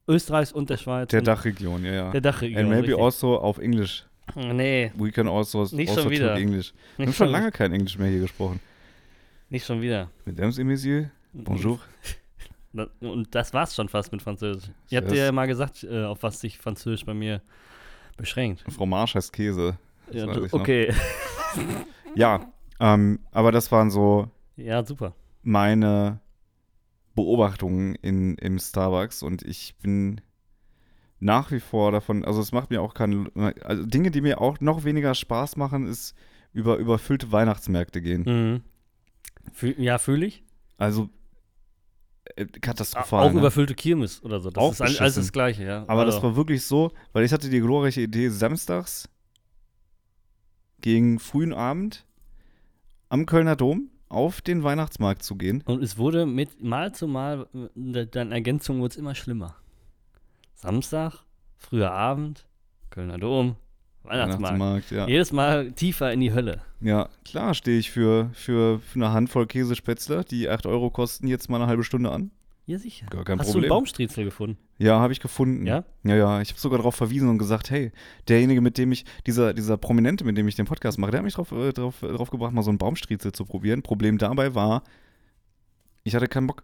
Österreichs 0.06 0.52
und 0.52 0.70
der 0.70 0.76
Schweiz. 0.76 1.12
der 1.12 1.22
Dachregion, 1.22 1.86
ja, 1.86 1.94
ja. 1.94 2.12
Der 2.12 2.20
Dachregion. 2.20 2.60
And 2.60 2.70
maybe 2.70 2.88
richtig. 2.88 3.02
also 3.02 3.40
auf 3.40 3.58
Englisch. 3.58 4.06
Nee, 4.36 4.92
We 4.98 5.14
can 5.14 5.30
also, 5.30 5.64
Nicht 5.72 5.92
also 5.92 6.02
schon 6.02 6.12
wieder. 6.12 6.34
talk 6.34 6.40
English. 6.40 6.74
Wir 6.98 7.06
haben 7.06 7.14
schon 7.14 7.30
lange 7.30 7.54
kein 7.54 7.72
Englisch 7.72 7.98
mehr 7.98 8.10
hier 8.10 8.20
gesprochen. 8.20 8.60
nicht 9.48 9.66
schon 9.66 9.82
wieder. 9.82 10.10
Mesdames 10.26 10.58
et 10.58 10.66
Messieurs, 10.66 11.08
bonjour. 11.32 11.80
Und 13.00 13.34
das 13.34 13.54
war's 13.54 13.74
schon 13.74 13.88
fast 13.88 14.12
mit 14.12 14.22
Französisch. 14.22 14.72
Ihr 14.90 14.98
habt 14.98 15.10
ja 15.14 15.32
mal 15.32 15.48
gesagt, 15.48 15.86
äh, 15.86 16.04
auf 16.04 16.22
was 16.22 16.42
sich 16.42 16.58
Französisch 16.58 17.06
bei 17.06 17.14
mir 17.14 17.42
beschränkt. 18.18 18.66
Fromage 18.70 19.14
heißt 19.16 19.32
Käse. 19.32 19.78
Ja, 20.12 20.28
okay. 20.52 20.94
Ja, 22.14 22.52
ähm, 22.82 23.20
aber 23.32 23.54
das 23.54 23.72
waren 23.72 23.90
so 23.90 24.30
Ja, 24.56 24.86
super. 24.86 25.16
meine 25.42 26.20
Beobachtungen 27.16 27.96
in, 27.96 28.36
im 28.38 28.60
Starbucks 28.60 29.24
und 29.24 29.44
ich 29.44 29.76
bin 29.82 30.22
nach 31.20 31.52
wie 31.52 31.60
vor 31.60 31.92
davon, 31.92 32.26
also 32.26 32.42
es 32.42 32.52
macht 32.52 32.70
mir 32.70 32.82
auch 32.82 32.94
keine, 32.94 33.32
also 33.64 33.86
Dinge, 33.86 34.12
die 34.12 34.22
mir 34.22 34.42
auch 34.42 34.60
noch 34.60 34.84
weniger 34.84 35.14
Spaß 35.16 35.56
machen, 35.58 35.88
ist 35.88 36.16
über 36.54 36.78
überfüllte 36.78 37.32
Weihnachtsmärkte 37.32 38.02
gehen. 38.02 38.24
Mhm. 38.24 38.64
Fühl, 39.54 39.76
ja, 39.80 39.98
fühle 39.98 40.26
ich. 40.26 40.44
Also 40.78 41.10
äh, 42.36 42.46
katastrophal. 42.46 43.28
Auch 43.28 43.34
ne? 43.34 43.40
überfüllte 43.40 43.74
Kirmes 43.76 44.24
oder 44.24 44.40
so. 44.40 44.50
Das 44.50 44.62
Auch 44.64 44.72
ist 44.72 44.82
all- 44.82 44.98
alles 44.98 45.16
das 45.16 45.32
Gleiche, 45.32 45.64
ja. 45.64 45.86
Aber 45.88 46.06
das 46.06 46.16
Also, 46.16 46.28
war 46.28 46.36
wirklich 46.36 46.64
so, 46.66 46.92
weil 47.12 47.26
ich 47.26 47.32
hatte 47.34 47.50
die 47.50 47.60
glorreiche 47.60 48.02
Idee, 48.02 48.30
samstags 48.30 49.10
gegen 50.82 51.20
frühen 51.20 51.54
Abend 51.54 52.06
am 53.10 53.26
Kölner 53.26 53.56
Dom 53.56 53.90
auf 54.14 54.42
den 54.42 54.64
Weihnachtsmarkt 54.64 55.24
zu 55.24 55.36
gehen. 55.36 55.62
Und 55.66 55.84
es 55.84 55.98
wurde 55.98 56.26
mit 56.26 56.64
Mal 56.64 56.94
zu 56.94 57.08
Mal, 57.08 57.48
äh, 57.54 57.68
de- 57.76 58.06
deine 58.06 58.34
Ergänzung 58.36 58.80
wurde 58.80 58.92
es 58.94 58.98
immer 58.98 59.16
schlimmer. 59.16 59.56
Samstag, 60.56 61.24
früher 61.58 61.92
Abend, 61.92 62.46
Kölner 62.90 63.18
Dom, 63.18 63.56
Weihnachtsmarkt. 64.04 64.92
ja. 64.92 65.08
Jedes 65.08 65.32
Mal 65.32 65.72
tiefer 65.72 66.12
in 66.14 66.20
die 66.20 66.34
Hölle. 66.34 66.62
Ja, 66.82 67.10
klar 67.26 67.54
stehe 67.54 67.80
ich 67.80 67.90
für, 67.92 68.30
für, 68.34 68.80
für 68.80 68.96
eine 69.00 69.12
Handvoll 69.14 69.48
Käsespätzle, 69.48 70.24
die 70.26 70.50
8 70.50 70.66
Euro 70.66 70.90
kosten, 70.90 71.28
jetzt 71.28 71.50
mal 71.50 71.58
eine 71.58 71.68
halbe 71.68 71.84
Stunde 71.84 72.12
an. 72.12 72.32
Ja, 72.66 72.78
sicher. 72.78 73.08
Gar 73.10 73.26
kein 73.26 73.40
Hast 73.40 73.50
du 73.50 73.54
Problem. 73.54 73.72
einen 73.72 73.78
Baumstriezel 73.80 74.24
gefunden? 74.24 74.58
Ja, 74.78 75.00
habe 75.00 75.12
ich 75.12 75.20
gefunden. 75.20 75.66
Ja? 75.66 75.84
Ja, 76.04 76.16
ja. 76.16 76.42
Ich 76.42 76.50
habe 76.50 76.60
sogar 76.60 76.78
darauf 76.78 76.96
verwiesen 76.96 77.28
und 77.28 77.38
gesagt, 77.38 77.70
hey, 77.72 77.92
derjenige, 78.30 78.62
mit 78.62 78.78
dem 78.78 78.92
ich, 78.94 79.04
dieser, 79.28 79.54
dieser 79.54 79.76
Prominente, 79.78 80.24
mit 80.24 80.38
dem 80.38 80.48
ich 80.48 80.56
den 80.56 80.66
Podcast 80.66 80.98
mache, 80.98 81.12
der 81.12 81.20
hat 81.20 81.26
mich 81.26 81.34
drauf, 81.34 81.52
äh, 81.52 81.74
drauf, 81.74 82.02
äh, 82.04 82.08
drauf 82.08 82.30
gebracht, 82.30 82.54
mal 82.54 82.64
so 82.64 82.70
einen 82.72 82.78
Baumstriezel 82.78 83.34
zu 83.34 83.44
probieren. 83.44 83.82
Problem 83.82 84.18
dabei 84.18 84.56
war, 84.56 84.84
ich 86.04 86.16
hatte 86.16 86.28
keinen 86.28 86.48
Bock. 86.48 86.64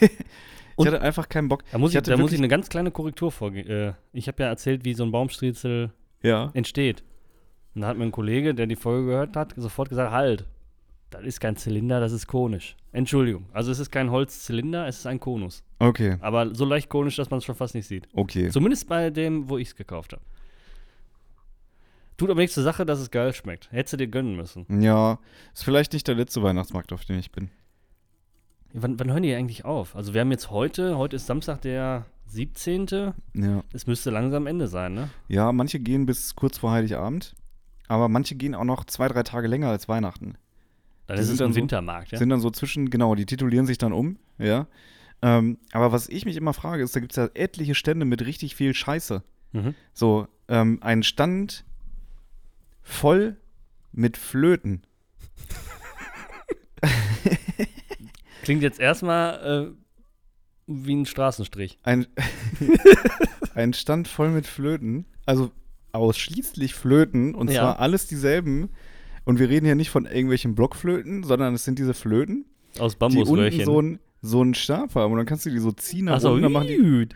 ich 0.00 0.86
hatte 0.86 1.00
einfach 1.00 1.28
keinen 1.28 1.48
Bock. 1.48 1.62
Da 1.70 1.78
muss 1.78 1.92
ich, 1.92 1.96
hatte 1.96 2.10
da 2.10 2.16
muss 2.16 2.32
ich 2.32 2.38
eine 2.38 2.48
ganz 2.48 2.68
kleine 2.68 2.90
Korrektur 2.90 3.30
vorgehen. 3.30 3.68
Äh, 3.68 3.92
ich 4.12 4.26
habe 4.26 4.42
ja 4.42 4.48
erzählt, 4.48 4.84
wie 4.84 4.94
so 4.94 5.04
ein 5.04 5.12
Baumstriezel 5.12 5.92
Ja. 6.22 6.50
entsteht. 6.54 7.04
Und 7.74 7.82
da 7.82 7.88
hat 7.88 7.96
mir 7.98 8.04
ein 8.04 8.12
Kollege, 8.12 8.54
der 8.54 8.66
die 8.66 8.74
Folge 8.76 9.06
gehört 9.10 9.36
hat, 9.36 9.54
sofort 9.56 9.90
gesagt, 9.90 10.10
halt, 10.10 10.46
das 11.10 11.22
ist 11.24 11.40
kein 11.40 11.56
Zylinder, 11.56 12.00
das 12.00 12.12
ist 12.12 12.26
konisch. 12.26 12.76
Entschuldigung. 12.92 13.46
Also 13.52 13.70
es 13.70 13.78
ist 13.78 13.90
kein 13.90 14.10
Holzzylinder, 14.10 14.86
es 14.88 14.98
ist 15.00 15.06
ein 15.06 15.20
Konus. 15.20 15.62
Okay, 15.78 16.16
Aber 16.20 16.54
so 16.54 16.64
leicht 16.64 16.88
konisch, 16.88 17.16
dass 17.16 17.30
man 17.30 17.38
es 17.38 17.44
schon 17.44 17.54
fast 17.54 17.74
nicht 17.74 17.86
sieht. 17.86 18.08
okay. 18.14 18.48
Zumindest 18.50 18.88
bei 18.88 19.10
dem, 19.10 19.48
wo 19.48 19.58
ich 19.58 19.68
es 19.68 19.76
gekauft 19.76 20.12
habe. 20.12 20.22
Tut 22.16 22.30
aber 22.30 22.40
nichts 22.40 22.54
zur 22.54 22.62
Sache, 22.64 22.86
dass 22.86 22.98
es 22.98 23.10
geil 23.10 23.34
schmeckt. 23.34 23.70
Hättest 23.72 23.92
du 23.92 23.96
dir 23.98 24.06
gönnen 24.08 24.36
müssen. 24.36 24.64
Ja, 24.80 25.18
ist 25.52 25.64
vielleicht 25.64 25.92
nicht 25.92 26.08
der 26.08 26.14
letzte 26.14 26.42
Weihnachtsmarkt, 26.42 26.92
auf 26.92 27.04
dem 27.04 27.18
ich 27.18 27.30
bin. 27.30 27.50
Wann, 28.72 28.98
wann 28.98 29.10
hören 29.10 29.22
die 29.22 29.34
eigentlich 29.34 29.64
auf? 29.66 29.94
Also 29.94 30.14
wir 30.14 30.22
haben 30.22 30.30
jetzt 30.30 30.50
heute, 30.50 30.96
heute 30.96 31.16
ist 31.16 31.26
Samstag 31.26 31.60
der 31.60 32.06
17. 32.28 32.86
Ja. 33.34 33.62
Es 33.72 33.86
müsste 33.86 34.10
langsam 34.10 34.46
Ende 34.46 34.66
sein, 34.66 34.94
ne? 34.94 35.10
Ja, 35.28 35.52
manche 35.52 35.78
gehen 35.78 36.06
bis 36.06 36.34
kurz 36.34 36.58
vor 36.58 36.72
Heiligabend, 36.72 37.34
aber 37.86 38.08
manche 38.08 38.34
gehen 38.34 38.54
auch 38.54 38.64
noch 38.64 38.84
zwei, 38.84 39.08
drei 39.08 39.22
Tage 39.22 39.46
länger 39.46 39.68
als 39.68 39.88
Weihnachten. 39.88 40.36
Dann 41.06 41.16
Die 41.16 41.22
ist 41.22 41.28
es 41.28 41.40
ein 41.40 41.52
so- 41.52 41.56
Wintermarkt, 41.56 42.12
ja? 42.12 42.18
Sind 42.18 42.28
dann 42.30 42.40
so 42.40 42.50
zwischen, 42.50 42.90
genau, 42.90 43.14
die 43.14 43.26
titulieren 43.26 43.66
sich 43.66 43.78
dann 43.78 43.92
um, 43.92 44.18
ja. 44.38 44.66
Ähm, 45.22 45.58
aber 45.72 45.92
was 45.92 46.08
ich 46.08 46.24
mich 46.26 46.36
immer 46.36 46.52
frage, 46.52 46.82
ist, 46.82 46.94
da 46.94 47.00
gibt 47.00 47.12
es 47.12 47.16
ja 47.16 47.28
etliche 47.34 47.74
Stände 47.74 48.04
mit 48.04 48.24
richtig 48.26 48.54
viel 48.54 48.74
Scheiße. 48.74 49.22
Mhm. 49.52 49.74
So, 49.94 50.28
ähm, 50.48 50.78
ein 50.82 51.02
Stand 51.02 51.64
voll 52.82 53.36
mit 53.92 54.16
Flöten. 54.16 54.82
Klingt 58.42 58.62
jetzt 58.62 58.78
erstmal 58.78 59.74
äh, 59.74 59.74
wie 60.66 60.94
ein 60.96 61.06
Straßenstrich. 61.06 61.78
Ein, 61.82 62.06
ein 63.54 63.72
Stand 63.72 64.08
voll 64.08 64.30
mit 64.30 64.46
Flöten, 64.46 65.06
also 65.24 65.50
ausschließlich 65.92 66.74
Flöten 66.74 67.34
und 67.34 67.50
Ja. 67.50 67.60
zwar 67.62 67.80
alles 67.80 68.06
dieselben. 68.06 68.68
Und 69.26 69.38
wir 69.38 69.48
reden 69.50 69.66
hier 69.66 69.74
nicht 69.74 69.90
von 69.90 70.06
irgendwelchen 70.06 70.54
Blockflöten, 70.54 71.22
sondern 71.24 71.52
es 71.54 71.64
sind 71.64 71.78
diese 71.78 71.92
Flöten, 71.94 72.46
Aus 72.78 72.96
die 72.96 73.04
unten 73.04 73.14
Bambusröhrchen. 73.16 73.64
so, 73.66 73.82
ein, 73.82 73.98
so 74.22 74.40
einen 74.40 74.54
Stab 74.54 74.94
haben 74.94 75.12
und 75.12 75.18
dann 75.18 75.26
kannst 75.26 75.44
du 75.44 75.50
die 75.50 75.58
so 75.58 75.72
ziehen 75.72 76.06
nach 76.06 76.14
Achso, 76.14 76.32
oben, 76.32 76.42
dann 76.42 76.52
machen 76.52 76.68
die. 76.68 77.08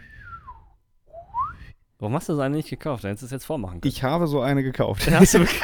Warum 1.99 2.15
hast 2.15 2.29
du 2.29 2.33
das 2.33 2.41
eine 2.43 2.57
nicht 2.57 2.69
gekauft? 2.71 3.05
Dann 3.05 3.11
hättest 3.11 3.23
du 3.23 3.27
es 3.27 3.33
jetzt 3.33 3.45
vormachen 3.45 3.81
können. 3.81 3.93
Ich 3.93 4.03
habe 4.03 4.27
so 4.27 4.41
eine 4.41 4.63
gekauft. 4.63 5.09
Hast 5.11 5.35
du 5.35 5.39
wirklich- 5.41 5.61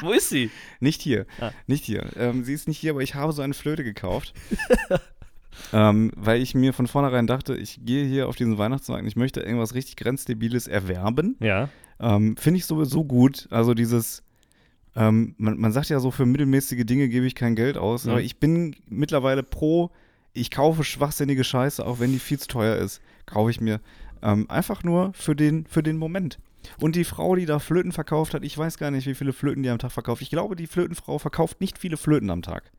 Wo 0.00 0.12
ist 0.12 0.30
sie? 0.30 0.50
Nicht 0.80 1.02
hier. 1.02 1.26
Ah. 1.40 1.50
Nicht 1.66 1.84
hier. 1.84 2.06
Ähm, 2.16 2.42
sie 2.44 2.54
ist 2.54 2.68
nicht 2.68 2.78
hier, 2.78 2.92
aber 2.92 3.02
ich 3.02 3.14
habe 3.14 3.32
so 3.32 3.42
eine 3.42 3.52
Flöte 3.54 3.84
gekauft. 3.84 4.32
ähm, 5.72 6.10
weil 6.16 6.40
ich 6.40 6.54
mir 6.54 6.72
von 6.72 6.86
vornherein 6.86 7.26
dachte, 7.26 7.54
ich 7.54 7.80
gehe 7.84 8.04
hier 8.06 8.28
auf 8.28 8.36
diesen 8.36 8.56
Weihnachtsmarkt 8.58 9.02
und 9.02 9.08
ich 9.08 9.16
möchte 9.16 9.40
irgendwas 9.40 9.74
richtig 9.74 9.96
grenzdebiles 9.96 10.66
erwerben. 10.68 11.36
Ja. 11.40 11.68
Ähm, 12.00 12.36
Finde 12.36 12.58
ich 12.58 12.64
sowieso 12.66 13.04
gut. 13.04 13.46
Also 13.50 13.74
dieses, 13.74 14.22
ähm, 14.98 15.34
man, 15.38 15.58
man 15.58 15.72
sagt 15.72 15.88
ja 15.90 16.00
so, 16.00 16.10
für 16.10 16.26
mittelmäßige 16.26 16.84
Dinge 16.84 17.08
gebe 17.08 17.26
ich 17.26 17.34
kein 17.34 17.54
Geld 17.54 17.76
aus. 17.78 18.04
Mhm. 18.04 18.10
Aber 18.10 18.20
ich 18.22 18.38
bin 18.40 18.74
mittlerweile 18.88 19.42
pro, 19.42 19.90
ich 20.32 20.50
kaufe 20.50 20.82
schwachsinnige 20.84 21.44
Scheiße, 21.44 21.84
auch 21.86 22.00
wenn 22.00 22.12
die 22.12 22.18
viel 22.18 22.38
zu 22.38 22.48
teuer 22.48 22.76
ist, 22.76 23.00
kaufe 23.26 23.50
ich 23.50 23.60
mir. 23.60 23.80
Ähm, 24.22 24.50
einfach 24.50 24.82
nur 24.82 25.12
für 25.14 25.36
den, 25.36 25.66
für 25.66 25.82
den 25.82 25.96
Moment. 25.96 26.38
Und 26.80 26.96
die 26.96 27.04
Frau, 27.04 27.36
die 27.36 27.46
da 27.46 27.60
Flöten 27.60 27.92
verkauft 27.92 28.34
hat, 28.34 28.42
ich 28.42 28.58
weiß 28.58 28.78
gar 28.78 28.90
nicht, 28.90 29.06
wie 29.06 29.14
viele 29.14 29.32
Flöten 29.32 29.62
die 29.62 29.70
am 29.70 29.78
Tag 29.78 29.92
verkauft. 29.92 30.22
Ich 30.22 30.30
glaube, 30.30 30.56
die 30.56 30.66
Flötenfrau 30.66 31.18
verkauft 31.18 31.60
nicht 31.60 31.78
viele 31.78 31.96
Flöten 31.96 32.30
am 32.30 32.42
Tag. 32.42 32.70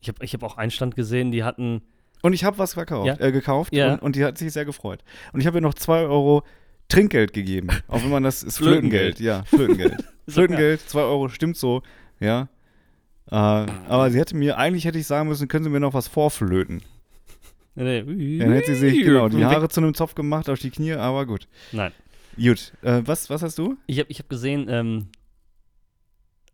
Ich 0.00 0.08
habe 0.08 0.24
ich 0.24 0.32
hab 0.32 0.42
auch 0.42 0.56
einen 0.56 0.70
Stand 0.70 0.96
gesehen, 0.96 1.30
die 1.30 1.44
hatten. 1.44 1.82
Und 2.22 2.32
ich 2.32 2.44
habe 2.44 2.58
was 2.58 2.72
verkauft, 2.74 3.06
Ja. 3.06 3.20
äh, 3.20 3.32
gekauft 3.32 3.74
Ja. 3.74 3.92
und, 3.92 4.02
und 4.02 4.16
die 4.16 4.24
hat 4.24 4.38
sich 4.38 4.52
sehr 4.52 4.64
gefreut. 4.64 5.04
Und 5.32 5.40
ich 5.40 5.46
habe 5.46 5.58
ihr 5.58 5.62
noch 5.62 5.74
2 5.74 6.06
Euro 6.06 6.42
Trinkgeld 6.88 7.32
gegeben. 7.32 7.68
Auch 7.88 8.02
wenn 8.02 8.10
man 8.10 8.22
das 8.22 8.42
ist 8.42 8.58
Flötengeld. 8.58 9.20
Ja, 9.20 9.44
Flötengeld. 9.44 10.04
Flötengeld, 10.28 10.80
2 10.80 11.00
Euro, 11.00 11.28
stimmt 11.28 11.56
so. 11.56 11.82
Ja. 12.20 12.48
Äh, 13.30 13.34
aber 13.34 14.10
sie 14.10 14.18
hätte 14.18 14.36
mir, 14.36 14.58
eigentlich 14.58 14.84
hätte 14.84 14.98
ich 14.98 15.06
sagen 15.06 15.28
müssen, 15.28 15.48
können 15.48 15.64
Sie 15.64 15.70
mir 15.70 15.80
noch 15.80 15.94
was 15.94 16.08
vorflöten. 16.08 16.82
Dann 17.74 17.86
hätte 17.86 18.74
sie 18.74 18.90
sich, 18.90 19.04
genau, 19.04 19.28
die 19.28 19.44
Haare 19.44 19.68
zu 19.68 19.80
einem 19.80 19.92
Zopf 19.92 20.14
gemacht 20.14 20.48
auf 20.48 20.58
die 20.58 20.70
Knie, 20.70 20.94
aber 20.94 21.26
gut. 21.26 21.46
Nein. 21.72 21.92
Gut. 22.36 22.72
Äh, 22.82 23.02
was, 23.04 23.28
was 23.28 23.42
hast 23.42 23.58
du? 23.58 23.76
Ich 23.86 23.98
habe 23.98 24.10
ich 24.10 24.18
hab 24.18 24.30
gesehen, 24.30 24.66
ähm, 24.70 25.08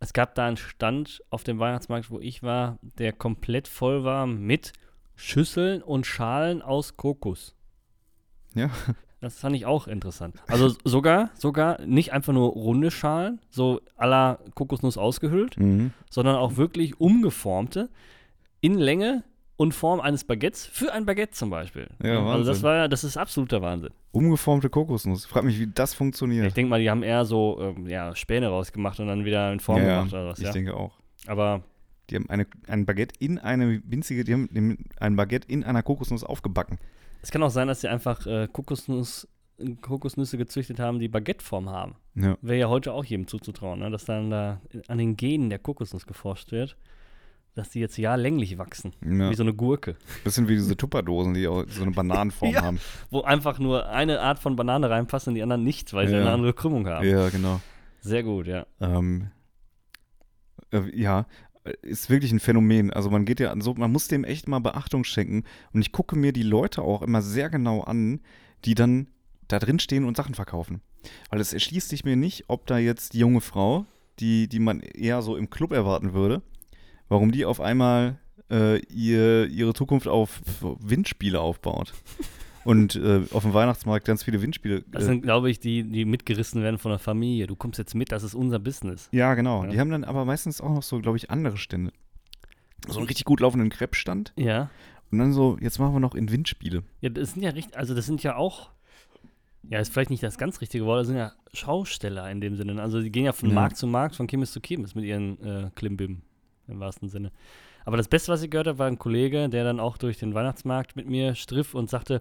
es 0.01 0.13
gab 0.13 0.35
da 0.35 0.47
einen 0.47 0.57
Stand 0.57 1.23
auf 1.31 1.45
dem 1.45 1.61
Weihnachtsmarkt, 1.61 2.11
wo 2.11 2.19
ich 2.19 2.43
war, 2.43 2.79
der 2.99 3.13
komplett 3.13 3.69
voll 3.69 4.03
war 4.03 4.27
mit 4.27 4.73
Schüsseln 5.15 5.81
und 5.81 6.07
Schalen 6.07 6.61
aus 6.61 6.97
Kokos. 6.97 7.55
Ja. 8.55 8.71
Das 9.23 9.39
fand 9.39 9.57
ich 9.57 9.65
auch 9.67 9.87
interessant. 9.87 10.35
Also 10.49 10.75
sogar, 10.85 11.31
sogar 11.35 11.81
nicht 11.87 12.13
einfach 12.13 12.33
nur 12.35 12.51
runde 12.51 12.91
Schalen, 12.91 13.39
so 13.51 13.81
à 13.97 14.07
la 14.07 14.39
Kokosnuss 14.55 14.99
ausgehöhlt, 14.99 15.57
Mhm. 15.59 15.93
sondern 16.11 16.37
auch 16.37 16.57
wirklich 16.59 17.01
umgeformte 17.01 17.89
in 18.61 18.75
Länge 18.75 19.23
und 19.57 19.75
Form 19.75 20.01
eines 20.01 20.25
Baguettes 20.25 20.67
für 20.67 20.93
ein 20.93 21.07
Baguette 21.07 21.33
zum 21.33 21.51
Beispiel. 21.51 21.87
Ja, 22.03 22.19
also 22.25 22.39
das 22.39 22.49
Wahnsinn. 22.49 22.63
war 22.65 22.77
ja, 22.77 22.89
das 22.89 23.05
ist 23.05 23.17
absoluter 23.17 23.63
Wahnsinn. 23.63 23.91
Umgeformte 24.11 24.69
Kokosnuss. 24.69 25.25
Ich 25.25 25.31
frage 25.31 25.47
mich, 25.47 25.59
wie 25.61 25.69
das 25.73 25.93
Ich 25.93 25.99
funktioniert. 25.99 26.57
denke 26.57 26.69
mal, 26.69 26.81
die 26.81 26.91
haben 26.91 27.03
eher 27.05 27.25
so 27.25 27.59
ähm, 27.61 27.87
ja, 27.87 28.15
Späne 28.17 28.49
rausgemacht 28.49 28.99
und 28.99 29.07
dann 29.07 29.25
wieder 29.25 29.53
in 29.53 29.61
Form 29.61 29.79
ja, 29.79 29.99
gemacht 30.01 30.13
oder 30.13 30.27
was. 30.27 30.39
ich 30.41 30.47
Ja. 30.47 30.53
denke 30.53 30.75
auch. 30.77 30.99
Aber 31.29 31.63
Die 32.11 32.17
haben 32.17 32.29
eine, 32.29 32.47
ein 32.67 32.85
Baguette 32.87 33.15
in 33.21 33.39
eine 33.39 33.81
winzige, 33.87 34.25
die 34.25 34.33
haben 34.35 34.79
ein 34.99 35.15
Baguette 35.17 35.47
in 35.49 35.63
einer 35.63 35.85
Kokosnuss 35.85 36.25
aufgebacken. 36.25 36.79
Es 37.23 37.31
kann 37.31 37.43
auch 37.43 37.51
sein, 37.51 37.69
dass 37.69 37.81
sie 37.81 37.89
einfach 37.89 38.27
äh, 38.27 38.49
Kokosnuss, 38.53 39.29
Kokosnüsse 39.81 40.39
gezüchtet 40.39 40.81
haben, 40.81 40.99
die 40.99 41.09
Baguetteform 41.09 41.71
haben. 41.71 41.95
Ja. 42.15 42.37
Wäre 42.43 42.59
ja 42.59 42.69
heute 42.69 42.93
auch 42.93 43.05
jedem 43.05 43.27
zuzutrauen, 43.29 43.79
ne? 43.81 43.91
dass 43.91 44.05
dann 44.05 44.31
da 44.31 44.61
an 44.89 44.99
den 44.99 45.17
Genen 45.17 45.49
der 45.51 45.59
Kokosnuss 45.61 46.07
geforscht 46.07 46.51
wird, 46.53 46.77
dass 47.55 47.71
die 47.71 47.81
jetzt 47.81 47.97
ja 47.99 48.15
länglich 48.17 48.59
wachsen, 48.59 48.93
ja. 49.05 49.31
wie 49.31 49.35
so 49.35 49.43
eine 49.43 49.55
Gurke, 49.55 49.97
Bisschen 50.25 50.49
wie 50.49 50.55
diese 50.55 50.77
Tupperdosen, 50.77 51.35
die 51.35 51.47
auch 51.47 51.65
so 51.69 51.83
eine 51.83 51.93
Bananenform 51.93 52.51
Ja. 52.55 52.63
haben. 52.63 52.81
wo 53.11 53.21
einfach 53.23 53.59
nur 53.59 53.89
eine 53.89 54.21
Art 54.21 54.39
von 54.39 54.57
Banane 54.57 54.91
reinpasst 54.91 55.29
und 55.29 55.35
die 55.35 55.43
anderen 55.43 55.63
nicht, 55.63 55.93
weil 55.93 56.09
sie 56.09 56.15
Ja. 56.15 56.21
eine 56.23 56.31
andere 56.33 56.55
Krümmung 56.55 56.89
haben. 56.89 57.07
Ja, 57.07 57.29
genau. 57.29 57.61
Sehr 58.01 58.23
gut, 58.25 58.47
ja. 58.49 58.67
Ähm, 58.81 59.31
äh, 60.73 60.81
ja, 60.99 61.27
ist 61.83 62.11
wirklich 62.11 62.33
ein 62.33 62.41
Phänomen. 62.41 62.93
Also 62.93 63.11
man 63.11 63.25
geht 63.25 63.41
ja 63.41 63.51
an 63.51 63.61
so, 63.61 63.75
man 63.75 63.93
muss 63.93 64.09
dem 64.09 64.25
echt 64.25 64.49
mal 64.49 64.59
Beachtung 64.59 65.05
schenken. 65.05 65.45
Und 65.73 65.83
ich 65.83 65.93
gucke 65.93 66.17
mir 66.17 66.33
die 66.33 66.43
Leute 66.43 66.83
auch 66.83 67.03
immer 67.03 67.23
sehr 67.23 67.51
genau 67.51 67.83
an, 67.83 68.21
die 68.65 68.75
dann 68.75 69.09
da 69.49 69.59
drin 69.59 69.79
stehen 69.79 70.05
und 70.05 70.17
Sachen 70.17 70.35
verkaufen. 70.35 70.81
Weil 71.31 71.41
es 71.41 71.53
erschließt 71.53 71.89
sich 71.89 72.05
mir 72.05 72.17
nicht, 72.17 72.45
ob 72.49 72.67
da 72.67 72.79
jetzt 72.79 73.13
die 73.13 73.19
junge 73.19 73.41
Frau, 73.41 73.87
die, 74.19 74.49
die 74.49 74.59
man 74.59 74.81
eher 74.81 75.23
so 75.23 75.37
im 75.37 75.51
Club 75.51 75.73
erwarten 75.73 76.13
würde, 76.13 76.43
warum 77.09 77.33
die 77.33 77.45
auf 77.45 77.61
einmal 77.61 78.19
äh, 78.51 78.79
ihr, 78.87 79.49
ihre 79.49 79.75
Zukunft 79.75 80.09
auf 80.09 80.41
Windspiele 80.61 81.41
aufbaut. 81.41 81.93
Und 82.65 82.97
äh, 82.97 83.23
auf 83.33 83.43
dem 83.43 83.55
Weihnachtsmarkt 83.55 84.07
ganz 84.07 84.23
viele 84.23 84.41
Windspiele. 84.41 84.85
Das 84.91 85.03
äh, 85.05 85.07
sind, 85.07 85.23
glaube 85.23 85.51
ich, 85.51 85.59
die, 85.59 85.83
die 85.83 86.05
mitgerissen 86.05 86.63
werden 86.63 86.79
von 86.79 86.91
der 86.91 86.99
Familie. 86.99 87.47
Du 87.47 87.57
kommst 87.57 87.79
jetzt 87.79 87.95
mit, 87.95 88.13
das 88.13 88.23
ist 88.23 88.35
unser 88.35 88.59
Business. 88.59 89.09
Ja, 89.13 89.35
genau. 89.35 89.65
Ja. 89.65 89.71
Die 89.71 89.81
haben 89.81 89.91
dann 89.91 90.05
aber 90.05 90.25
meistens 90.25 90.61
auch 90.61 90.71
noch 90.71 90.83
so, 90.83 91.01
glaube 91.01 91.17
ich, 91.17 91.31
andere 91.31 91.57
Stände. 91.57 91.93
So 92.89 92.99
einen 92.99 93.09
richtig 93.09 93.25
gut 93.25 93.41
laufenden 93.41 93.71
Crepe-Stand. 93.71 94.33
Ja. 94.37 94.71
Und 95.11 95.19
dann 95.19 95.33
so, 95.33 95.59
jetzt 95.61 95.79
machen 95.79 95.93
wir 95.95 96.01
noch 96.01 96.15
in 96.15 96.31
Windspiele. 96.31 96.83
Ja, 97.01 97.11
das 97.11 97.33
sind 97.33 97.43
ja 97.43 97.51
richtig, 97.51 97.77
also 97.77 97.95
das 97.95 98.07
sind 98.07 98.23
ja 98.23 98.37
auch, 98.37 98.71
ja, 99.69 99.79
ist 99.79 99.93
vielleicht 99.93 100.11
nicht 100.11 100.23
das 100.23 100.39
ganz 100.39 100.61
richtige 100.61 100.85
Wort, 100.87 101.01
das 101.01 101.09
sind 101.09 101.17
ja 101.17 101.33
Schausteller 101.53 102.31
in 102.31 102.41
dem 102.41 102.57
Sinne. 102.57 102.81
Also 102.81 103.01
die 103.01 103.11
gehen 103.13 103.25
ja 103.25 103.33
von 103.33 103.51
Ja. 103.51 103.55
Markt 103.55 103.77
zu 103.77 103.87
Markt, 103.87 104.17
von 104.17 104.27
Kirmes 104.27 104.53
zu 104.53 104.61
Kirmes 104.61 104.95
mit 104.95 105.05
ihren 105.05 105.41
äh, 105.45 105.71
Klimbim 105.75 106.23
im 106.67 106.81
wahrsten 106.81 107.09
Sinne. 107.09 107.31
Aber 107.85 107.97
das 107.97 108.09
Beste, 108.09 108.33
was 108.33 108.43
ich 108.43 108.51
gehört 108.51 108.67
habe, 108.67 108.79
war 108.79 108.87
ein 108.87 108.99
Kollege, 108.99 109.49
der 109.49 109.65
dann 109.65 109.81
auch 109.81 109.97
durch 109.97 110.19
den 110.19 110.35
Weihnachtsmarkt 110.35 110.97
mit 110.97 111.09
mir 111.09 111.35
striff 111.35 111.75
und 111.75 111.91
sagte, 111.91 112.21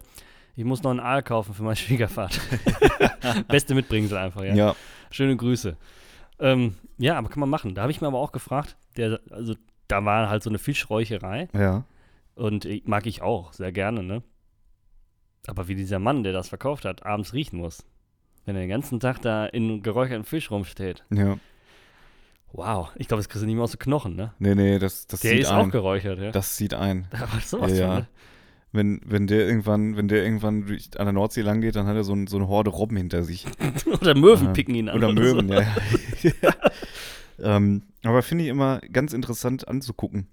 ich 0.56 0.66
muss 0.66 0.84
noch 0.84 0.92
einen 0.92 1.00
Aal 1.00 1.24
kaufen 1.24 1.54
für 1.54 1.64
meinen 1.64 1.76
Schwiegervater. 1.78 2.42
Beste 3.48 3.76
Mitbringsel 3.76 4.18
einfach, 4.18 4.44
ja. 4.44 4.54
Ja. 4.54 4.76
Schöne 5.12 5.36
Grüße. 5.36 5.78
Ähm, 6.40 6.76
ja, 6.98 7.18
aber 7.18 7.30
kann 7.30 7.40
man 7.40 7.50
machen. 7.50 7.76
Da 7.76 7.84
habe 7.84 7.92
ich 7.92 8.02
mir 8.02 8.08
aber 8.08 8.20
auch 8.20 8.32
gefragt, 8.32 8.76
der, 8.98 9.20
also 9.30 9.56
da 9.88 10.04
war 10.04 10.30
halt 10.30 10.44
so 10.44 10.50
eine 10.50 10.60
Fischräucherei. 10.60 11.48
Ja. 11.54 11.86
Und 12.36 12.66
ich, 12.66 12.86
mag 12.86 13.06
ich 13.06 13.22
auch, 13.22 13.54
sehr 13.54 13.72
gerne, 13.72 14.04
ne? 14.04 14.24
Aber 15.48 15.68
wie 15.68 15.76
dieser 15.76 16.00
Mann, 16.00 16.24
der 16.24 16.34
das 16.34 16.50
verkauft 16.50 16.86
hat, 16.86 17.06
abends 17.06 17.34
riechen 17.34 17.58
muss. 17.60 17.84
Wenn 18.46 18.56
er 18.56 18.62
den 18.62 18.70
ganzen 18.70 19.00
Tag 19.00 19.22
da 19.22 19.46
in 19.46 19.84
geräuchertem 19.84 20.24
Fisch 20.24 20.50
rumsteht. 20.50 21.04
Ja. 21.12 21.38
Wow, 22.54 22.90
ich 22.96 23.08
glaube, 23.08 23.20
das 23.20 23.30
kriegst 23.30 23.44
du 23.44 23.46
nicht 23.46 23.56
mehr 23.56 23.64
aus 23.64 23.72
den 23.72 23.80
Knochen, 23.80 24.16
ne? 24.16 24.34
Nee, 24.40 24.56
nee, 24.56 24.78
das, 24.80 25.08
das 25.08 25.22
Der 25.22 25.32
zieht 25.32 25.40
ist 25.42 25.50
ein. 25.50 25.68
auch 25.68 25.72
geräuchert, 25.72 26.20
ja. 26.20 26.32
das 26.32 26.56
zieht 26.56 26.74
ein. 26.74 27.08
Aber 27.12 27.40
sowas 27.40 27.72
Ja, 27.72 28.00
ja. 28.00 28.08
Wenn, 28.74 29.02
wenn 29.06 29.28
der 29.28 29.46
irgendwann, 29.48 29.98
wenn 29.98 30.08
der 30.08 30.24
irgendwann 30.24 30.64
an 30.98 31.06
der 31.06 31.12
Nordsee 31.12 31.42
lang 31.42 31.60
geht, 31.60 31.76
dann 31.76 31.88
hat 31.88 31.96
er 31.96 32.06
so, 32.06 32.14
ein, 32.14 32.28
so 32.28 32.38
eine 32.38 32.48
Horde 32.48 32.70
Robben 32.70 32.96
hinter 32.96 33.24
sich. 33.24 33.46
Oder 34.02 34.16
Möwen 34.16 34.48
Ja. 34.48 34.54
picken 34.54 34.76
ihn 34.76 34.88
an. 34.90 34.96
Oder 34.98 35.12
Möwen, 35.12 35.50
so. 35.50 35.54
ja. 35.56 35.76
ja. 36.42 36.54
ähm, 37.56 37.84
aber 38.04 38.22
finde 38.22 38.46
ich 38.46 38.50
immer 38.50 38.80
ganz 38.80 39.12
interessant 39.12 39.68
anzugucken, 39.68 40.28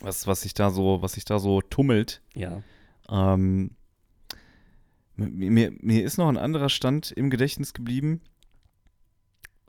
was, 0.00 0.26
was 0.26 0.40
sich 0.42 0.54
da 0.54 0.70
so, 0.70 1.02
was 1.02 1.12
sich 1.12 1.26
da 1.26 1.38
so 1.38 1.60
tummelt. 1.60 2.22
Ja. 2.34 2.62
Ähm, 3.10 3.72
mir, 5.16 5.70
mir 5.80 6.02
ist 6.02 6.16
noch 6.16 6.28
ein 6.28 6.38
anderer 6.38 6.70
Stand 6.70 7.12
im 7.12 7.28
Gedächtnis 7.30 7.74
geblieben 7.74 8.20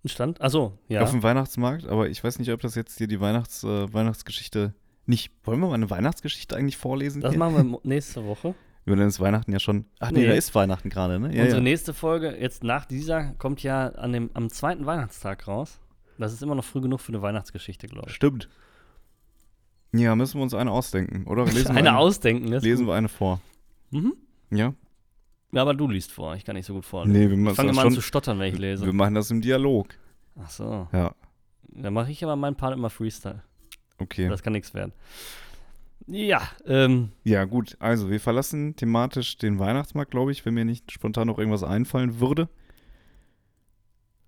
Ein 0.06 0.10
Stand? 0.10 0.40
Achso, 0.40 0.78
ja. 0.88 1.02
auf 1.02 1.10
dem 1.10 1.24
Weihnachtsmarkt, 1.24 1.88
aber 1.88 2.08
ich 2.10 2.24
weiß 2.24 2.38
nicht, 2.38 2.52
ob 2.52 2.62
das 2.62 2.76
jetzt 2.76 3.00
hier 3.00 3.08
die 3.08 3.20
Weihnachts, 3.20 3.64
äh, 3.64 3.92
Weihnachtsgeschichte 3.92 4.76
nicht. 5.08 5.32
Wollen 5.44 5.60
wir 5.60 5.68
mal 5.68 5.74
eine 5.74 5.90
Weihnachtsgeschichte 5.90 6.56
eigentlich 6.56 6.78
vorlesen? 6.78 7.22
das 7.22 7.32
hier? 7.32 7.40
machen 7.40 7.72
wir 7.72 7.80
nächste 7.84 8.24
Woche. 8.26 8.54
Wir 8.88 8.96
dann 8.96 9.08
ist 9.08 9.20
Weihnachten 9.20 9.52
ja 9.52 9.58
schon. 9.58 9.86
Ach 10.00 10.12
nee, 10.12 10.20
Nee. 10.20 10.28
da 10.28 10.34
ist 10.36 10.54
Weihnachten 10.54 10.92
gerade, 10.92 11.20
ne? 11.20 11.36
Ja, 11.36 11.42
Unsere 11.42 11.58
ja. 11.58 11.64
nächste 11.64 11.92
Folge, 11.96 12.38
jetzt 12.40 12.64
nach 12.64 12.86
dieser, 12.86 13.34
kommt 13.40 13.64
ja 13.64 13.88
an 13.88 14.14
dem, 14.14 14.30
am 14.36 14.52
zweiten 14.52 14.86
Weihnachtstag 14.86 15.48
raus. 15.48 15.80
Das 16.20 16.32
ist 16.32 16.44
immer 16.44 16.54
noch 16.54 16.64
früh 16.64 16.82
genug 16.82 17.02
für 17.02 17.12
eine 17.12 17.24
Weihnachtsgeschichte, 17.24 17.88
glaube 17.88 18.10
ich. 18.10 18.14
Stimmt. 18.16 18.48
Ja, 19.92 20.16
müssen 20.16 20.38
wir 20.38 20.44
uns 20.44 20.54
eine 20.54 20.70
ausdenken, 20.70 21.26
oder? 21.26 21.46
Lesen 21.46 21.70
wir 21.70 21.78
Eine 21.78 21.98
ausdenken, 21.98 22.48
Lesen 22.48 22.86
wir 22.86 22.94
eine 22.94 23.10
vor. 23.10 23.42
Mhm. 23.90 24.14
Ja? 24.52 24.76
Ja, 25.52 25.62
aber 25.62 25.74
du 25.74 25.88
liest 25.88 26.12
vor. 26.12 26.36
Ich 26.36 26.44
kann 26.44 26.56
nicht 26.56 26.66
so 26.66 26.74
gut 26.74 26.86
vorlesen. 26.86 27.14
Nee, 27.18 27.30
wir 27.30 27.50
ich 27.52 27.56
fange 27.56 27.68
das 27.70 27.76
immer 27.78 27.82
an 27.84 27.88
schon. 27.90 27.96
zu 27.96 28.02
stottern, 28.02 28.40
wenn 28.40 28.54
ich 28.54 28.60
lese. 28.60 28.86
Wir 28.86 28.94
machen 28.94 29.16
das 29.16 29.32
im 29.32 29.42
Dialog. 29.42 29.88
Ach 30.38 30.50
so. 30.50 30.88
Ja, 30.92 31.16
Dann 31.70 31.94
mache 31.94 32.12
ich 32.12 32.24
aber 32.24 32.36
meinen 32.36 32.56
Part 32.58 32.74
immer 32.74 32.90
Freestyle. 32.90 33.42
okay. 34.00 34.28
Das 34.28 34.44
kann 34.44 34.54
nichts 34.54 34.74
werden. 34.74 34.92
Ja, 36.08 36.42
ähm, 36.68 37.12
Ja, 37.24 37.46
gut. 37.46 37.78
Also, 37.80 38.10
wir 38.12 38.20
verlassen 38.20 38.76
thematisch 38.76 39.38
den 39.38 39.58
Weihnachtsmarkt, 39.60 40.12
glaube 40.12 40.32
ich, 40.32 40.46
wenn 40.46 40.54
mir 40.54 40.66
nicht 40.66 40.92
spontan 40.92 41.28
noch 41.28 41.40
irgendwas 41.40 41.64
einfallen 41.64 42.20
würde. 42.20 42.50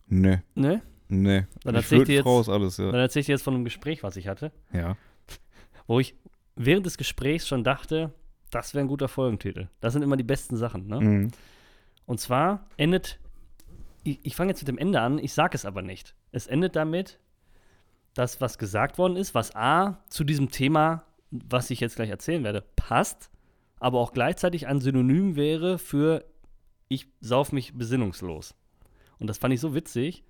Nee, 0.08 0.40
ne? 0.56 0.82
nee. 1.10 1.46
Dann 1.64 1.76
erzähl 1.76 2.00
ich 2.02 2.06
dir 2.08 2.16
jetzt- 2.24 2.26
ist 2.28 2.50
alles, 2.50 2.78
ja. 2.78 2.92
Dann 2.92 3.02
erzähle 3.02 3.22
ich 3.22 3.26
dir 3.26 3.34
jetzt 3.34 3.44
von 3.44 3.54
einem 3.54 3.66
Gespräch, 3.66 4.04
was 4.04 4.16
ich 4.16 4.28
hatte, 4.28 4.52
Ja. 4.74 4.96
wo 5.86 6.00
ich 6.00 6.16
während 6.56 6.86
des 6.86 6.98
Gesprächs 6.98 7.48
schon 7.48 7.64
dachte, 7.64 8.14
das 8.52 8.74
wäre 8.74 8.86
ein 8.86 8.88
guter 8.88 9.08
Folgentitel. 9.08 9.68
Das 9.82 9.94
sind 9.94 10.02
immer 10.02 10.18
die 10.18 10.24
besten 10.24 10.58
Sachen, 10.58 10.88
ne? 10.88 11.00
Mhm. 11.00 11.32
Und 12.06 12.20
zwar 12.20 12.66
endet, 12.78 13.20
ich, 14.04 14.20
ich 14.24 14.36
fange 14.36 14.52
jetzt 14.52 14.62
mit 14.62 14.70
dem 14.70 14.78
Ende 14.78 15.02
an, 15.02 15.20
ich 15.20 15.34
sage 15.34 15.56
es 15.56 15.66
aber 15.66 15.82
nicht. 15.82 16.16
Es 16.32 16.48
endet 16.48 16.76
damit, 16.76 17.20
dass 18.14 18.42
was 18.42 18.58
gesagt 18.58 18.98
worden 18.98 19.18
ist, 19.18 19.36
was 19.36 19.56
A 19.56 20.00
zu 20.10 20.24
diesem 20.24 20.50
Thema, 20.50 21.04
was 21.30 21.70
ich 21.70 21.80
jetzt 21.80 21.98
gleich 21.98 22.10
erzählen 22.10 22.44
werde, 22.44 22.64
passt, 22.76 23.30
aber 23.80 24.00
auch 24.00 24.14
gleichzeitig 24.14 24.68
ein 24.68 24.80
Synonym 24.80 25.36
wäre 25.36 25.78
für 25.78 26.26
ich 26.88 27.08
sauf 27.20 27.52
mich 27.52 27.74
besinnungslos. 27.74 28.56
Und 29.20 29.28
das 29.28 29.38
fand 29.38 29.54
ich 29.54 29.60
so 29.60 29.76
witzig. 29.76 30.24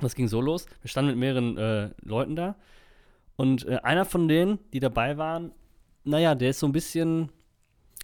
Das 0.00 0.14
ging 0.14 0.28
so 0.28 0.40
los. 0.40 0.66
Wir 0.80 0.88
standen 0.88 1.10
mit 1.10 1.18
mehreren 1.18 1.58
äh, 1.58 1.90
Leuten 2.00 2.36
da. 2.36 2.56
Und 3.36 3.66
äh, 3.66 3.78
einer 3.82 4.04
von 4.04 4.28
denen, 4.28 4.58
die 4.72 4.80
dabei 4.80 5.18
waren, 5.18 5.52
naja, 6.04 6.34
der 6.34 6.50
ist 6.50 6.58
so 6.60 6.66
ein 6.66 6.72
bisschen 6.72 7.30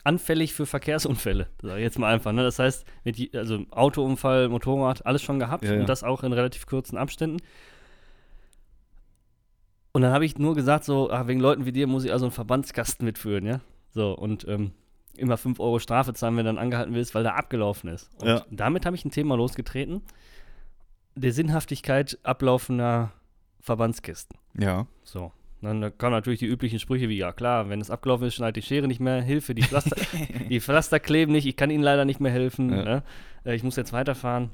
anfällig 0.05 0.55
für 0.55 0.67
Verkehrsunfälle, 0.67 1.49
sag 1.63 1.77
ich 1.77 1.83
jetzt 1.83 1.99
mal 1.99 2.13
einfach. 2.13 2.33
Ne? 2.33 2.43
Das 2.43 2.59
heißt, 2.59 2.85
mit 3.05 3.35
also 3.35 3.65
Autounfall, 3.71 4.49
Motorrad, 4.49 5.05
alles 5.07 5.23
schon 5.23 5.39
gehabt 5.39 5.65
Ja, 5.65 5.75
ja. 5.75 5.81
und 5.81 5.89
das 5.89 6.05
auch 6.05 6.23
in 6.23 6.33
relativ 6.33 6.67
kurzen 6.67 6.97
Abständen. 6.97 7.43
Und 9.93 10.03
dann 10.03 10.13
habe 10.13 10.25
ich 10.25 10.39
nur 10.39 10.55
gesagt, 10.55 10.85
so, 10.85 11.11
ah, 11.11 11.27
wegen 11.27 11.41
Leuten 11.41 11.65
wie 11.65 11.73
dir 11.73 11.87
muss 11.87 12.05
ich 12.05 12.13
also 12.13 12.27
einen 12.27 12.33
Verbandskasten 12.33 13.05
mitführen, 13.05 13.45
ja. 13.47 13.61
So, 13.91 14.13
und 14.13 14.47
ähm, 14.47 14.73
immer 15.17 15.37
5 15.37 15.59
Euro 15.59 15.79
Strafe 15.79 16.15
zahlen, 16.15 16.37
wenn 16.37 16.45
du 16.45 16.51
dann 16.51 16.59
angehalten 16.63 16.95
wirst, 16.95 17.15
weil 17.15 17.23
der 17.25 17.37
abgelaufen 17.37 17.91
ist. 17.91 18.11
Und 18.21 18.29
Ja. 18.29 18.45
damit 18.51 18.87
habe 18.87 18.95
ich 18.97 19.05
ein 19.05 19.11
Thema 19.11 19.37
losgetreten. 19.37 20.03
Der 21.17 21.33
Sinnhaftigkeit 21.33 22.19
ablaufender 22.23 23.13
Verbandskisten. 23.61 24.39
Ja. 24.57 24.87
So. 25.03 25.33
Dann 25.61 25.81
da 25.81 25.91
kamen 25.91 26.13
natürlich 26.13 26.39
die 26.39 26.47
üblichen 26.47 26.79
Sprüche 26.79 27.09
wie, 27.09 27.17
ja 27.17 27.33
klar, 27.33 27.69
wenn 27.69 27.81
es 27.81 27.91
abgelaufen 27.91 28.29
ist, 28.29 28.35
schneidet 28.37 28.57
die 28.57 28.63
Schere 28.67 28.87
nicht 28.87 29.01
mehr, 29.01 29.21
Hilfe, 29.23 29.55
die 29.55 29.63
Pflaster, 29.63 29.97
die 30.49 30.61
Pflaster 30.61 31.01
kleben 31.01 31.33
nicht, 31.33 31.47
ich 31.47 31.57
kann 31.57 31.71
Ihnen 31.71 31.83
leider 31.83 32.05
nicht 32.05 32.21
mehr 32.21 32.31
helfen, 32.33 32.71
Ja. 32.71 32.85
ne? 32.85 33.03
äh, 33.45 33.55
ich 33.57 33.65
muss 33.65 33.75
jetzt 33.77 33.93
weiterfahren. 33.93 34.51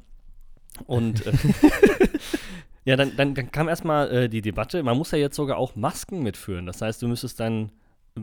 Und 0.87 1.27
äh, 1.27 1.33
ja, 2.85 2.97
dann, 2.97 3.13
dann, 3.17 3.35
dann 3.35 3.51
kam 3.51 3.69
erstmal 3.69 4.11
äh, 4.11 4.29
die 4.29 4.41
Debatte, 4.43 4.83
man 4.83 4.97
muss 4.97 5.11
ja 5.11 5.19
jetzt 5.19 5.37
sogar 5.37 5.59
auch 5.59 5.77
Masken 5.77 6.23
mitführen. 6.23 6.67
Das 6.67 6.81
heißt, 6.81 7.03
du 7.03 7.09
müsstest 7.09 7.39
deinen 7.41 7.71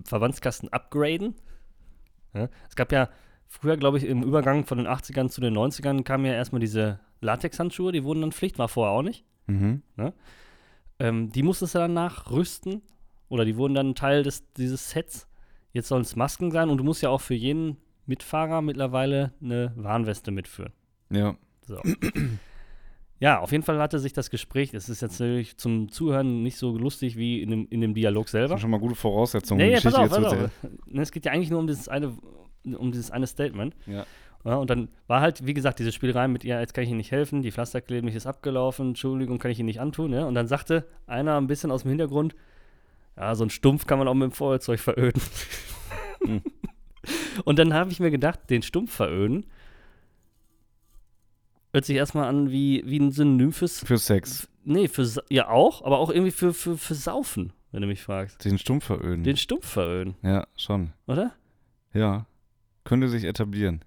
Verbandskasten 0.06 0.70
upgraden. 0.70 1.36
Ja? 2.34 2.49
Es 2.70 2.76
gab 2.76 2.91
ja 2.91 3.10
früher, 3.47 3.78
glaube 3.78 3.97
ich, 3.99 4.06
im 4.06 4.24
Übergang 4.24 4.66
von 4.66 4.78
den 4.80 4.88
80ern 4.88 5.30
zu 5.30 5.41
den 5.41 5.56
90ern 5.56 6.03
kamen 6.03 6.26
ja 6.26 6.34
erstmal 6.34 6.62
diese 6.62 6.99
Latexhandschuhe, 7.22 7.91
die 7.91 8.03
wurden 8.03 8.22
dann 8.22 8.32
Pflicht, 8.32 8.58
war 8.58 8.68
vorher 8.70 8.93
auch 8.93 9.03
nicht. 9.03 9.24
Mhm. 9.47 9.82
Ähm, 11.02 11.32
die 11.32 11.41
musstest 11.41 11.74
du 11.74 11.80
dann 11.80 11.93
nachrüsten 11.93 12.82
oder 13.28 13.43
die 13.43 13.58
wurden 13.58 13.74
dann 13.74 13.95
Teil 13.95 14.22
des, 14.24 14.43
dieses 14.54 14.91
Sets. 14.91 15.28
jetzt 15.74 15.88
sollen 15.88 16.04
es 16.04 16.16
Masken 16.16 16.52
sein 16.52 16.70
und 16.70 16.78
du 16.78 16.84
musst 16.84 17.02
ja 17.02 17.10
auch 17.10 17.22
für 17.22 17.34
jeden 17.34 17.78
Mitfahrer 18.06 18.62
mittlerweile 18.62 19.34
eine 19.41 19.74
Warnweste 19.76 20.30
mitführen. 20.32 20.74
Ja. 21.10 21.36
So. 21.66 21.82
ja, 23.20 23.39
auf 23.39 23.52
jeden 23.52 23.64
Fall 23.64 23.80
hatte 23.80 23.97
sich 23.99 24.14
das 24.14 24.30
Gespräch, 24.30 24.74
es 24.74 24.89
ist 24.89 25.02
jetzt 25.02 25.20
natürlich 25.20 25.58
zum 25.58 25.89
Zuhören 25.91 26.43
nicht 26.43 26.58
so 26.58 26.78
lustig 26.78 27.16
wie 27.18 27.41
in 27.41 27.49
dem, 27.49 27.68
in 27.70 27.82
dem 27.82 27.93
Dialog 27.93 28.26
Das 28.26 28.32
selber. 28.32 28.49
sind 28.49 28.60
schon 28.60 28.72
mal 28.72 28.80
gute 28.80 28.95
Voraussetzungen. 28.95 29.60
Nee, 29.60 29.76
die 29.76 29.82
pass 29.82 29.84
Geschichte 29.93 29.99
auf, 29.99 30.12
jetzt 30.12 30.24
pass 30.24 30.34
zu 30.62 30.68
auf. 30.68 30.86
Ne, 30.88 31.02
Es 31.02 31.12
geht 31.12 31.26
ja 31.26 31.32
eigentlich 31.32 31.49
nur 31.49 31.60
um 31.60 31.68
dieses 31.68 31.88
eine, 31.88 32.16
um 32.78 32.91
dieses 32.91 33.10
eine 33.12 33.26
Statement. 33.28 33.76
Ja. 33.88 34.06
Ja, 34.44 34.56
und 34.56 34.70
dann 34.70 34.89
war 35.08 35.22
halt, 35.22 35.46
wie 35.46 35.54
gesagt, 35.54 35.80
diese 35.80 35.92
Spielerei 35.92 36.28
mit, 36.28 36.44
ja, 36.44 36.60
jetzt 36.60 36.74
kann 36.74 36.84
ich 36.84 36.89
Ihnen 36.89 36.98
nicht 36.98 37.12
helfen, 37.12 37.42
die 37.42 37.52
Pflasterkleidung 37.52 38.10
ist 38.10 38.26
abgelaufen, 38.26 38.89
Entschuldigung, 38.89 39.38
kann 39.38 39.52
ich 39.52 39.60
Ihnen 39.60 39.68
nicht 39.68 39.80
antun. 39.80 40.14
Ja? 40.14 40.26
Und 40.26 40.34
dann 40.34 40.48
sagte 40.48 40.88
einer 41.06 41.38
ein 41.38 41.48
bisschen 41.48 41.72
aus 41.72 41.84
dem 41.84 41.89
Hintergrund, 41.89 42.36
ja, 43.18 43.36
so 43.36 43.44
ein 43.44 43.50
Stumpf 43.50 43.86
kann 43.86 44.00
man 44.00 44.08
auch 44.08 44.14
mit 44.14 44.32
dem 44.32 44.32
Feuerzeug 44.32 44.80
veröden. 44.80 45.22
Hm. 46.24 46.42
Und 47.46 47.60
dann 47.60 47.74
habe 47.74 47.92
ich 47.92 48.00
mir 48.00 48.12
gedacht, 48.12 48.39
den 48.50 48.62
Stumpf 48.62 48.94
veröden 48.94 49.46
hört 51.74 51.86
sich 51.86 51.96
erstmal 51.96 52.28
an 52.28 52.52
wie, 52.52 52.84
wie 52.86 53.00
ein 53.00 53.12
Synonym 53.12 53.52
fürs, 53.54 53.80
Für 53.80 53.98
Sex. 53.98 54.48
nee, 54.64 54.88
für, 54.88 55.08
ja 55.30 55.50
auch, 55.50 55.84
aber 55.84 56.00
auch 56.00 56.10
irgendwie 56.10 56.32
für, 56.32 56.54
für, 56.54 56.78
für 56.78 56.96
Saufen, 56.96 57.54
wenn 57.72 57.82
du 57.82 57.88
mich 57.88 58.02
fragst. 58.02 58.44
Den 58.44 58.58
Stumpf 58.58 58.86
veröden. 58.86 59.24
Den 59.24 59.38
Stumpf 59.38 59.68
veröden, 59.68 60.16
ja, 60.22 60.46
schon. 60.56 60.92
oder? 61.08 61.34
Ja. 61.94 62.26
Könnte 62.84 63.10
sich 63.10 63.24
etablieren. 63.26 63.84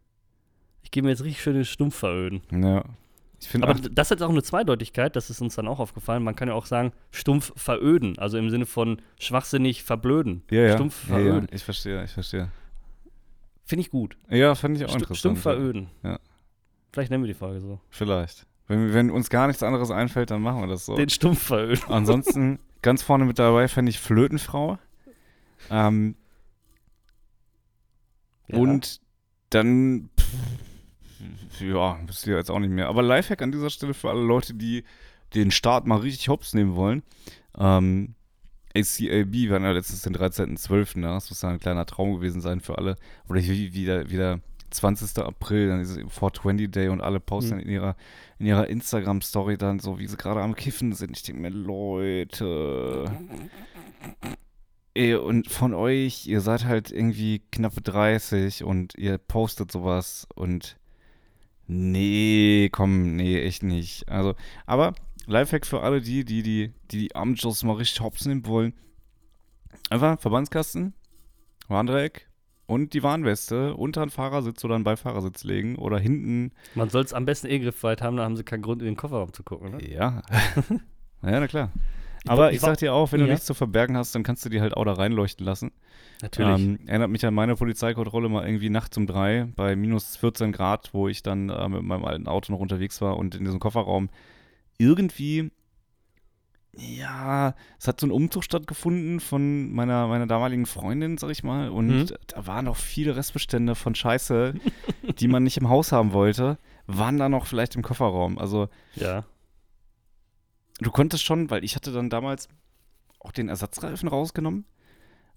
Ich 0.85 0.91
gebe 0.93 1.07
mir 1.07 1.11
jetzt 1.11 1.25
richtig 1.25 1.43
schön 1.43 1.55
den 1.55 1.65
Stumpf 1.65 1.97
veröden. 1.97 2.43
Ja. 2.53 2.85
Ich 3.41 3.49
finde 3.49 3.67
Aber 3.69 3.79
das 3.79 4.11
hat 4.11 4.23
auch 4.23 4.31
eine 4.31 4.43
Zweideutigkeit, 4.43 5.17
das 5.17 5.29
ist 5.29 5.41
uns 5.43 5.55
dann 5.57 5.67
auch 5.69 5.79
aufgefallen. 5.81 6.23
Man 6.23 6.35
kann 6.37 6.49
ja 6.49 6.55
auch 6.55 6.65
sagen, 6.67 6.93
stumpf 7.11 7.53
veröden, 7.57 8.19
also 8.19 8.39
im 8.39 8.49
Sinne 8.49 8.65
von 8.65 9.03
schwachsinnig 9.19 9.83
verblöden. 9.83 10.43
ja, 10.51 10.61
ja. 10.63 10.75
Stumpf 10.75 11.09
ja, 11.11 11.19
ja. 11.19 11.25
veröden. 11.25 11.49
Ich 11.53 11.65
verstehe, 11.65 12.05
ich 12.05 12.13
verstehe. 12.13 12.51
Finde 13.67 13.81
ich 13.81 13.91
gut. 13.91 14.17
Ja, 14.31 14.55
fand 14.55 14.77
ich 14.79 14.85
auch 14.85 14.89
Stu- 14.91 14.99
interessant. 14.99 15.19
stumpf 15.19 15.39
ja. 15.39 15.43
veröden. 15.53 15.91
Ja. 16.03 16.19
Vielleicht 16.93 17.11
nennen 17.11 17.25
wir 17.25 17.29
die 17.29 17.35
Folge 17.35 17.61
so. 17.61 17.81
Vielleicht. 17.91 18.47
Wenn, 18.69 18.95
wenn 18.95 19.11
uns 19.11 19.29
gar 19.29 19.47
nichts 19.47 19.63
anderes 19.63 19.91
einfällt, 19.91 20.31
dann 20.31 20.41
machen 20.41 20.61
wir 20.61 20.67
das 20.69 20.87
so. 20.87 20.95
Den 20.97 21.09
Stumpf 21.11 21.43
veröden. 21.43 21.83
Ansonsten 21.89 22.59
ganz 22.83 23.03
vorne 23.03 23.25
mit 23.27 23.39
dabei 23.39 23.69
fände 23.69 23.91
ich 23.91 23.99
Flötenfrau. 24.01 24.79
Ähm, 25.71 26.15
Ja. 28.47 28.59
Und 28.59 29.01
dann, 29.51 30.11
pff, 30.19 30.35
ja, 31.61 31.99
wisst 32.07 32.27
ihr 32.27 32.37
jetzt 32.37 32.51
auch 32.51 32.59
nicht 32.59 32.71
mehr. 32.73 32.89
Aber 32.89 33.03
Lifehack 33.03 33.43
an 33.43 33.53
dieser 33.53 33.71
Stelle 33.71 33.95
für 33.95 34.11
alle 34.11 34.23
Leute, 34.23 34.55
die 34.55 34.85
den 35.35 35.51
Start 35.51 35.87
mal 35.87 35.99
richtig 35.99 36.29
hops 36.29 36.55
nehmen 36.55 36.77
wollen. 36.77 37.03
Ähm, 37.59 38.15
ACAB, 38.77 39.51
hatten 39.51 39.65
ja 39.65 39.71
letztens 39.73 40.03
den 40.03 40.17
13.12., 40.17 40.99
ne? 40.99 41.07
das 41.09 41.31
muss 41.31 41.43
ja 41.43 41.49
ein 41.49 41.61
kleiner 41.61 41.87
Traum 41.87 42.15
gewesen 42.15 42.41
sein 42.41 42.61
für 42.61 42.77
alle. 42.79 42.97
Oder 43.29 43.41
wie, 43.43 43.73
wie, 43.73 43.85
der, 43.85 44.11
wie 44.11 44.17
der 44.17 44.41
20. 44.71 45.17
April, 45.25 45.69
dann 45.69 45.81
ist 45.81 45.91
es 45.91 45.97
420 45.97 46.71
Day 46.71 46.89
und 46.89 47.01
alle 47.01 47.21
posten 47.21 47.55
Mhm. 47.57 47.61
in 47.63 47.69
ihrer, 47.69 47.97
in 48.41 48.47
ihrer 48.47 48.67
Instagram-Story 48.69 49.57
dann 49.59 49.79
so, 49.79 49.99
wie 50.01 50.09
sie 50.09 50.17
gerade 50.17 50.41
am 50.41 50.57
Kiffen 50.57 50.93
sind. 50.93 51.17
Ich 51.17 51.23
denke 51.23 51.43
mir, 51.43 51.51
Leute. 51.51 53.11
Ey, 54.95 55.15
und 55.15 55.49
von 55.51 55.75
euch, 55.75 56.27
ihr 56.27 56.41
seid 56.41 56.65
halt 56.65 56.91
irgendwie 56.93 57.43
knappe 57.51 57.81
30 57.81 58.63
und 58.65 58.95
ihr 58.97 59.19
postet 59.19 59.73
sowas 59.73 60.27
und 60.35 60.77
nee, 61.67 62.69
komm, 62.71 63.17
nee, 63.17 63.41
echt 63.41 63.63
nicht. 63.63 64.09
Also, 64.09 64.35
aber 64.67 64.95
Lifehack 65.27 65.67
für 65.67 65.81
alle 65.81 66.01
die, 66.01 66.25
die 66.25 66.43
die, 66.43 66.69
die, 66.91 66.99
die 66.99 67.17
Abendjobs 67.17 67.63
mal 67.63 67.77
richtig 67.77 68.01
hops 68.01 68.27
nehmen 68.27 68.47
wollen. 68.47 68.75
Einfach 69.91 70.21
Verbandskasten, 70.21 70.95
Warndreieck 71.69 72.29
und 72.67 72.95
die 72.95 73.03
Warnweste 73.03 73.75
unter 73.75 74.05
den 74.05 74.11
Fahrersitz 74.11 74.65
oder 74.65 74.75
einen 74.75 74.85
Beifahrersitz 74.85 75.45
legen 75.45 75.77
oder 75.77 75.99
hinten. 75.99 76.53
Man 76.75 76.89
soll 76.89 77.05
es 77.05 77.13
am 77.13 77.25
besten 77.25 77.49
eh 77.49 77.59
griffweit 77.59 78.03
haben, 78.03 78.17
dann 78.17 78.25
haben 78.25 78.37
sie 78.37 78.45
keinen 78.45 78.63
Grund, 78.63 78.83
in 78.83 78.87
den 78.87 78.97
Kofferraum 78.97 79.33
zu 79.33 79.43
gucken, 79.43 79.73
ne? 79.73 79.91
Ja. 79.91 80.23
ja, 81.23 81.41
na 81.41 81.47
klar. 81.47 81.71
Aber 82.27 82.51
ich, 82.51 82.57
ich 82.57 82.61
sag 82.63 82.79
dir 82.79 82.95
auch, 82.95 83.13
wenn 83.13 83.21
du 83.21 83.27
Ja. 83.27 83.33
nichts 83.33 83.47
zu 83.47 83.55
verbergen 83.55 83.97
hast, 83.97 84.15
dann 84.15 84.23
kannst 84.23 84.45
du 84.45 84.49
die 84.49 84.61
halt 84.61 84.77
auch 84.77 84.85
da 84.85 84.95
reinleuchten 84.95 85.45
lassen. 85.45 85.73
Natürlich. 86.23 86.61
Ähm, 86.63 86.79
erinnert 86.87 87.11
mich 87.11 87.25
an 87.27 87.35
meine 87.35 87.55
Polizeikontrolle 87.57 88.29
mal 88.29 88.47
irgendwie 88.47 88.71
nachts 88.71 88.97
um 88.97 89.07
drei 89.07 89.49
bei 89.57 89.77
minus 89.77 90.17
14 90.17 90.53
Grad, 90.53 90.91
wo 90.95 91.09
ich 91.09 91.23
dann 91.23 91.51
äh, 91.51 91.69
mit 91.69 91.83
meinem 91.83 92.05
alten 92.05 92.27
Auto 92.29 92.53
noch 92.53 92.61
unterwegs 92.61 93.01
war 93.03 93.17
und 93.19 93.35
in 93.35 93.45
diesem 93.45 93.61
Kofferraum 93.61 94.09
irgendwie, 94.79 95.51
ja, 96.77 97.55
es 97.79 97.87
hat 97.87 98.01
so 98.01 98.07
ein 98.07 98.11
Umzug 98.11 98.43
stattgefunden 98.43 99.21
von 99.21 99.73
meiner, 99.73 100.09
meiner 100.09 100.27
damaligen 100.27 100.67
Freundin, 100.67 101.19
sag 101.19 101.31
ich 101.31 101.45
mal, 101.45 101.69
und 101.69 101.87
Mhm. 101.89 102.07
da 102.27 102.47
waren 102.47 102.65
noch 102.65 102.77
viele 102.77 103.15
Restbestände 103.17 103.75
von 103.75 103.95
Scheiße, 103.95 104.55
die 105.19 105.29
man 105.29 105.45
nicht 105.45 105.57
im 105.59 105.69
Haus 105.69 105.93
haben 105.93 106.13
wollte, 106.13 106.59
waren 106.87 107.19
da 107.19 107.29
noch 107.29 107.47
vielleicht 107.47 107.77
im 107.77 107.83
Kofferraum. 107.83 108.39
Also 108.39 108.69
ja. 108.97 109.25
Du 110.81 110.91
konntest 110.91 111.25
schon, 111.25 111.51
weil 111.51 111.65
ich 111.65 111.77
hatte 111.77 111.93
dann 111.93 112.11
damals 112.11 112.49
auch 113.21 113.33
den 113.33 113.49
Ersatzreifen 113.49 114.09
rausgenommen 114.09 114.67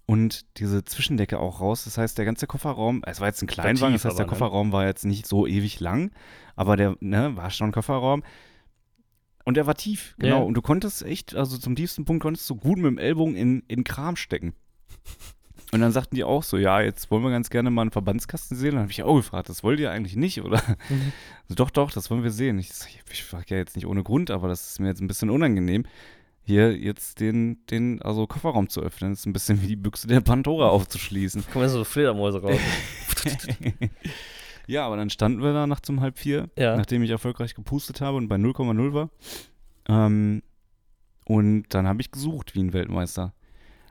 und 0.06 0.58
diese 0.58 0.84
Zwischendecke 0.84 1.38
auch 1.38 1.60
raus. 1.60 1.84
Das 1.84 1.98
heißt, 1.98 2.16
der 2.16 2.24
ganze 2.24 2.46
Kofferraum, 2.46 3.02
es 3.06 3.20
war 3.20 3.28
jetzt 3.28 3.42
ein 3.42 3.46
Kleinwagen, 3.46 3.94
das 3.94 4.04
heißt, 4.04 4.18
der 4.18 4.26
ne? 4.26 4.30
Kofferraum 4.30 4.72
war 4.72 4.86
jetzt 4.86 5.04
nicht 5.04 5.26
so 5.26 5.46
ewig 5.46 5.80
lang, 5.80 6.12
aber 6.56 6.76
der 6.76 6.96
ne, 7.00 7.36
war 7.36 7.50
schon 7.50 7.68
ein 7.68 7.72
Kofferraum. 7.72 8.22
Und 9.44 9.56
der 9.56 9.66
war 9.66 9.74
tief, 9.74 10.14
genau. 10.18 10.38
Ja. 10.38 10.42
Und 10.42 10.54
du 10.54 10.62
konntest 10.62 11.02
echt, 11.02 11.34
also 11.34 11.56
zum 11.56 11.76
tiefsten 11.76 12.04
Punkt 12.04 12.22
konntest 12.22 12.48
du 12.50 12.56
gut 12.56 12.76
mit 12.76 12.86
dem 12.86 12.98
Ellbogen 12.98 13.34
in, 13.34 13.62
in 13.68 13.84
Kram 13.84 14.16
stecken. 14.16 14.54
Und 15.70 15.80
dann 15.80 15.92
sagten 15.92 16.16
die 16.16 16.24
auch 16.24 16.42
so, 16.42 16.56
ja, 16.56 16.80
jetzt 16.80 17.10
wollen 17.10 17.22
wir 17.22 17.30
ganz 17.30 17.50
gerne 17.50 17.70
mal 17.70 17.82
einen 17.82 17.90
Verbandskasten 17.90 18.56
sehen. 18.56 18.72
Dann 18.72 18.82
habe 18.82 18.90
ich 18.90 19.02
auch 19.02 19.16
gefragt, 19.16 19.48
das 19.50 19.62
wollt 19.62 19.80
ihr 19.80 19.90
eigentlich 19.90 20.16
nicht, 20.16 20.40
oder? 20.42 20.62
Mhm. 20.88 21.12
So, 21.48 21.54
doch, 21.54 21.70
doch, 21.70 21.90
das 21.90 22.10
wollen 22.10 22.22
wir 22.22 22.30
sehen. 22.30 22.58
Ich, 22.58 22.70
ich 23.10 23.24
frage 23.24 23.46
ja 23.48 23.56
jetzt 23.58 23.76
nicht 23.76 23.86
ohne 23.86 24.02
Grund, 24.02 24.30
aber 24.30 24.48
das 24.48 24.70
ist 24.70 24.80
mir 24.80 24.88
jetzt 24.88 25.02
ein 25.02 25.08
bisschen 25.08 25.28
unangenehm, 25.28 25.84
hier 26.44 26.74
jetzt 26.74 27.20
den, 27.20 27.58
den 27.66 28.00
also 28.00 28.26
Kofferraum 28.26 28.70
zu 28.70 28.80
öffnen. 28.80 29.12
Das 29.12 29.20
ist 29.20 29.26
ein 29.26 29.34
bisschen 29.34 29.60
wie 29.60 29.66
die 29.66 29.76
Büchse 29.76 30.06
der 30.08 30.22
Pandora 30.22 30.68
aufzuschließen. 30.68 31.44
Kommen 31.52 31.64
jetzt 31.64 31.72
so 31.74 31.84
Fledermäuse 31.84 32.40
raus. 32.40 32.58
ja, 34.66 34.86
aber 34.86 34.96
dann 34.96 35.10
standen 35.10 35.42
wir 35.42 35.52
da 35.52 35.66
nachts 35.66 35.90
um 35.90 36.00
halb 36.00 36.18
vier, 36.18 36.48
Ja. 36.56 36.76
nachdem 36.76 37.02
ich 37.02 37.10
erfolgreich 37.10 37.54
gepustet 37.54 38.00
habe 38.00 38.16
und 38.16 38.28
bei 38.28 38.36
0,0 38.36 38.92
war. 38.94 39.10
Ähm, 39.88 40.42
und 41.24 41.66
dann 41.68 41.86
habe 41.86 42.00
ich 42.00 42.10
gesucht 42.10 42.54
wie 42.54 42.60
ein 42.60 42.72
Weltmeister. 42.72 43.34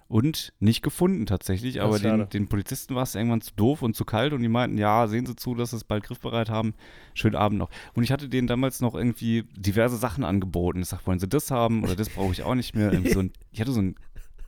Und 0.09 0.53
nicht 0.59 0.83
gefunden 0.83 1.25
tatsächlich, 1.25 1.75
Das 1.75 1.83
aber 1.83 1.99
den, 1.99 2.29
den 2.29 2.47
Polizisten 2.47 2.95
war 2.95 3.03
es 3.03 3.13
irgendwann 3.13 3.41
zu 3.41 3.51
doof 3.55 3.81
und 3.81 3.93
zu 3.95 4.05
kalt 4.05 4.31
und 4.31 4.41
die 4.41 4.47
meinten, 4.47 4.77
ja, 4.77 5.05
sehen 5.07 5.25
Sie 5.25 5.35
zu, 5.35 5.53
dass 5.53 5.71
Sie 5.71 5.75
es 5.75 5.83
bald 5.83 6.03
griffbereit 6.05 6.49
haben. 6.49 6.75
Schönen 7.13 7.35
Abend 7.35 7.59
noch. 7.59 7.69
Und 7.93 8.03
ich 8.03 8.11
hatte 8.13 8.29
denen 8.29 8.47
damals 8.47 8.79
noch 8.79 8.95
irgendwie 8.95 9.43
diverse 9.57 9.97
Sachen 9.97 10.23
angeboten. 10.23 10.81
Ich 10.81 10.87
sag, 10.87 11.05
wollen 11.07 11.19
Sie 11.19 11.27
das 11.27 11.51
haben 11.51 11.83
oder 11.83 11.95
das 11.97 12.09
brauche 12.09 12.31
ich 12.31 12.43
auch 12.43 12.55
nicht 12.55 12.73
mehr. 12.73 12.91
So 13.11 13.19
ein, 13.19 13.33
ich 13.51 13.59
hatte 13.59 13.73
so 13.73 13.81
ein 13.81 13.95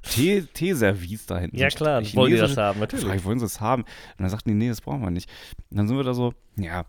Tee- 0.02 0.44
Teeservice 0.54 1.26
da 1.26 1.40
hinten. 1.40 1.58
ja 1.58 1.70
so 1.70 1.76
klar, 1.76 2.02
wollen 2.14 2.32
die 2.32 2.38
das 2.38 2.52
haben, 2.52 2.80
Frage, 2.80 2.80
natürlich. 2.80 3.26
wollen 3.26 3.40
sie 3.40 3.46
es 3.46 3.60
haben? 3.60 3.82
Und 3.84 4.20
dann 4.20 4.30
sagten 4.30 4.48
die, 4.50 4.56
nee, 4.56 4.70
das 4.70 4.80
brauchen 4.80 5.02
wir 5.02 5.12
nicht. 5.12 5.30
Und 5.70 5.76
dann 5.78 5.90
sind 5.90 5.98
wir 5.98 6.06
da 6.06 6.14
so, 6.14 6.34
ja, 6.56 6.86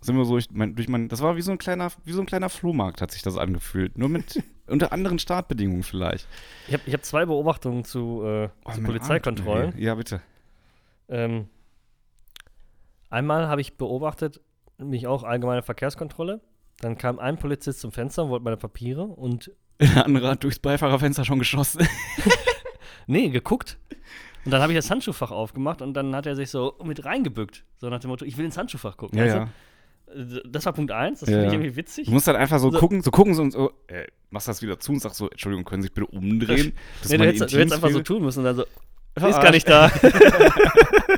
sind 0.00 0.16
wir 0.16 0.24
so, 0.24 0.38
ich 0.38 0.52
mein, 0.52 0.76
durch 0.76 0.88
mein, 0.88 1.08
das 1.08 1.20
war 1.20 1.34
wie 1.36 1.42
so 1.42 1.50
ein 1.50 1.58
kleiner, 1.58 1.90
wie 2.04 2.12
so 2.12 2.20
ein 2.20 2.26
kleiner 2.26 2.48
Flohmarkt, 2.48 3.00
hat 3.00 3.10
sich 3.10 3.22
das 3.22 3.36
angefühlt. 3.38 3.98
Nur 3.98 4.08
mit 4.08 4.40
unter 4.66 4.92
anderen 4.92 5.18
Startbedingungen 5.18 5.82
vielleicht. 5.82 6.26
Ich 6.68 6.74
habe 6.74 6.82
ich 6.86 6.94
hab 6.94 7.04
zwei 7.04 7.26
Beobachtungen 7.26 7.84
zu, 7.84 8.22
äh, 8.24 8.48
Oh, 8.64 8.72
zu 8.72 8.82
Polizeikontrollen. 8.82 9.72
Arm. 9.72 9.78
Ja, 9.78 9.94
bitte. 9.94 10.20
Ähm, 11.08 11.48
einmal 13.10 13.48
habe 13.48 13.60
ich 13.60 13.76
beobachtet, 13.76 14.40
mich 14.78 15.06
auch 15.06 15.22
allgemeine 15.22 15.62
Verkehrskontrolle. 15.62 16.40
Dann 16.80 16.98
kam 16.98 17.18
ein 17.18 17.36
Polizist 17.38 17.80
zum 17.80 17.92
Fenster 17.92 18.24
und 18.24 18.30
wollte 18.30 18.44
meine 18.44 18.56
Papiere 18.56 19.02
und 19.04 19.50
Der 19.80 20.04
andere 20.04 20.28
hat 20.30 20.44
durchs 20.44 20.58
Beifahrerfenster 20.60 21.24
schon 21.24 21.38
geschossen. 21.40 21.86
nee, 23.06 23.28
geguckt. 23.28 23.76
Und 24.44 24.50
dann 24.52 24.60
habe 24.62 24.72
ich 24.72 24.78
das 24.78 24.90
Handschuhfach 24.90 25.30
aufgemacht 25.30 25.82
und 25.82 25.94
dann 25.94 26.14
hat 26.14 26.26
er 26.26 26.36
sich 26.36 26.50
so 26.50 26.78
mit 26.84 27.04
reingebückt. 27.04 27.64
So 27.76 27.88
nach 27.88 27.98
dem 27.98 28.10
Motto, 28.10 28.24
ich 28.24 28.36
will 28.36 28.44
ins 28.44 28.56
Handschuhfach 28.56 28.96
gucken. 28.96 29.18
ja, 29.18 29.24
weißt 29.24 29.36
ja. 29.36 29.48
Das 30.46 30.64
war 30.66 30.72
Punkt 30.72 30.92
eins, 30.92 31.20
das 31.20 31.28
Ja, 31.28 31.36
finde 31.36 31.48
ich 31.48 31.52
irgendwie 31.54 31.76
witzig. 31.76 32.06
Du 32.06 32.12
musst 32.12 32.26
halt 32.26 32.36
einfach 32.36 32.58
so, 32.58 32.70
So. 32.70 32.78
gucken, 32.78 33.02
so 33.02 33.10
gucken 33.10 33.38
und 33.38 33.50
so, 33.52 33.72
äh, 33.88 34.06
machst 34.30 34.48
das 34.48 34.62
wieder 34.62 34.78
zu 34.78 34.92
und 34.92 35.00
sagst 35.00 35.16
so, 35.18 35.28
Entschuldigung, 35.30 35.64
können 35.64 35.82
Sie 35.82 35.86
sich 35.86 35.94
bitte 35.94 36.06
umdrehen? 36.06 36.72
Das 37.02 37.10
Nee, 37.10 37.16
ist 37.16 37.20
du 37.20 37.26
hättest, 37.26 37.52
du 37.54 37.58
hättest 37.58 37.74
einfach 37.74 37.90
so 37.90 38.00
tun 38.00 38.22
müssen 38.22 38.40
und 38.40 38.44
dann 38.44 38.56
so, 38.56 38.62
ist 38.62 38.70
Verarscht. 39.18 39.42
gar 39.42 39.50
nicht 39.52 39.68
da. 39.68 39.90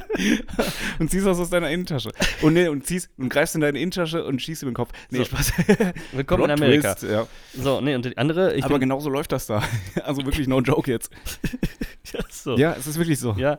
und 0.99 1.11
ziehst 1.11 1.27
das 1.27 1.39
aus 1.39 1.51
deiner 1.51 1.71
Innentasche. 1.71 2.11
Und, 2.43 2.55
nee, 2.55 2.69
und 2.69 2.87
ziehst 2.87 3.11
und 3.19 3.29
greifst 3.29 3.55
in 3.55 3.61
deine 3.61 3.79
Innentasche 3.79 4.25
und 4.25 4.41
schießt 4.41 4.63
ihm 4.63 4.69
in 4.69 4.73
den 4.73 4.77
Kopf. 4.77 4.91
Nee, 5.11 5.19
So. 5.19 5.25
Spaß. 5.25 5.53
Willkommen 6.13 6.45
in 6.45 6.49
Plot 6.57 6.63
Amerika. 6.63 6.95
Twist, 6.95 7.13
ja. 7.13 7.27
So, 7.55 7.81
nee, 7.81 7.95
und 7.95 8.05
die 8.05 8.17
andere, 8.19 8.55
ich 8.55 8.65
Aber 8.65 8.79
genauso 8.79 9.11
läuft 9.11 9.33
das 9.33 9.47
da. 9.47 9.63
Also 10.05 10.25
wirklich 10.25 10.47
no 10.49 10.61
joke 10.61 10.91
jetzt. 10.91 11.11
ja, 12.13 12.21
so. 12.31 12.57
Ja, 12.57 12.75
es 12.79 12.87
ist 12.87 12.99
wirklich 12.99 13.19
so. 13.19 13.35
Ja. 13.39 13.59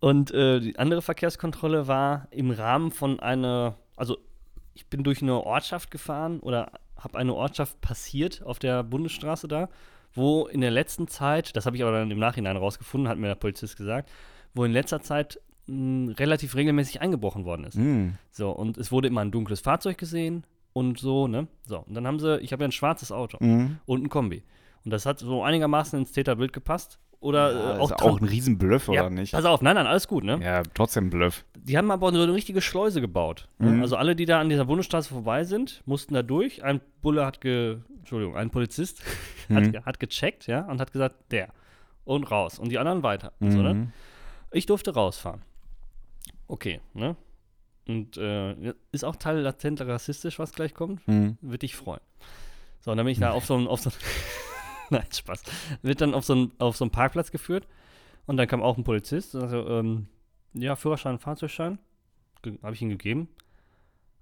Und 0.00 0.30
äh, 0.32 0.60
die 0.60 0.78
andere 0.78 1.02
Verkehrskontrolle 1.02 1.88
war 1.88 2.28
im 2.30 2.50
Rahmen 2.50 2.90
von 2.90 3.18
einer, 3.20 3.76
also 3.96 4.18
ich 4.76 4.86
bin 4.86 5.02
durch 5.02 5.22
eine 5.22 5.44
Ortschaft 5.44 5.90
gefahren 5.90 6.40
oder 6.40 6.70
habe 6.96 7.18
eine 7.18 7.34
Ortschaft 7.34 7.80
passiert 7.80 8.42
auf 8.44 8.58
der 8.58 8.82
Bundesstraße 8.82 9.48
da, 9.48 9.68
wo 10.14 10.46
in 10.46 10.60
der 10.60 10.70
letzten 10.70 11.08
Zeit, 11.08 11.56
das 11.56 11.66
habe 11.66 11.76
ich 11.76 11.82
aber 11.82 11.92
dann 11.92 12.10
im 12.10 12.18
Nachhinein 12.18 12.56
rausgefunden, 12.56 13.08
hat 13.08 13.18
mir 13.18 13.28
der 13.28 13.34
Polizist 13.34 13.76
gesagt, 13.76 14.10
wo 14.54 14.64
in 14.64 14.72
letzter 14.72 15.00
Zeit 15.00 15.40
mh, 15.66 16.14
relativ 16.18 16.54
regelmäßig 16.54 17.00
eingebrochen 17.00 17.44
worden 17.44 17.64
ist. 17.64 17.74
Hm. 17.76 18.14
So, 18.30 18.50
und 18.50 18.76
es 18.78 18.92
wurde 18.92 19.08
immer 19.08 19.22
ein 19.22 19.30
dunkles 19.30 19.60
Fahrzeug 19.60 19.98
gesehen 19.98 20.44
und 20.72 20.98
so, 20.98 21.26
ne? 21.26 21.48
So, 21.66 21.78
und 21.80 21.94
dann 21.94 22.06
haben 22.06 22.18
sie, 22.18 22.38
ich 22.40 22.52
habe 22.52 22.62
ja 22.64 22.68
ein 22.68 22.72
schwarzes 22.72 23.12
Auto 23.12 23.38
Mhm. 23.40 23.78
und 23.86 24.04
ein 24.04 24.08
Kombi. 24.08 24.42
Und 24.84 24.90
das 24.92 25.04
hat 25.04 25.18
so 25.18 25.42
einigermaßen 25.42 25.98
ins 25.98 26.12
Täterbild 26.12 26.52
gepasst. 26.52 26.98
Oder 27.20 27.52
Ja, 27.52 27.70
äh, 27.70 27.74
ist 27.74 27.80
auch, 27.80 27.92
auch, 27.92 27.96
dran- 27.96 28.22
ein 28.22 28.28
Riesenbluff, 28.28 28.88
ja, 28.88 29.00
oder 29.02 29.10
nicht? 29.10 29.32
Pass 29.32 29.44
auf, 29.44 29.62
nein, 29.62 29.74
nein, 29.74 29.86
alles 29.86 30.06
gut, 30.06 30.22
ne? 30.24 30.38
Ja, 30.42 30.62
trotzdem 30.74 31.10
Bluff. 31.10 31.44
Die 31.56 31.76
haben 31.76 31.90
aber 31.90 32.12
so 32.12 32.20
eine 32.22 32.32
richtige 32.32 32.60
Schleuse 32.60 33.00
gebaut. 33.00 33.48
ne? 33.58 33.70
Mhm. 33.72 33.82
Also 33.82 33.96
alle, 33.96 34.14
die 34.14 34.26
da 34.26 34.40
an 34.40 34.48
dieser 34.48 34.66
Bundesstraße 34.66 35.08
vorbei 35.08 35.44
sind, 35.44 35.82
mussten 35.86 36.14
da 36.14 36.22
durch. 36.22 36.62
Ein 36.62 36.80
Bulle 37.02 37.24
hat 37.26 37.40
ge, 37.40 37.78
Entschuldigung, 37.98 38.36
ein 38.36 38.50
Polizist 38.50 39.02
hat, 39.48 39.64
Mhm. 39.64 39.72
ge- 39.72 39.82
hat 39.82 39.98
gecheckt, 39.98 40.46
ja, 40.46 40.60
und 40.66 40.80
hat 40.80 40.92
gesagt, 40.92 41.16
der. 41.32 41.48
Und 42.04 42.30
raus. 42.30 42.58
Und 42.58 42.68
die 42.70 42.78
anderen 42.78 43.02
weiter. 43.02 43.32
So, 43.40 43.62
ne? 43.62 43.74
Mhm. 43.74 43.92
Ich 44.52 44.66
durfte 44.66 44.94
rausfahren. 44.94 45.42
Okay, 46.46 46.80
ne? 46.94 47.16
Und 47.88 48.16
äh, 48.16 48.74
ist 48.92 49.04
auch 49.04 49.16
Teil 49.16 49.38
latent 49.40 49.80
rassistisch, 49.80 50.38
was 50.38 50.52
gleich 50.52 50.74
kommt. 50.74 51.06
Mhm. 51.08 51.38
Würde 51.40 51.58
dich 51.58 51.74
freuen. 51.76 52.00
So, 52.80 52.90
und 52.92 52.96
dann 52.98 53.06
bin 53.06 53.12
ich 53.12 53.18
da 53.18 53.30
auf 53.32 53.44
so 53.46 53.54
einen, 53.54 53.66
auf 53.66 53.80
so 53.80 53.90
Nein, 54.90 55.06
Spaß. 55.10 55.42
Wird 55.82 56.00
dann 56.00 56.14
auf 56.14 56.24
so 56.24 56.34
einen, 56.34 56.52
auf 56.58 56.76
so 56.76 56.84
einen 56.84 56.90
Parkplatz 56.90 57.30
geführt 57.30 57.66
und 58.26 58.36
dann 58.36 58.46
kam 58.46 58.62
auch 58.62 58.76
ein 58.76 58.84
Polizist. 58.84 59.34
Also, 59.34 59.68
ähm, 59.68 60.08
ja, 60.54 60.76
Führerschein, 60.76 61.18
Fahrzeugschein. 61.18 61.78
Habe 62.62 62.74
ich 62.74 62.82
ihm 62.82 62.90
gegeben. 62.90 63.28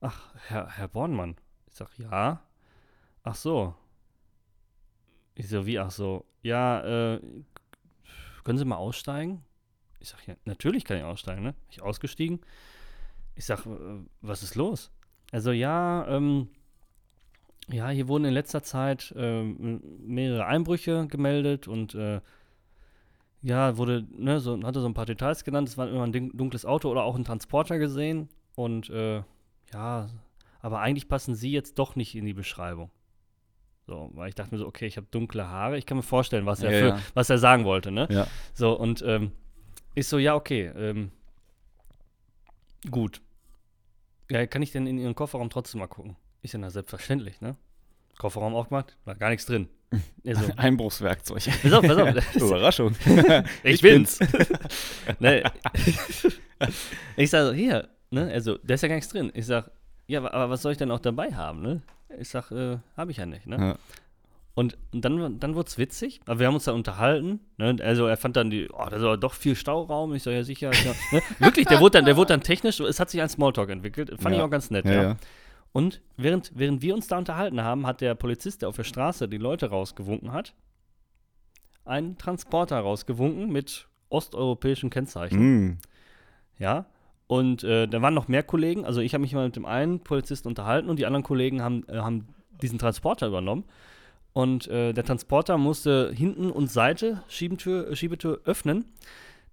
Ach, 0.01 0.35
Herr, 0.49 0.69
Herr 0.71 0.89
Bornmann. 0.89 1.37
Ich 1.67 1.75
sag, 1.75 1.99
ja. 1.99 2.43
Ach 3.23 3.35
so. 3.35 3.75
Ich 5.35 5.49
so, 5.49 5.67
wie, 5.67 5.79
ach 5.79 5.91
so. 5.91 6.25
Ja, 6.43 7.15
äh, 7.15 7.21
können 8.45 8.59
Sie 8.59 8.65
mal 8.65 8.77
aussteigen? 8.77 9.45
Ich 10.01 10.11
sag, 10.11 10.27
ja, 10.27 10.35
natürlich 10.45 10.85
kann 10.85 10.97
ich 10.97 11.05
aussteigen, 11.05 11.43
ne? 11.43 11.55
Ich 11.71 11.83
ausgestiegen. 11.83 12.41
Ich 13.35 13.45
sag, 13.45 13.67
äh, 13.67 14.01
was 14.21 14.43
ist 14.43 14.55
los? 14.55 14.91
Also, 15.33 15.53
ja, 15.53 16.07
ähm, 16.09 16.49
ja, 17.71 17.89
hier 17.89 18.09
wurden 18.09 18.25
in 18.27 18.35
letzter 18.35 18.63
Zeit 18.63 19.15
ähm, 19.17 19.81
mehrere 20.07 20.47
Einbrüche 20.47 21.07
gemeldet 21.09 21.67
und 21.69 21.95
äh, 21.95 22.21
ja, 23.43 23.77
wurde, 23.77 24.07
ne, 24.11 24.41
so, 24.41 24.63
hatte 24.63 24.81
so 24.81 24.87
ein 24.87 24.95
paar 24.95 25.07
Details 25.07 25.45
genannt. 25.45 25.69
Es 25.69 25.77
war 25.77 25.89
immer 25.89 26.05
ein 26.05 26.13
dun- 26.13 26.31
dunkles 26.35 26.65
Auto 26.65 26.91
oder 26.91 27.03
auch 27.05 27.15
ein 27.17 27.25
Transporter 27.25 27.79
gesehen. 27.79 28.29
Und 28.55 28.89
äh, 28.91 29.23
ja, 29.73 30.09
aber 30.61 30.81
eigentlich 30.81 31.09
passen 31.09 31.35
sie 31.35 31.51
jetzt 31.53 31.79
doch 31.79 31.95
nicht 31.97 32.15
in 32.15 32.25
die 32.25 32.33
Beschreibung. 32.33 32.91
So, 33.87 34.11
weil 34.15 34.31
ich 34.31 34.35
dachte 34.35 34.55
mir 34.55 34.59
so, 34.59 34.67
okay, 34.67 34.87
ich 34.87 34.97
habe 34.97 35.07
dunkle 35.11 35.47
Haare. 35.47 35.77
Ich 35.77 35.85
kann 35.85 35.99
mir 35.99 36.03
vorstellen, 36.03 36.47
was 36.47 36.63
er, 36.63 36.71
Ja, 36.73 36.79
für, 36.79 36.89
ja. 36.89 36.99
was 37.13 37.29
er 37.29 37.37
sagen 37.37 37.65
wollte, 37.67 37.91
ne? 37.91 38.07
Ja. 38.11 38.27
So, 38.55 38.79
und 38.79 39.03
ähm, 39.07 39.33
ich 39.95 40.07
so, 40.09 40.17
ja, 40.17 40.35
okay, 40.35 40.73
ähm, 40.75 41.11
gut. 42.91 43.21
Ja, 44.31 44.47
kann 44.47 44.63
ich 44.63 44.73
denn 44.73 44.87
in 44.87 44.97
Ihren 44.97 45.15
Kofferraum 45.15 45.51
trotzdem 45.51 45.81
mal 45.81 45.87
gucken? 45.87 46.17
Ich 46.45 46.51
so, 46.51 46.59
na, 46.59 46.69
selbstverständlich, 46.69 47.41
ne? 47.41 47.57
Kofferraum 48.19 48.55
aufgemacht, 48.55 48.97
war 49.07 49.15
gar 49.15 49.31
nichts 49.31 49.47
drin. 49.47 49.69
So, 50.25 50.41
Einbruchswerkzeug. 50.57 51.45
pass 51.63 51.73
auf, 51.73 51.83
pass 51.87 51.97
auf. 51.99 52.35
Überraschung. 52.37 52.97
ich 53.63 53.81
bin's. 53.81 54.19
ne? 55.21 55.43
Ich 57.17 57.31
sag 57.31 57.47
so, 57.47 57.53
hier, 57.53 57.89
ne? 58.11 58.31
Also, 58.33 58.59
da 58.65 58.75
ist 58.75 58.83
ja 58.83 58.89
gar 58.89 58.97
nichts 58.97 59.11
drin. 59.11 59.31
Ich 59.35 59.47
sag, 59.47 59.71
ja, 60.07 60.19
aber- 60.25 60.51
was 60.51 60.63
soll 60.63 60.73
ich 60.73 60.79
denn 60.79 60.91
auch 60.91 60.99
dabei 61.01 61.33
haben, 61.33 61.63
ne? 61.63 61.83
Ich 62.19 62.29
sag, 62.29 62.51
äh, 62.51 62.79
habe 62.97 63.11
ich 63.11 63.19
ja 63.19 63.27
nicht, 63.27 63.47
ne? 63.47 63.57
Ja. 63.57 63.77
Und, 64.55 64.77
dann, 64.93 65.39
dann 65.41 65.55
wurde 65.57 65.69
es 65.69 65.79
witzig, 65.79 66.21
aber 66.27 66.39
wir 66.41 66.47
haben 66.47 66.55
uns 66.55 66.65
da 66.65 66.73
unterhalten. 66.73 67.41
Ne? 67.57 67.77
Also 67.83 68.07
er 68.07 68.17
fand 68.17 68.37
dann 68.37 68.51
die, 68.51 68.69
oh, 68.73 68.87
da 68.89 68.97
ist 68.97 69.03
aber 69.03 69.17
doch 69.17 69.35
viel 69.35 69.57
Stauraum. 69.57 70.15
Ich 70.15 70.23
sage 70.23 70.37
ja 70.37 70.45
sicher. 70.45 70.71
Ja, 70.73 70.93
ne? 71.11 71.23
Wirklich, 71.41 71.67
der 71.67 71.81
wurde 71.81 71.99
dann, 71.99 72.05
der 72.05 72.17
wurde 72.17 72.29
dann 72.29 72.41
technisch, 72.41 72.79
es 72.79 73.01
hat 73.01 73.11
sich 73.11 73.21
ein 73.21 73.29
Smalltalk 73.29 73.69
entwickelt. 73.71 74.11
Fand 74.21 74.35
ich 74.35 74.39
Ja. 74.39 74.45
auch 74.45 74.51
ganz 74.51 74.71
nett, 74.71 74.85
Ja, 74.87 74.93
ja. 75.03 75.17
Und 75.75 76.01
während, 76.17 76.53
während 76.55 76.83
wir 76.83 76.95
uns 76.95 77.09
da 77.09 77.19
unterhalten 77.19 77.61
haben, 77.61 77.85
hat 77.85 78.01
der 78.01 78.15
Polizist, 78.15 78.63
der 78.63 78.69
auf 78.69 78.77
der 78.77 78.85
Straße 78.85 79.29
die 79.29 79.39
Leute 79.39 79.71
rausgewunken 79.71 80.33
hat, 80.33 80.55
einen 81.85 82.17
Transporter 82.17 82.79
rausgewunken 82.79 83.51
mit 83.51 83.89
osteuropäischen 84.09 84.89
Kennzeichen. 84.89 85.39
Mhm. 85.41 85.79
Ja. 86.61 86.87
Und 87.27 87.65
äh, 87.65 87.89
da 87.89 88.01
waren 88.01 88.15
noch 88.15 88.29
mehr 88.29 88.45
Kollegen. 88.45 88.85
Also 88.85 89.01
ich 89.01 89.15
habe 89.15 89.23
mich 89.23 89.35
mal 89.35 89.47
mit 89.47 89.57
dem 89.57 89.67
einen 89.67 89.99
Polizisten 89.99 90.47
unterhalten 90.47 90.89
und 90.89 91.01
die 91.01 91.07
anderen 91.07 91.25
Kollegen 91.25 91.61
haben, 91.61 91.83
äh, 91.89 91.97
haben 91.97 92.29
diesen 92.63 92.79
Transporter 92.79 93.27
übernommen. 93.27 93.65
Und 94.33 94.69
äh, 94.69 94.93
der 94.93 95.05
Transporter 95.05 95.59
musste 95.59 96.13
hinten 96.15 96.53
und 96.53 96.71
Seite 96.71 97.25
Schiebetür, 97.27 97.97
Schiebetür 97.97 98.43
öffnen. 98.45 98.85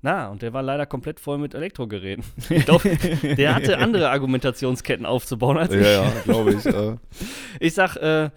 Na, 0.03 0.29
und 0.29 0.41
der 0.41 0.51
war 0.53 0.63
leider 0.63 0.85
komplett 0.87 1.19
voll 1.19 1.37
mit 1.37 1.53
Elektrogeräten. 1.53 2.23
Ich 2.49 2.65
glaub, 2.65 2.81
der 2.83 3.55
hatte 3.55 3.77
andere 3.77 4.09
Argumentationsketten 4.09 5.05
aufzubauen 5.05 5.57
als 5.57 5.73
Ja, 5.73 5.79
ich. 5.79 5.85
ja, 5.85 6.11
glaube 6.23 6.53
ich. 6.53 6.65
Äh, 6.65 6.95
Ich 7.59 7.73
sag, 7.75 7.95
äh, 7.97 8.29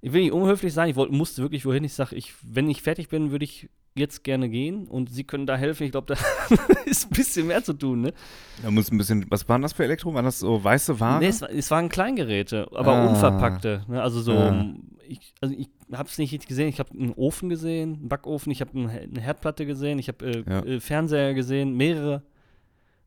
ich 0.00 0.12
will 0.12 0.22
nicht 0.22 0.32
unhöflich 0.32 0.72
sein, 0.72 0.88
ich 0.90 0.96
wollt, 0.96 1.10
musste 1.12 1.42
wirklich 1.42 1.64
wohin. 1.66 1.84
Ich 1.84 1.94
sag, 1.94 2.12
ich, 2.12 2.34
wenn 2.42 2.68
ich 2.70 2.82
fertig 2.82 3.08
bin, 3.08 3.30
würde 3.30 3.44
ich 3.44 3.68
jetzt 3.96 4.22
gerne 4.22 4.48
gehen 4.48 4.86
und 4.86 5.10
Sie 5.10 5.24
können 5.24 5.46
da 5.46 5.56
helfen. 5.56 5.82
Ich 5.84 5.90
glaube, 5.90 6.14
da 6.14 6.54
ist 6.86 7.10
ein 7.10 7.16
bisschen 7.16 7.48
mehr 7.48 7.64
zu 7.64 7.72
tun, 7.72 8.02
ne? 8.02 8.12
da 8.62 8.70
muss 8.70 8.92
ein 8.92 8.98
bisschen, 8.98 9.26
was 9.28 9.48
waren 9.48 9.62
das 9.62 9.72
für 9.72 9.82
Elektro? 9.84 10.14
Waren 10.14 10.24
das 10.24 10.38
so 10.38 10.62
weiße 10.62 11.00
Ware? 11.00 11.18
Nee, 11.18 11.26
es, 11.26 11.42
es 11.42 11.70
waren 11.72 11.88
Kleingeräte, 11.88 12.68
aber 12.74 12.92
Ah. 12.92 13.08
unverpackte. 13.08 13.84
Ne? 13.88 14.00
Also 14.00 14.20
so, 14.20 14.32
Ah. 14.32 14.64
ich, 15.08 15.34
also 15.40 15.52
ich 15.58 15.68
habe 15.92 16.08
es 16.08 16.16
nicht 16.18 16.30
richtig 16.32 16.48
gesehen. 16.48 16.68
Ich 16.68 16.78
habe 16.78 16.90
einen 16.92 17.12
Ofen 17.14 17.48
gesehen, 17.48 17.94
einen 17.94 18.08
Backofen, 18.08 18.52
ich 18.52 18.60
habe 18.60 18.78
ein, 18.78 18.88
eine 18.88 19.20
Herdplatte 19.20 19.66
gesehen, 19.66 19.98
ich 19.98 20.06
habe 20.08 20.24
äh, 20.26 20.44
Ja. 20.48 20.60
äh, 20.64 20.78
Fernseher 20.80 21.34
gesehen, 21.34 21.76
mehrere 21.76 22.22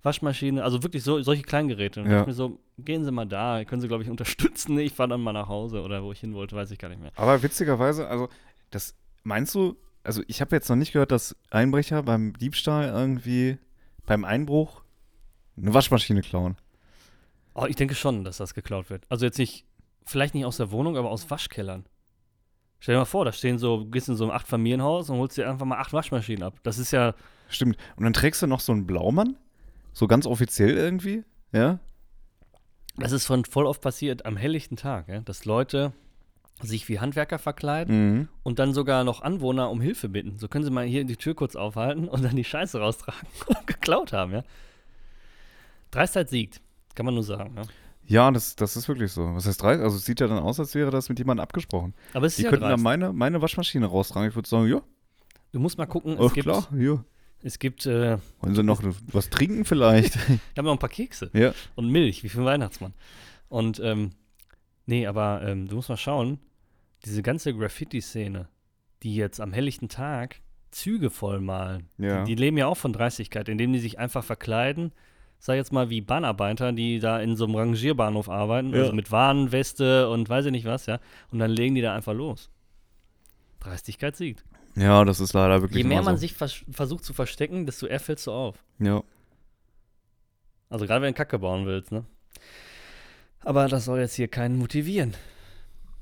Waschmaschine, 0.04 0.64
also 0.64 0.84
wirklich 0.84 1.04
so, 1.04 1.22
solche 1.22 1.44
Kleingeräte. 1.44 2.02
Und 2.02 2.10
Ja. 2.10 2.22
ich 2.22 2.28
mir 2.28 2.34
so, 2.34 2.60
gehen 2.80 3.04
Sie 3.06 3.12
mal 3.12 3.26
da, 3.26 3.64
können 3.66 3.82
Sie, 3.82 3.88
glaube 3.88 4.04
ich, 4.04 4.10
unterstützen. 4.10 4.78
Ich 4.80 4.94
fahre 4.94 5.10
dann 5.10 5.22
mal 5.22 5.34
nach 5.34 5.48
Hause 5.48 5.82
oder 5.82 6.04
wo 6.04 6.12
ich 6.12 6.20
hin 6.20 6.34
wollte, 6.34 6.56
weiß 6.56 6.72
ich 6.72 6.80
gar 6.80 6.90
nicht 6.90 7.02
mehr. 7.02 7.12
Aber 7.16 7.42
witzigerweise, 7.44 8.08
also, 8.08 8.30
das 8.72 8.96
meinst 9.24 9.54
du, 9.54 9.76
also 10.04 10.24
ich 10.28 10.42
habe 10.42 10.56
jetzt 10.56 10.70
noch 10.70 10.76
nicht 10.76 10.94
gehört, 10.94 11.12
dass 11.12 11.36
Einbrecher 11.52 12.02
beim 12.04 12.34
Diebstahl 12.34 12.88
irgendwie 12.90 13.58
beim 14.06 14.26
Einbruch 14.26 14.82
eine 15.58 15.74
Waschmaschine 15.74 16.22
klauen. 16.22 16.58
Oh, 17.54 17.66
ich 17.68 17.76
denke 17.76 17.94
schon, 17.96 18.24
dass 18.24 18.38
das 18.38 18.54
geklaut 18.54 18.90
wird. 18.90 19.04
Also 19.10 19.26
jetzt 19.26 19.38
nicht, 19.38 19.66
vielleicht 20.06 20.34
nicht 20.34 20.46
aus 20.46 20.58
der 20.58 20.72
Wohnung, 20.72 20.98
aber 20.98 21.12
aus 21.12 21.30
Waschkellern. 21.30 21.86
Stell 22.80 22.96
dir 22.96 23.00
mal 23.00 23.06
vor, 23.06 23.26
da 23.26 23.32
stehen 23.32 23.60
so, 23.60 23.86
gehst 23.86 24.10
in 24.10 24.16
so 24.16 24.24
ein 24.24 24.32
Acht-Familienhaus 24.32 25.12
und 25.12 25.18
holst 25.18 25.38
dir 25.38 25.48
einfach 25.48 25.68
mal 25.68 25.78
acht 25.78 25.94
Waschmaschinen 25.94 26.42
ab. 26.44 26.56
Das 26.64 26.80
ist 26.80 26.92
ja, 26.92 27.14
Stimmt. 27.50 27.78
Und 27.98 28.06
dann 28.06 28.14
trägst 28.14 28.42
du 28.42 28.48
noch 28.48 28.60
so 28.62 28.72
einen 28.72 28.88
Blaumann? 28.88 29.36
So 29.94 30.08
ganz 30.08 30.26
offiziell 30.26 30.78
irgendwie? 30.78 31.24
Ja? 31.52 31.80
das 32.98 33.12
ist 33.14 33.26
von 33.26 33.46
voll 33.46 33.66
oft 33.66 33.82
passiert 33.82 34.26
am 34.26 34.36
helllichten 34.38 34.76
Tag, 34.78 35.08
ja, 35.08 35.22
dass 35.22 35.46
Leute 35.46 35.94
sich 36.62 36.88
wie 36.90 37.00
Handwerker 37.00 37.40
verkleiden 37.40 37.96
Mhm. 38.20 38.28
und 38.44 38.60
dann 38.60 38.74
sogar 38.74 39.04
noch 39.04 39.22
Anwohner 39.22 39.70
um 39.72 39.82
Hilfe 39.82 40.10
bitten. 40.10 40.38
So 40.38 40.48
können 40.48 40.64
sie 40.66 40.70
mal 40.72 40.86
hier 40.86 41.04
die 41.06 41.16
Tür 41.16 41.34
kurz 41.34 41.56
aufhalten 41.56 42.08
und 42.08 42.24
dann 42.24 42.36
die 42.36 42.44
Scheiße 42.44 42.80
raustragen 42.80 43.28
und 43.48 43.66
geklaut 43.66 44.14
haben, 44.14 44.34
ja. 44.34 44.44
Dreistheit 45.90 46.30
siegt, 46.30 46.62
kann 46.96 47.06
man 47.06 47.16
nur 47.16 47.24
sagen, 47.24 47.56
ja. 47.56 47.64
Ja, 48.08 48.32
das, 48.32 48.56
das 48.58 48.76
ist 48.76 48.88
wirklich 48.90 49.12
so. 49.12 49.36
Was 49.36 49.46
heißt 49.48 49.62
drei? 49.62 49.80
Also 49.80 49.96
es 49.96 50.06
sieht 50.06 50.20
ja 50.20 50.28
dann 50.28 50.40
aus, 50.40 50.60
als 50.60 50.76
wäre 50.76 50.92
das 50.92 51.08
mit 51.08 51.18
jemandem 51.20 51.44
abgesprochen. 51.44 51.94
Aber 52.14 52.26
es 52.26 52.34
ist 52.34 52.40
Die 52.40 52.44
ja 52.44 52.50
könnten 52.50 52.64
dann 52.64 52.72
dreist. 52.72 52.84
meine, 52.84 53.14
meine 53.14 53.42
Waschmaschine 53.42 53.86
raustragen. 53.86 54.30
Ich 54.30 54.36
würde 54.36 54.50
sagen, 54.50 54.68
ja, 54.68 54.82
Du 55.54 55.60
musst 55.60 55.78
mal 55.78 55.86
gucken, 55.86 56.18
es 56.20 56.34
gibt, 56.34 56.46
klar, 56.48 56.68
hier. 56.76 57.04
Es 57.44 57.60
gibt, 57.60 57.86
äh, 57.86 58.18
Wollen 58.42 58.56
Sie 58.56 58.64
noch 58.64 58.82
was 59.12 59.30
trinken 59.30 59.66
vielleicht? 59.66 60.16
ich 60.18 60.58
habe 60.58 60.64
noch 60.68 60.74
ein 60.74 60.80
paar 60.80 60.90
Kekse. 60.90 61.30
ja. 61.34 61.54
und 61.76 61.90
Milch, 61.90 62.24
wie 62.24 62.30
für 62.30 62.38
einen 62.40 62.46
Weihnachtsmann. 62.48 62.94
Und, 63.50 63.80
ähm, 63.84 64.12
nee, 64.86 65.08
aber 65.08 65.42
ähm, 65.46 65.68
du 65.68 65.76
musst 65.76 65.90
mal 65.90 65.98
schauen, 65.98 66.40
diese 67.06 67.22
ganze 67.24 67.54
Graffiti-Szene, 67.54 68.48
die 69.04 69.16
jetzt 69.16 69.42
am 69.42 69.54
helllichten 69.54 69.90
Tag 69.90 70.42
Züge 70.72 71.10
vollmalen, 71.10 71.88
Ja. 71.98 72.24
die, 72.24 72.36
die 72.36 72.42
leben 72.42 72.58
ja 72.58 72.68
auch 72.68 72.78
von 72.78 72.94
Dreistigkeit, 72.94 73.50
indem 73.50 73.74
die 73.74 73.80
sich 73.80 74.00
einfach 74.00 74.24
verkleiden, 74.24 74.92
sag 75.40 75.56
jetzt 75.56 75.74
mal 75.74 75.90
wie 75.90 76.02
Bahnarbeiter, 76.02 76.72
die 76.72 77.00
da 77.00 77.20
in 77.20 77.36
so 77.36 77.46
einem 77.46 77.56
Rangierbahnhof 77.56 78.30
arbeiten, 78.30 78.74
Ja. 78.74 78.82
also 78.82 78.94
mit 78.94 79.12
Warnweste 79.12 80.08
und 80.10 80.30
weiß 80.30 80.46
ich 80.46 80.52
nicht 80.52 80.66
was, 80.66 80.86
ja, 80.86 81.00
und 81.32 81.40
dann 81.40 81.50
legen 81.52 81.76
die 81.76 81.82
da 81.82 81.94
einfach 81.96 82.14
los. 82.14 82.50
Dreistigkeit 83.60 84.16
siegt. 84.16 84.44
Ja, 84.76 85.04
das 85.06 85.20
ist 85.20 85.34
leider 85.34 85.62
wirklich 85.62 85.80
Je 85.80 85.84
mehr 85.84 86.00
immer 86.00 86.06
man 86.12 86.18
so. 86.18 86.22
sich 86.22 86.34
vers 86.34 86.64
versucht 86.72 87.04
zu 87.04 87.14
verstecken, 87.14 87.66
desto 87.66 87.88
eher 87.88 88.00
fällst 88.00 88.28
du 88.28 88.32
auf. 88.32 88.64
Ja. 88.80 89.04
Also 90.70 90.86
gerade 90.86 91.02
wenn 91.02 91.14
du 91.14 91.18
Kacke 91.18 91.38
bauen 91.40 91.66
willst, 91.66 91.92
ne? 91.92 92.06
Aber 93.42 93.68
das 93.68 93.86
soll 93.86 94.00
jetzt 94.00 94.16
hier 94.16 94.28
keinen 94.28 94.58
motivieren. 94.58 95.16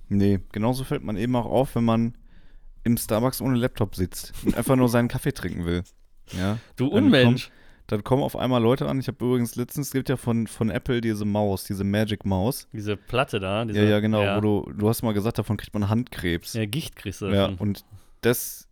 Nee, 0.09 0.39
genauso 0.51 0.84
fällt 0.84 1.03
man 1.03 1.17
eben 1.17 1.36
auch 1.36 1.45
auf, 1.45 1.76
wenn 1.76 1.86
man 1.86 2.15
im 2.84 2.97
Starbucks 2.97 3.41
ohne 3.41 3.55
Laptop 3.57 3.95
sitzt 3.95 4.34
und 4.45 4.55
einfach 4.55 4.76
nur 4.76 4.89
seinen 4.89 5.07
Kaffee 5.07 5.32
trinken 5.34 5.65
will. 5.65 5.84
Ja. 6.38 6.57
Du 6.76 6.89
Dann 6.89 7.05
Unmensch. 7.05 7.49
Dann 7.88 8.03
kommen 8.03 8.22
auf 8.22 8.36
einmal 8.36 8.61
Leute 8.61 8.88
an. 8.88 8.99
Ich 8.99 9.07
habe 9.07 9.26
übrigens 9.26 9.55
letztens, 9.55 9.88
es 9.88 9.93
gibt 9.93 10.09
ja 10.09 10.17
von, 10.17 10.45
von 10.45 10.70
Apple 10.70 11.01
diese 11.01 11.26
Maus, 11.26 11.63
diese 11.63 11.84
Magic 11.84 12.24
Maus. 12.24 12.67
Diese 12.72 12.95
Platte 12.95 13.39
da. 13.39 13.65
Diese, 13.65 13.80
ja, 13.82 13.86
ja, 13.89 13.99
genau, 13.99 14.22
Ja, 14.22 14.38
wo 14.38 14.41
du, 14.41 14.72
du 14.74 14.88
hast 14.89 15.01
mal 15.01 15.13
gesagt, 15.13 15.39
davon 15.39 15.57
kriegt 15.57 15.74
man 15.74 15.89
Handkrebs. 15.89 16.53
ja 16.53 16.65
Gicht 16.65 16.95
kriegst 16.95 17.22
du 17.22 17.26
Ja, 17.28 17.47
davon. 17.47 17.57
und 17.57 17.86
das, 18.22 18.67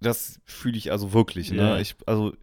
das 0.00 0.40
fühle 0.44 0.76
ich 0.78 0.92
also 0.92 1.12
wirklich. 1.12 1.50
Ja. 1.50 1.74
Ne? 1.74 1.80
Ich, 1.80 1.96
also, 2.06 2.34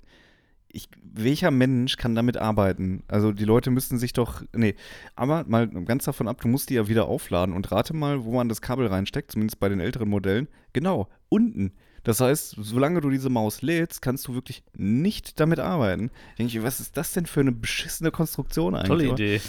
ich, 0.70 0.90
welcher 1.02 1.52
Mensch 1.52 1.98
kann 1.98 2.16
damit 2.16 2.38
arbeiten? 2.38 3.04
Also 3.08 3.32
die 3.32 3.46
Leute 3.46 3.72
müssten 3.72 3.98
sich 3.98 4.14
doch, 4.14 4.44
nee, 4.54 4.76
aber 5.16 5.46
mal 5.48 5.68
ganz 5.68 6.06
davon 6.06 6.28
ab, 6.28 6.42
du 6.42 6.48
musst 6.48 6.70
die 6.70 6.76
ja 6.76 6.88
wieder 6.88 7.08
aufladen 7.08 7.56
und 7.56 7.72
rate 7.72 7.94
mal, 7.96 8.26
wo 8.26 8.34
man 8.34 8.50
das 8.50 8.62
Kabel 8.62 8.88
reinsteckt, 8.88 9.32
zumindest 9.32 9.60
bei 9.60 9.70
den 9.70 9.80
älteren 9.80 10.10
Modellen. 10.10 10.48
Genau, 10.74 11.08
unten. 11.30 11.74
Das 12.04 12.22
heißt, 12.22 12.56
solange 12.60 13.02
du 13.02 13.10
diese 13.10 13.30
Maus 13.30 13.62
lädst, 13.62 14.02
kannst 14.02 14.28
du 14.28 14.34
wirklich 14.34 14.64
nicht 14.74 15.40
damit 15.40 15.60
arbeiten. 15.60 16.12
Ich 16.32 16.36
denke, 16.36 16.64
was 16.64 16.80
ist 16.80 16.96
das 16.96 17.12
denn 17.12 17.26
für 17.26 17.42
eine 17.42 17.52
beschissene 17.52 18.12
Konstruktion 18.12 18.76
eigentlich? 18.76 19.10
Tolle 19.10 19.12
Idee. 19.12 19.42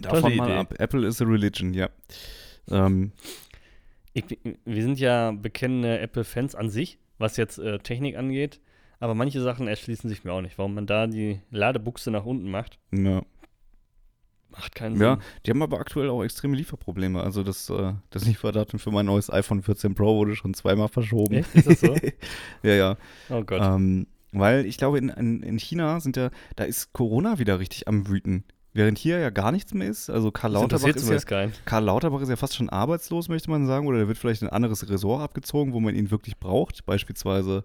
Davon 0.00 0.22
Tolle 0.22 0.36
mal 0.36 0.48
Idee. 0.48 0.58
ab. 0.58 0.74
Apple 0.78 1.06
is 1.06 1.22
a 1.22 1.24
religion, 1.24 1.72
ja. 1.74 1.90
Ähm, 2.70 3.12
Ich, 4.14 4.38
wir 4.64 4.82
sind 4.82 4.98
ja 4.98 5.32
bekennende 5.32 5.98
Apple-Fans 5.98 6.54
an 6.54 6.70
sich, 6.70 6.98
was 7.18 7.36
jetzt 7.36 7.58
äh, 7.58 7.78
Technik 7.80 8.16
angeht. 8.16 8.60
Aber 9.00 9.14
manche 9.14 9.42
Sachen 9.42 9.68
erschließen 9.68 10.08
sich 10.08 10.24
mir 10.24 10.32
auch 10.32 10.40
nicht. 10.40 10.56
Warum 10.56 10.74
man 10.74 10.86
da 10.86 11.06
die 11.06 11.40
Ladebuchse 11.50 12.10
nach 12.10 12.24
unten 12.24 12.50
macht, 12.50 12.78
ja. 12.92 13.22
macht 14.48 14.74
keinen 14.74 15.00
ja, 15.00 15.14
Sinn. 15.14 15.22
die 15.44 15.50
haben 15.50 15.62
aber 15.62 15.80
aktuell 15.80 16.08
auch 16.08 16.22
extreme 16.22 16.56
Lieferprobleme. 16.56 17.20
Also 17.20 17.42
das, 17.42 17.68
äh, 17.70 17.92
das 18.10 18.24
Lieferdatum 18.24 18.78
für 18.78 18.92
mein 18.92 19.06
neues 19.06 19.30
iPhone 19.30 19.62
14 19.62 19.94
Pro 19.94 20.16
wurde 20.16 20.36
schon 20.36 20.54
zweimal 20.54 20.88
verschoben. 20.88 21.34
Echt? 21.34 21.54
Ist 21.54 21.66
das 21.66 21.80
so? 21.80 21.94
ja, 22.62 22.74
ja. 22.74 22.96
Oh 23.30 23.42
Gott. 23.42 23.60
Ähm, 23.60 24.06
weil 24.30 24.64
ich 24.64 24.78
glaube, 24.78 24.98
in, 24.98 25.08
in, 25.10 25.42
in 25.42 25.58
China 25.58 26.00
sind 26.00 26.16
ja, 26.16 26.30
da 26.56 26.64
ist 26.64 26.92
Corona 26.92 27.38
wieder 27.38 27.58
richtig 27.58 27.88
am 27.88 28.08
Wüten. 28.08 28.44
Während 28.74 28.98
hier 28.98 29.20
ja 29.20 29.30
gar 29.30 29.52
nichts 29.52 29.72
mehr 29.72 29.88
ist. 29.88 30.10
Also 30.10 30.32
Karl 30.32 30.52
Lauterbach 30.52 30.88
ist, 30.88 31.30
ja. 31.30 31.48
Karl 31.64 31.84
Lauterbach 31.84 32.20
ist 32.20 32.28
ja 32.28 32.34
fast 32.34 32.56
schon 32.56 32.68
arbeitslos, 32.68 33.28
möchte 33.28 33.48
man 33.48 33.66
sagen. 33.66 33.86
Oder 33.86 33.98
der 33.98 34.08
wird 34.08 34.18
vielleicht 34.18 34.42
in 34.42 34.48
ein 34.48 34.52
anderes 34.52 34.88
Ressort 34.90 35.22
abgezogen, 35.22 35.72
wo 35.72 35.80
man 35.80 35.94
ihn 35.94 36.10
wirklich 36.10 36.38
braucht. 36.38 36.84
Beispielsweise 36.84 37.64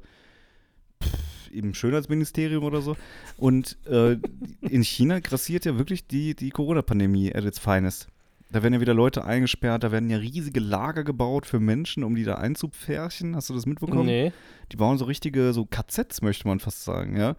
pff, 1.03 1.49
im 1.51 1.73
Schönheitsministerium 1.73 2.63
oder 2.63 2.81
so. 2.81 2.95
Und 3.37 3.79
äh, 3.87 4.17
in 4.61 4.83
China 4.83 5.19
grassiert 5.19 5.65
ja 5.65 5.79
wirklich 5.79 6.05
die, 6.05 6.35
die 6.35 6.51
Corona-Pandemie 6.51 7.33
at 7.33 7.43
its 7.43 7.57
finest. 7.57 8.07
Da 8.51 8.61
werden 8.61 8.75
ja 8.75 8.81
wieder 8.81 8.93
Leute 8.93 9.25
eingesperrt, 9.25 9.83
da 9.83 9.91
werden 9.91 10.09
ja 10.09 10.17
riesige 10.17 10.59
Lager 10.59 11.03
gebaut 11.03 11.45
für 11.47 11.59
Menschen, 11.59 12.03
um 12.03 12.15
die 12.15 12.23
da 12.23 12.35
einzupferchen. 12.35 13.35
Hast 13.35 13.49
du 13.49 13.55
das 13.55 13.65
mitbekommen? 13.65 14.05
Nee. 14.05 14.31
Die 14.71 14.75
bauen 14.75 14.99
so 14.99 15.05
richtige, 15.05 15.53
so 15.53 15.65
KZs, 15.65 16.21
möchte 16.21 16.47
man 16.47 16.59
fast 16.59 16.83
sagen, 16.83 17.17
ja. 17.17 17.35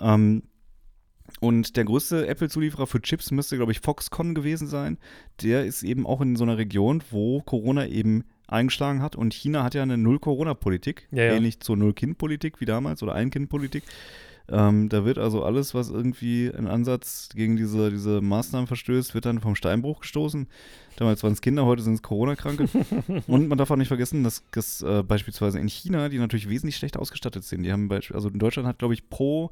Ähm, 0.00 0.44
und 1.40 1.76
der 1.76 1.84
größte 1.84 2.26
Apple-Zulieferer 2.26 2.86
für 2.86 3.00
Chips 3.00 3.30
müsste, 3.30 3.56
glaube 3.56 3.72
ich, 3.72 3.80
Foxconn 3.80 4.34
gewesen 4.34 4.66
sein. 4.66 4.98
Der 5.42 5.64
ist 5.64 5.82
eben 5.82 6.06
auch 6.06 6.20
in 6.20 6.36
so 6.36 6.44
einer 6.44 6.58
Region, 6.58 7.02
wo 7.10 7.40
Corona 7.42 7.86
eben 7.86 8.24
eingeschlagen 8.48 9.02
hat. 9.02 9.14
Und 9.14 9.34
China 9.34 9.62
hat 9.62 9.74
ja 9.74 9.82
eine 9.82 9.98
Null-Corona-Politik, 9.98 11.06
Ja, 11.10 11.24
ja. 11.24 11.34
ähnlich 11.34 11.60
zur 11.60 11.76
Null-Kind-Politik 11.76 12.60
wie 12.60 12.64
damals 12.64 13.02
oder 13.02 13.14
Ein-Kind-Politik. 13.14 13.84
Ähm, 14.50 14.88
da 14.88 15.04
wird 15.04 15.18
also 15.18 15.44
alles, 15.44 15.74
was 15.74 15.90
irgendwie 15.90 16.50
ein 16.50 16.66
Ansatz 16.66 17.28
gegen 17.34 17.56
diese, 17.58 17.90
diese 17.90 18.22
Maßnahmen 18.22 18.66
verstößt, 18.66 19.14
wird 19.14 19.26
dann 19.26 19.40
vom 19.40 19.54
Steinbruch 19.54 20.00
gestoßen. 20.00 20.48
Damals 20.96 21.22
waren 21.22 21.34
es 21.34 21.42
Kinder, 21.42 21.66
heute 21.66 21.82
sind 21.82 21.94
es 21.94 22.02
Corona-Kranke. 22.02 22.66
Und 23.26 23.48
man 23.48 23.58
darf 23.58 23.70
auch 23.70 23.76
nicht 23.76 23.88
vergessen, 23.88 24.24
dass, 24.24 24.42
dass 24.52 24.80
äh, 24.80 25.02
beispielsweise 25.02 25.58
in 25.60 25.68
China, 25.68 26.08
die 26.08 26.18
natürlich 26.18 26.48
wesentlich 26.48 26.76
schlechter 26.76 27.00
ausgestattet 27.00 27.44
sind, 27.44 27.62
die 27.62 27.72
haben 27.72 27.88
beispielsweise, 27.88 28.16
also 28.16 28.28
in 28.30 28.38
Deutschland 28.38 28.66
hat, 28.66 28.78
glaube 28.78 28.94
ich, 28.94 29.10
pro 29.10 29.50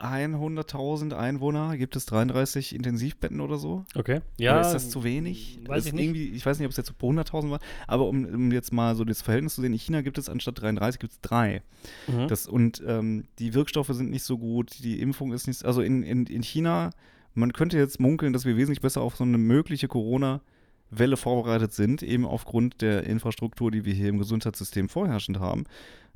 100.000 0.00 1.12
Einwohner 1.14 1.76
gibt 1.76 1.96
es 1.96 2.06
33 2.06 2.74
Intensivbetten 2.74 3.40
oder 3.40 3.56
so. 3.58 3.84
Okay. 3.94 4.16
Oder 4.16 4.22
Ja. 4.38 4.60
ist 4.60 4.72
das 4.72 4.90
zu 4.90 5.04
wenig? 5.04 5.60
weiß 5.66 5.86
ich 5.86 5.92
nicht. 5.92 6.04
Irgendwie, 6.04 6.28
ich 6.28 6.44
weiß 6.44 6.58
nicht, 6.58 6.66
ob 6.66 6.70
es 6.70 6.76
jetzt 6.76 6.96
pro 6.98 7.10
100.000 7.10 7.50
war, 7.50 7.60
aber 7.86 8.06
um, 8.08 8.24
um 8.24 8.52
jetzt 8.52 8.72
mal 8.72 8.94
so 8.96 9.04
das 9.04 9.22
Verhältnis 9.22 9.54
zu 9.54 9.60
sehen, 9.60 9.72
in 9.72 9.78
China 9.78 10.02
gibt 10.02 10.18
es 10.18 10.28
anstatt 10.28 10.60
33 10.60 11.00
gibt 11.00 11.12
es 11.12 11.20
drei. 11.20 11.62
Mhm. 12.08 12.28
Das, 12.28 12.46
und 12.46 12.82
ähm, 12.86 13.24
die 13.38 13.54
Wirkstoffe 13.54 13.90
sind 13.92 14.10
nicht 14.10 14.24
so 14.24 14.38
gut, 14.38 14.72
die 14.82 15.00
Impfung 15.00 15.32
ist 15.32 15.46
nicht, 15.46 15.64
also 15.64 15.82
in, 15.82 16.02
in, 16.02 16.26
in 16.26 16.42
China, 16.42 16.90
man 17.34 17.52
könnte 17.52 17.78
jetzt 17.78 18.00
munkeln, 18.00 18.32
dass 18.32 18.44
wir 18.44 18.56
wesentlich 18.56 18.80
besser 18.82 19.00
auf 19.00 19.16
so 19.16 19.24
eine 19.24 19.38
mögliche 19.38 19.88
Corona-Welle 19.88 21.16
vorbereitet 21.16 21.72
sind, 21.72 22.02
eben 22.02 22.26
aufgrund 22.26 22.82
der 22.82 23.04
Infrastruktur, 23.04 23.70
die 23.70 23.84
wir 23.84 23.94
hier 23.94 24.08
im 24.08 24.18
Gesundheitssystem 24.18 24.88
vorherrschend 24.88 25.40
haben, 25.40 25.64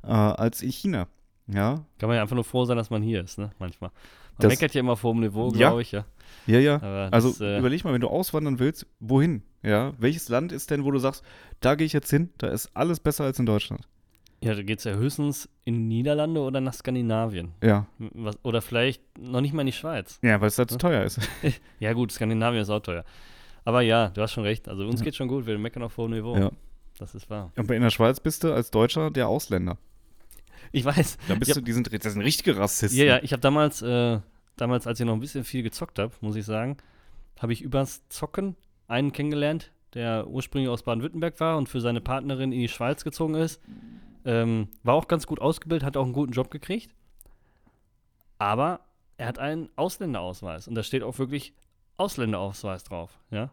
äh, 0.03 0.07
als 0.09 0.61
in 0.61 0.71
China. 0.71 1.07
Ja, 1.47 1.85
Kann 1.97 2.09
man 2.09 2.15
ja 2.17 2.21
einfach 2.21 2.35
nur 2.35 2.43
froh 2.43 2.65
sein, 2.65 2.77
dass 2.77 2.89
man 2.89 3.01
hier 3.01 3.23
ist, 3.23 3.37
ne? 3.37 3.51
Manchmal. 3.59 3.89
Man 3.91 4.49
Das- 4.49 4.49
meckert 4.53 4.73
ja 4.73 4.81
immer 4.81 4.97
vor 4.97 5.13
dem 5.13 5.21
Niveau, 5.21 5.47
Ja. 5.51 5.69
glaube 5.69 5.81
ich, 5.81 5.91
ja. 5.91 6.05
ja, 6.45 6.59
ja. 6.59 6.75
Aber 6.75 7.09
Also 7.11 7.29
das, 7.29 7.41
äh, 7.41 7.57
überleg 7.59 7.83
mal, 7.83 7.93
wenn 7.93 8.01
du 8.01 8.09
auswandern 8.09 8.59
willst, 8.59 8.85
wohin? 8.99 9.43
Ja, 9.63 9.93
welches 9.97 10.29
Land 10.29 10.51
ist 10.51 10.69
denn, 10.71 10.83
wo 10.83 10.91
du 10.91 10.99
sagst, 10.99 11.23
da 11.61 11.75
gehe 11.75 11.85
ich 11.85 11.93
jetzt 11.93 12.09
hin, 12.09 12.29
da 12.37 12.47
ist 12.47 12.69
alles 12.75 12.99
besser 12.99 13.23
als 13.23 13.39
in 13.39 13.45
Deutschland? 13.45 13.87
ja, 14.39 14.53
da 14.53 14.61
geht 14.61 14.77
es 14.77 14.83
ja 14.83 14.93
höchstens 14.93 15.49
in 15.65 15.73
die 15.89 15.95
Niederlande 15.97 16.39
oder 16.41 16.61
nach 16.61 16.73
Skandinavien. 16.75 17.53
Ja, 17.63 17.87
Was, 17.97 18.37
oder 18.43 18.61
vielleicht 18.61 19.01
noch 19.17 19.41
nicht 19.41 19.51
mal 19.53 19.61
in 19.61 19.65
die 19.67 19.73
Schweiz. 19.73 20.19
ja, 20.21 20.39
weil 20.39 20.49
es 20.49 20.57
da 20.57 20.67
zu 20.67 20.77
teuer 20.77 21.03
ist. 21.03 21.19
Ja, 21.79 21.93
gut, 21.93 22.11
Skandinavien 22.11 22.61
ist 22.61 22.69
auch 22.69 22.81
teuer. 22.81 23.03
Aber 23.65 23.81
ja, 23.81 24.09
du 24.09 24.21
hast 24.21 24.33
schon 24.33 24.43
recht. 24.43 24.69
Also 24.69 24.85
uns 24.85 25.01
geht 25.01 25.15
schon 25.15 25.27
gut, 25.27 25.47
wir 25.47 25.57
meckern 25.57 25.81
auf 25.81 25.97
hohem 25.97 26.11
Niveau. 26.11 26.37
Ja. 26.37 26.51
Das 26.99 27.15
ist 27.15 27.29
wahr. 27.31 27.51
Und 27.57 27.69
in 27.71 27.81
der 27.81 27.89
Schweiz 27.89 28.19
bist 28.19 28.43
du 28.43 28.53
als 28.53 28.69
Deutscher 28.69 29.09
der 29.09 29.27
Ausländer. 29.27 29.77
Ich 30.77 30.85
weiß. 30.85 31.17
Da 31.27 31.35
bist 31.35 31.49
Ja. 31.49 31.55
du, 31.55 31.61
die 31.61 31.73
sind, 31.73 31.91
das 32.03 32.13
sind 32.13 32.21
richtige 32.21 32.57
Rassisten. 32.57 32.97
Ja, 32.99 33.05
ja, 33.05 33.19
ich 33.23 33.31
habe 33.33 33.41
damals, 33.41 33.81
äh, 33.81 34.19
damals, 34.55 34.87
als 34.87 34.99
ich 34.99 35.05
noch 35.05 35.13
ein 35.13 35.19
bisschen 35.19 35.43
viel 35.43 35.63
gezockt 35.63 35.99
habe, 35.99 36.13
muss 36.21 36.35
ich 36.35 36.45
sagen, 36.45 36.77
habe 37.39 37.53
ich 37.53 37.61
übers 37.61 38.07
Zocken 38.09 38.55
einen 38.87 39.11
kennengelernt, 39.11 39.71
der 39.93 40.27
ursprünglich 40.27 40.69
aus 40.69 40.83
Baden-Württemberg 40.83 41.39
war 41.39 41.57
und 41.57 41.67
für 41.69 41.81
seine 41.81 42.01
Partnerin 42.01 42.51
in 42.51 42.59
die 42.59 42.67
Schweiz 42.67 43.03
gezogen 43.03 43.35
ist. 43.35 43.61
Ähm, 44.25 44.67
war 44.83 44.95
auch 44.95 45.07
ganz 45.07 45.25
gut 45.27 45.39
ausgebildet, 45.39 45.85
hat 45.85 45.95
auch 45.97 46.03
einen 46.03 46.13
guten 46.13 46.33
Job 46.33 46.51
gekriegt. 46.51 46.93
Aber 48.37 48.81
er 49.17 49.27
hat 49.27 49.39
einen 49.39 49.69
Ausländerausweis 49.75 50.67
und 50.67 50.75
da 50.75 50.83
steht 50.83 51.03
auch 51.03 51.17
wirklich 51.17 51.53
Ausländerausweis 51.97 52.83
drauf, 52.83 53.17
ja. 53.31 53.49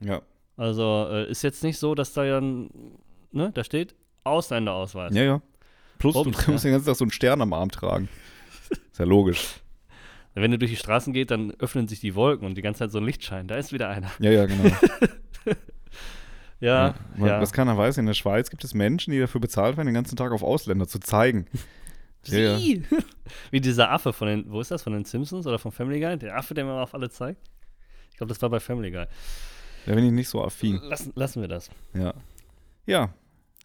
Ja. 0.00 0.22
Also 0.56 1.08
äh, 1.10 1.30
ist 1.30 1.42
jetzt 1.42 1.62
nicht 1.64 1.78
so, 1.78 1.94
dass 1.94 2.12
da 2.12 2.24
ja, 2.24 2.38
ein- 2.38 2.70
ne, 3.32 3.50
da 3.52 3.64
steht 3.64 3.94
Ausländerausweis. 4.24 5.14
Ja, 5.14 5.22
ja. 5.22 5.42
Plus, 5.98 6.14
Bums, 6.14 6.36
du 6.44 6.50
musst 6.52 6.64
den 6.64 6.72
ganzen 6.72 6.86
Tag 6.86 6.96
so 6.96 7.04
einen 7.04 7.10
Stern 7.10 7.40
am 7.42 7.52
Arm 7.52 7.70
tragen. 7.70 8.08
Ist 8.70 8.98
ja 8.98 9.04
logisch. 9.04 9.60
Wenn 10.34 10.50
du 10.52 10.58
durch 10.58 10.70
die 10.70 10.76
Straßen 10.76 11.12
geht, 11.12 11.30
dann 11.32 11.50
öffnen 11.58 11.88
sich 11.88 12.00
die 12.00 12.14
Wolken 12.14 12.46
und 12.46 12.54
die 12.56 12.62
ganze 12.62 12.80
Zeit 12.80 12.92
so 12.92 12.98
ein 12.98 13.04
Lichtschein. 13.04 13.48
Da 13.48 13.56
ist 13.56 13.72
wieder 13.72 13.88
einer. 13.88 14.10
Ja, 14.20 14.30
ja, 14.30 14.46
genau. 14.46 14.64
Ja, 16.60 16.94
Man- 17.16 17.28
ja. 17.28 17.40
Was 17.40 17.52
keiner 17.52 17.76
weiß, 17.78 17.98
in 17.98 18.06
der 18.06 18.14
Schweiz 18.14 18.50
gibt 18.50 18.64
es 18.64 18.74
Menschen, 18.74 19.12
die 19.12 19.20
dafür 19.20 19.40
bezahlt 19.40 19.76
werden, 19.76 19.86
den 19.86 19.94
ganzen 19.94 20.16
Tag 20.16 20.32
auf 20.32 20.42
Ausländer 20.42 20.86
zu 20.88 20.98
zeigen. 21.00 21.46
Ja, 22.26 22.58
ja. 22.58 22.80
Wie 23.52 23.60
dieser 23.60 23.90
Affe 23.92 24.12
von 24.12 24.26
den, 24.26 24.50
wo 24.50 24.60
ist 24.60 24.72
das, 24.72 24.82
von 24.82 24.92
den 24.92 25.04
Simpsons 25.04 25.46
oder 25.46 25.58
von 25.58 25.70
Family 25.70 26.00
Guy? 26.00 26.18
Der 26.18 26.36
Affe, 26.36 26.52
der 26.52 26.64
mir 26.64 26.72
auf 26.72 26.92
alle 26.92 27.08
zeigt. 27.08 27.40
Ich 28.10 28.16
glaube, 28.18 28.28
das 28.28 28.42
war 28.42 28.50
bei 28.50 28.58
Family 28.60 28.90
Guy. 28.90 29.06
Da 29.86 29.94
bin 29.94 30.04
ich 30.04 30.10
nicht 30.10 30.28
so 30.28 30.42
affin. 30.44 30.78
Lassen, 30.82 31.12
lassen 31.14 31.40
wir 31.40 31.48
das. 31.48 31.70
Ja. 31.94 32.12
Ja, 32.86 33.14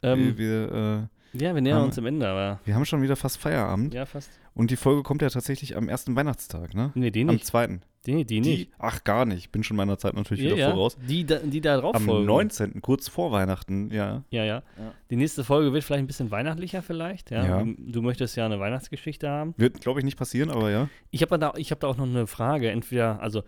Ähm, 0.04 0.38
wir, 0.38 0.38
wir, 0.38 0.72
äh, 0.72 1.08
ja, 1.34 1.54
wir 1.54 1.62
nähern 1.62 1.80
haben- 1.80 1.86
uns 1.86 1.96
dem 1.96 2.06
Ende, 2.06 2.28
aber 2.28 2.60
wir 2.66 2.76
haben 2.76 2.86
schon 2.86 3.02
wieder 3.02 3.16
fast 3.16 3.38
Feierabend. 3.38 3.94
ja, 3.94 4.06
fast. 4.06 4.30
Und 4.56 4.70
die 4.70 4.76
Folge 4.76 5.02
kommt 5.04 5.22
ja 5.24 5.30
tatsächlich 5.30 5.76
am 5.76 5.90
ersten 5.90 6.16
Weihnachtstag, 6.16 6.76
ne? 6.76 6.92
Nee, 6.94 7.10
die 7.12 7.22
Am 7.22 7.28
nicht. 7.28 7.46
zweiten. 7.46 7.82
Die, 8.06 8.24
die 8.26 8.42
nicht. 8.42 8.68
Die, 8.68 8.74
ach, 8.78 9.04
gar 9.04 9.26
nicht. 9.26 9.52
Bin 9.52 9.64
schon 9.64 9.78
meiner 9.78 9.98
Zeit 9.98 10.14
natürlich 10.14 10.44
Ja, 10.44 10.52
wieder 10.52 10.58
ja. 10.58 10.72
voraus. 10.72 10.98
Die, 11.08 11.26
da, 11.26 11.38
die 11.38 11.62
da 11.62 11.78
drauf 11.78 11.96
Am 11.96 12.04
folgen. 12.04 12.26
19., 12.28 12.82
kurz 12.82 13.08
vor 13.08 13.32
Weihnachten, 13.32 13.90
ja. 13.92 14.24
Ja, 14.30 14.44
ja, 14.44 14.62
Die 15.10 15.16
nächste 15.16 15.44
Folge 15.44 15.72
wird 15.74 15.84
vielleicht 15.86 16.04
ein 16.04 16.08
bisschen 16.08 16.30
weihnachtlicher 16.30 16.82
vielleicht. 16.84 17.32
Ja. 17.32 17.46
Ja. 17.46 17.64
Du, 17.64 17.74
du 17.78 18.02
möchtest 18.02 18.36
ja 18.36 18.46
eine 18.46 18.60
Weihnachtsgeschichte 18.60 19.28
haben. 19.30 19.54
Wird, 19.58 19.80
glaube 19.82 20.00
ich, 20.02 20.06
nicht 20.06 20.18
passieren, 20.18 20.52
aber 20.52 20.70
ja. 20.70 20.90
Ich 21.12 21.22
habe 21.22 21.40
da, 21.40 21.54
ich 21.56 21.72
hab 21.72 21.80
da 21.80 21.88
auch 21.88 21.98
noch 21.98 22.06
eine 22.06 22.28
Frage, 22.28 22.70
entweder, 22.70 23.22
also, 23.22 23.42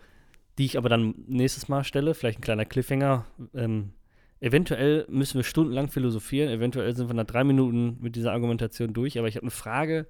die 0.58 0.64
ich 0.64 0.78
aber 0.78 0.88
dann 0.88 1.14
nächstes 1.28 1.68
Mal 1.68 1.84
stelle, 1.84 2.14
vielleicht 2.14 2.38
ein 2.38 2.42
kleiner 2.42 2.64
Cliffhanger. 2.64 3.26
Ähm, 3.54 3.90
eventuell 4.40 5.06
müssen 5.08 5.38
wir 5.38 5.44
stundenlang 5.44 5.88
philosophieren, 5.88 6.50
eventuell 6.50 6.94
sind 6.94 7.08
wir 7.08 7.14
nach 7.14 7.24
drei 7.24 7.44
Minuten 7.44 7.96
mit 8.00 8.16
dieser 8.16 8.32
Argumentation 8.32 8.92
durch, 8.92 9.18
aber 9.18 9.28
ich 9.28 9.36
habe 9.36 9.44
eine 9.44 9.50
Frage, 9.50 10.06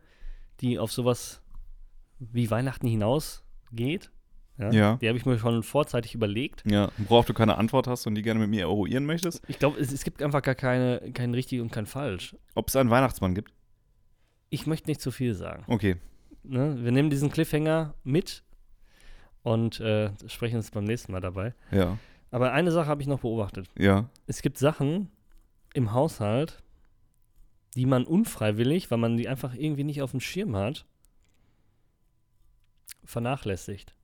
die 0.61 0.79
auf 0.79 0.93
sowas 0.93 1.43
wie 2.19 2.51
Weihnachten 2.51 2.87
hinausgeht. 2.87 4.11
Ja. 4.59 4.71
Ja. 4.71 4.97
Die 4.97 5.09
habe 5.09 5.19
ich 5.19 5.27
mir 5.27 5.39
schon 5.39 5.63
vorzeitig 5.63 6.15
überlegt. 6.15 6.63
Ja, 6.67 6.91
worauf 6.97 7.27
du 7.27 7.35
keine 7.35 7.59
Antwort 7.59 7.87
hast 7.87 8.07
und 8.07 8.15
die 8.15 8.23
gerne 8.23 8.41
mit 8.41 8.49
mir 8.49 8.63
eruieren 8.63 9.05
möchtest. 9.05 9.43
Ich 9.49 9.59
glaube, 9.59 9.79
es, 9.79 9.93
es 9.93 10.03
gibt 10.03 10.23
einfach 10.23 10.41
gar 10.41 10.55
keine, 10.55 11.13
kein 11.13 11.35
richtig 11.35 11.61
und 11.61 11.71
kein 11.71 11.85
falsch. 11.85 12.35
Ob 12.55 12.69
es 12.69 12.77
einen 12.77 12.89
Weihnachtsmann 12.89 13.35
gibt. 13.35 13.53
Ich 14.49 14.67
möchte 14.67 14.89
nicht 14.89 15.03
zu 15.03 15.11
viel 15.11 15.35
sagen. 15.35 15.65
Okay. 15.67 15.97
Ne? 16.43 16.79
Wir 16.83 16.91
nehmen 16.91 17.11
diesen 17.11 17.31
Cliffhanger 17.31 17.95
mit 18.03 18.45
und 19.43 19.79
äh, 19.81 20.11
sprechen 20.27 20.57
uns 20.57 20.71
beim 20.71 20.85
nächsten 20.85 21.13
Mal 21.13 21.21
dabei. 21.21 21.55
Ja. 21.71 21.99
Aber 22.31 22.53
eine 22.53 22.71
Sache 22.71 22.89
habe 22.89 23.03
ich 23.03 23.09
noch 23.09 23.21
beobachtet. 23.21 23.69
Ja. 23.79 24.09
Es 24.27 24.43
gibt 24.43 24.59
Sachen 24.59 25.11
im 25.75 25.93
Haushalt, 25.93 26.63
die 27.75 27.87
man 27.87 28.05
unfreiwillig, 28.05 28.91
weil 28.91 28.99
man 28.99 29.17
die 29.17 29.29
einfach 29.29 29.55
irgendwie 29.55 29.85
nicht 29.85 30.03
auf 30.03 30.11
dem 30.11 30.21
Schirm 30.21 30.57
hat, 30.57 30.87
vernachlässigt. 33.05 33.95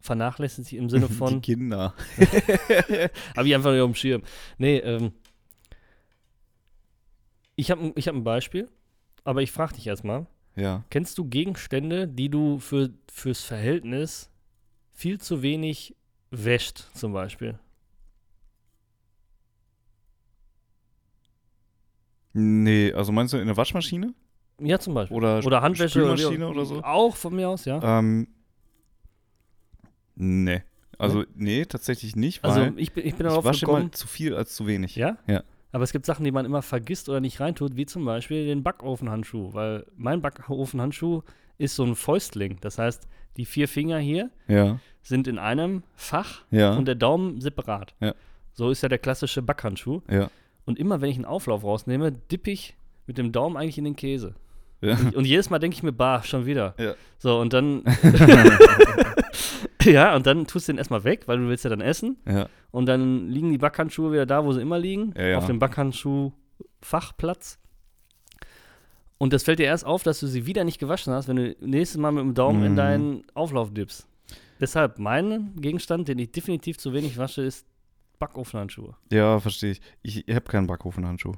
Vernachlässigt 0.00 0.72
im 0.74 0.88
Sinne 0.88 1.06
die 1.08 1.14
von, 1.14 1.40
Kinder. 1.40 1.94
habe 3.36 3.48
ich 3.48 3.54
einfach 3.54 3.72
nicht 3.72 3.80
auf 3.80 3.90
dem 3.90 3.94
Schirm. 3.94 4.22
Nee, 4.58 4.78
ähm, 4.78 5.12
ich 7.56 7.70
habe 7.70 7.92
ich 7.96 8.06
hab 8.06 8.14
ein 8.14 8.24
Beispiel, 8.24 8.68
aber 9.24 9.42
ich 9.42 9.50
frage 9.50 9.74
dich 9.74 9.86
erstmal. 9.86 10.26
Ja. 10.54 10.84
Kennst 10.90 11.18
du 11.18 11.24
Gegenstände, 11.26 12.06
die 12.06 12.28
du 12.28 12.58
für, 12.58 12.90
fürs 13.10 13.42
Verhältnis 13.42 14.30
viel 14.92 15.20
zu 15.20 15.42
wenig 15.42 15.96
wäscht, 16.44 16.84
zum 16.94 17.12
Beispiel? 17.12 17.58
Nee, 22.32 22.92
also 22.92 23.12
meinst 23.12 23.32
du 23.32 23.38
in 23.38 23.46
der 23.46 23.56
Waschmaschine? 23.56 24.14
Ja, 24.60 24.78
zum 24.78 24.94
Beispiel. 24.94 25.16
Oder, 25.16 25.44
Oder 25.44 25.62
Handwäsche. 25.62 26.00
Wie- 26.18 26.42
oder 26.42 26.64
so? 26.64 26.82
Auch 26.82 27.16
von 27.16 27.34
mir 27.34 27.48
aus, 27.48 27.64
ja. 27.64 27.98
Ähm, 27.98 28.28
nee. 30.14 30.62
Also, 30.98 31.24
nee, 31.34 31.66
tatsächlich 31.66 32.16
nicht, 32.16 32.42
also 32.42 32.60
weil 32.60 32.78
ich 32.78 32.92
bin, 32.92 33.04
ich 33.06 33.14
bin 33.16 33.26
ich 33.26 33.30
darauf 33.30 33.44
wasche 33.44 33.60
gekommen. 33.66 33.82
immer 33.82 33.92
zu 33.92 34.06
viel 34.06 34.34
als 34.34 34.54
zu 34.54 34.66
wenig. 34.66 34.96
Ja? 34.96 35.18
Ja. 35.26 35.42
Aber 35.72 35.84
es 35.84 35.92
gibt 35.92 36.06
Sachen, 36.06 36.24
die 36.24 36.30
man 36.30 36.46
immer 36.46 36.62
vergisst 36.62 37.10
oder 37.10 37.20
nicht 37.20 37.38
reintut, 37.38 37.76
wie 37.76 37.84
zum 37.84 38.06
Beispiel 38.06 38.46
den 38.46 38.62
Backofenhandschuh. 38.62 39.52
Weil 39.52 39.84
mein 39.94 40.22
Backofenhandschuh 40.22 41.22
ist 41.58 41.76
so 41.76 41.84
ein 41.84 41.94
Fäustling. 41.94 42.58
Das 42.60 42.78
heißt, 42.78 43.06
die 43.36 43.44
vier 43.44 43.68
Finger 43.68 43.98
hier 43.98 44.30
Ja, 44.48 44.78
sind 45.02 45.28
in 45.28 45.38
einem 45.38 45.82
Fach 45.94 46.42
ja, 46.50 46.74
und 46.74 46.86
der 46.86 46.94
Daumen 46.94 47.40
separat. 47.40 47.94
Ja. 48.00 48.14
So 48.52 48.70
ist 48.70 48.82
ja 48.82 48.88
der 48.88 48.98
klassische 48.98 49.42
Backhandschuh. 49.42 50.00
Und 50.64 50.78
immer, 50.78 51.00
wenn 51.00 51.10
ich 51.10 51.16
einen 51.16 51.26
Auflauf 51.26 51.62
rausnehme, 51.62 52.10
dippe 52.12 52.50
ich 52.50 52.74
mit 53.06 53.18
dem 53.18 53.30
Daumen 53.30 53.56
eigentlich 53.56 53.78
in 53.78 53.84
den 53.84 53.96
Käse. 53.96 54.34
ja. 54.80 54.96
Und 55.14 55.26
jedes 55.26 55.50
Mal 55.50 55.58
denke 55.58 55.76
ich 55.76 55.82
mir, 55.82 55.92
bah, 55.92 56.22
schon 56.22 56.46
wieder. 56.46 56.74
So, 57.18 57.38
und 57.38 57.52
dann. 57.52 57.84
ja, 59.84 60.16
und 60.16 60.26
dann 60.26 60.46
tust 60.46 60.68
du 60.68 60.72
den 60.72 60.78
erstmal 60.78 61.04
weg, 61.04 61.22
weil 61.26 61.38
du 61.38 61.48
willst 61.48 61.64
ja 61.64 61.70
dann 61.70 61.80
essen. 61.80 62.16
Und 62.72 62.86
dann 62.86 63.28
liegen 63.28 63.50
die 63.52 63.58
Backhandschuhe 63.58 64.12
wieder 64.12 64.26
da, 64.26 64.44
wo 64.44 64.52
sie 64.52 64.60
immer 64.60 64.78
liegen, 64.78 65.14
auf 65.36 65.46
dem 65.46 65.58
Backhandschuh-Fachplatz. 65.58 67.58
Und 69.18 69.32
das 69.32 69.44
fällt 69.44 69.58
dir 69.58 69.64
erst 69.66 69.86
auf, 69.86 70.02
dass 70.02 70.20
du 70.20 70.26
sie 70.26 70.46
wieder 70.46 70.64
nicht 70.64 70.78
gewaschen 70.78 71.12
hast, 71.12 71.26
wenn 71.28 71.36
du 71.36 71.56
nächstes 71.60 71.98
Mal 71.98 72.12
mit 72.12 72.22
dem 72.22 72.34
Daumen 72.34 72.62
in 72.64 72.72
Mhm. 72.72 72.76
deinen 72.76 73.22
Auflauf 73.34 73.72
dippst. 73.72 74.06
Deshalb, 74.60 74.98
mein 74.98 75.54
Gegenstand, 75.56 76.08
den 76.08 76.18
ich 76.18 76.32
definitiv 76.32 76.78
zu 76.78 76.92
wenig 76.92 77.16
wasche, 77.18 77.42
ist 77.42 77.66
Backofenhandschuhe. 78.18 78.94
Ja, 79.12 79.38
verstehe 79.40 79.72
ich. 79.72 79.80
Ich, 80.02 80.26
ich 80.28 80.34
habe 80.34 80.46
keinen 80.46 80.66
Backofenhandschuh. 80.66 81.34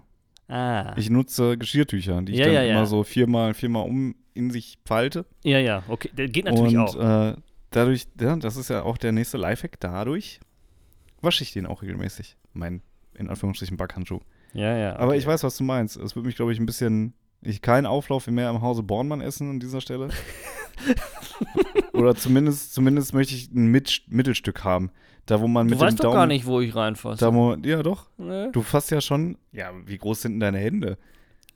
Ah. 0.48 0.94
Ich 0.96 1.10
nutze 1.10 1.58
Geschirrtücher, 1.58 2.22
die 2.22 2.32
ich 2.32 2.38
Ja, 2.38 2.46
dann 2.46 2.54
ja, 2.54 2.62
ja. 2.62 2.72
immer 2.72 2.86
so 2.86 3.02
viermal, 3.04 3.54
viermal 3.54 3.84
um 3.88 4.14
in 4.34 4.50
sich 4.50 4.78
falte. 4.84 5.26
ja, 5.44 5.58
ja, 5.58 5.82
okay. 5.88 6.10
Der 6.16 6.28
geht 6.28 6.44
natürlich 6.44 6.76
und 6.76 6.78
auch. 6.96 7.30
Äh, 7.32 7.36
dadurch, 7.70 8.06
ja, 8.20 8.36
das 8.36 8.56
ist 8.56 8.70
ja 8.70 8.82
auch 8.82 8.96
der 8.96 9.10
nächste 9.12 9.36
Lifehack, 9.36 9.78
dadurch 9.80 10.40
wasche 11.20 11.42
ich 11.42 11.52
den 11.52 11.66
auch 11.66 11.82
regelmäßig. 11.82 12.36
Mein, 12.52 12.80
in 13.14 13.28
Anführungsstrichen, 13.28 13.76
Backhandschuh. 13.76 14.20
ja, 14.54 14.76
ja. 14.76 14.96
Aber 14.96 15.08
okay. 15.08 15.18
ich 15.18 15.26
weiß, 15.26 15.42
was 15.42 15.56
du 15.56 15.64
meinst. 15.64 15.96
Es 15.96 16.14
würde 16.14 16.26
mich, 16.28 16.36
glaube 16.36 16.52
ich, 16.52 16.60
ein 16.60 16.66
bisschen. 16.66 17.14
Ich 17.42 17.62
keinen 17.62 17.86
Auflauf 17.86 18.26
mehr 18.26 18.50
im 18.50 18.60
Hause 18.62 18.82
Bornmann 18.82 19.20
essen 19.20 19.50
an 19.50 19.60
dieser 19.60 19.80
Stelle. 19.80 20.08
Oder 21.92 22.14
zumindest, 22.14 22.74
zumindest 22.74 23.14
möchte 23.14 23.34
ich 23.34 23.50
ein 23.52 23.66
Mit 23.68 24.02
Mittelstück 24.08 24.64
haben. 24.64 24.90
Da, 25.26 25.40
wo 25.40 25.46
man 25.48 25.66
Du 25.68 25.72
mit 25.72 25.80
dem 25.80 25.86
weißt 25.86 25.98
doch 25.98 26.04
Daumen. 26.04 26.14
gar 26.14 26.26
nicht, 26.26 26.46
wo 26.46 26.60
ich 26.60 26.74
reinfasse. 26.74 27.20
Da, 27.20 27.34
wo, 27.34 27.54
ja, 27.54 27.82
doch. 27.82 28.06
ne? 28.16 28.50
Du 28.52 28.62
fasst 28.62 28.90
ja 28.90 29.00
schon. 29.00 29.36
Ja, 29.52 29.70
wie 29.84 29.98
groß 29.98 30.22
sind 30.22 30.32
denn 30.32 30.40
deine 30.40 30.58
Hände? 30.58 30.96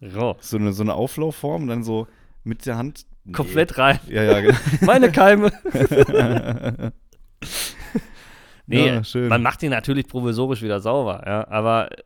Raus. 0.03 0.37
So 0.41 0.57
eine, 0.59 0.73
so 0.73 0.83
eine 0.83 0.95
Auflaufform 0.95 1.63
und 1.63 1.69
dann 1.69 1.83
so 1.83 2.07
mit 2.45 2.67
der 2.67 2.77
Hand. 2.77 3.07
Nee. 3.25 3.33
Komplett 3.33 3.79
rein. 3.79 3.99
Ja, 4.09 4.23
ja, 4.25 4.41
genau. 4.41 4.59
Meine 4.83 5.11
Keime. 5.13 5.53
nee, 8.67 8.87
Ja, 8.87 9.05
schön. 9.05 9.29
man 9.29 9.43
macht 9.43 9.63
die 9.63 9.69
natürlich 9.69 10.07
provisorisch 10.09 10.63
wieder 10.63 10.81
sauber, 10.81 11.23
ja. 11.27 11.47
Aber 11.49 11.91
äh, 11.93 11.97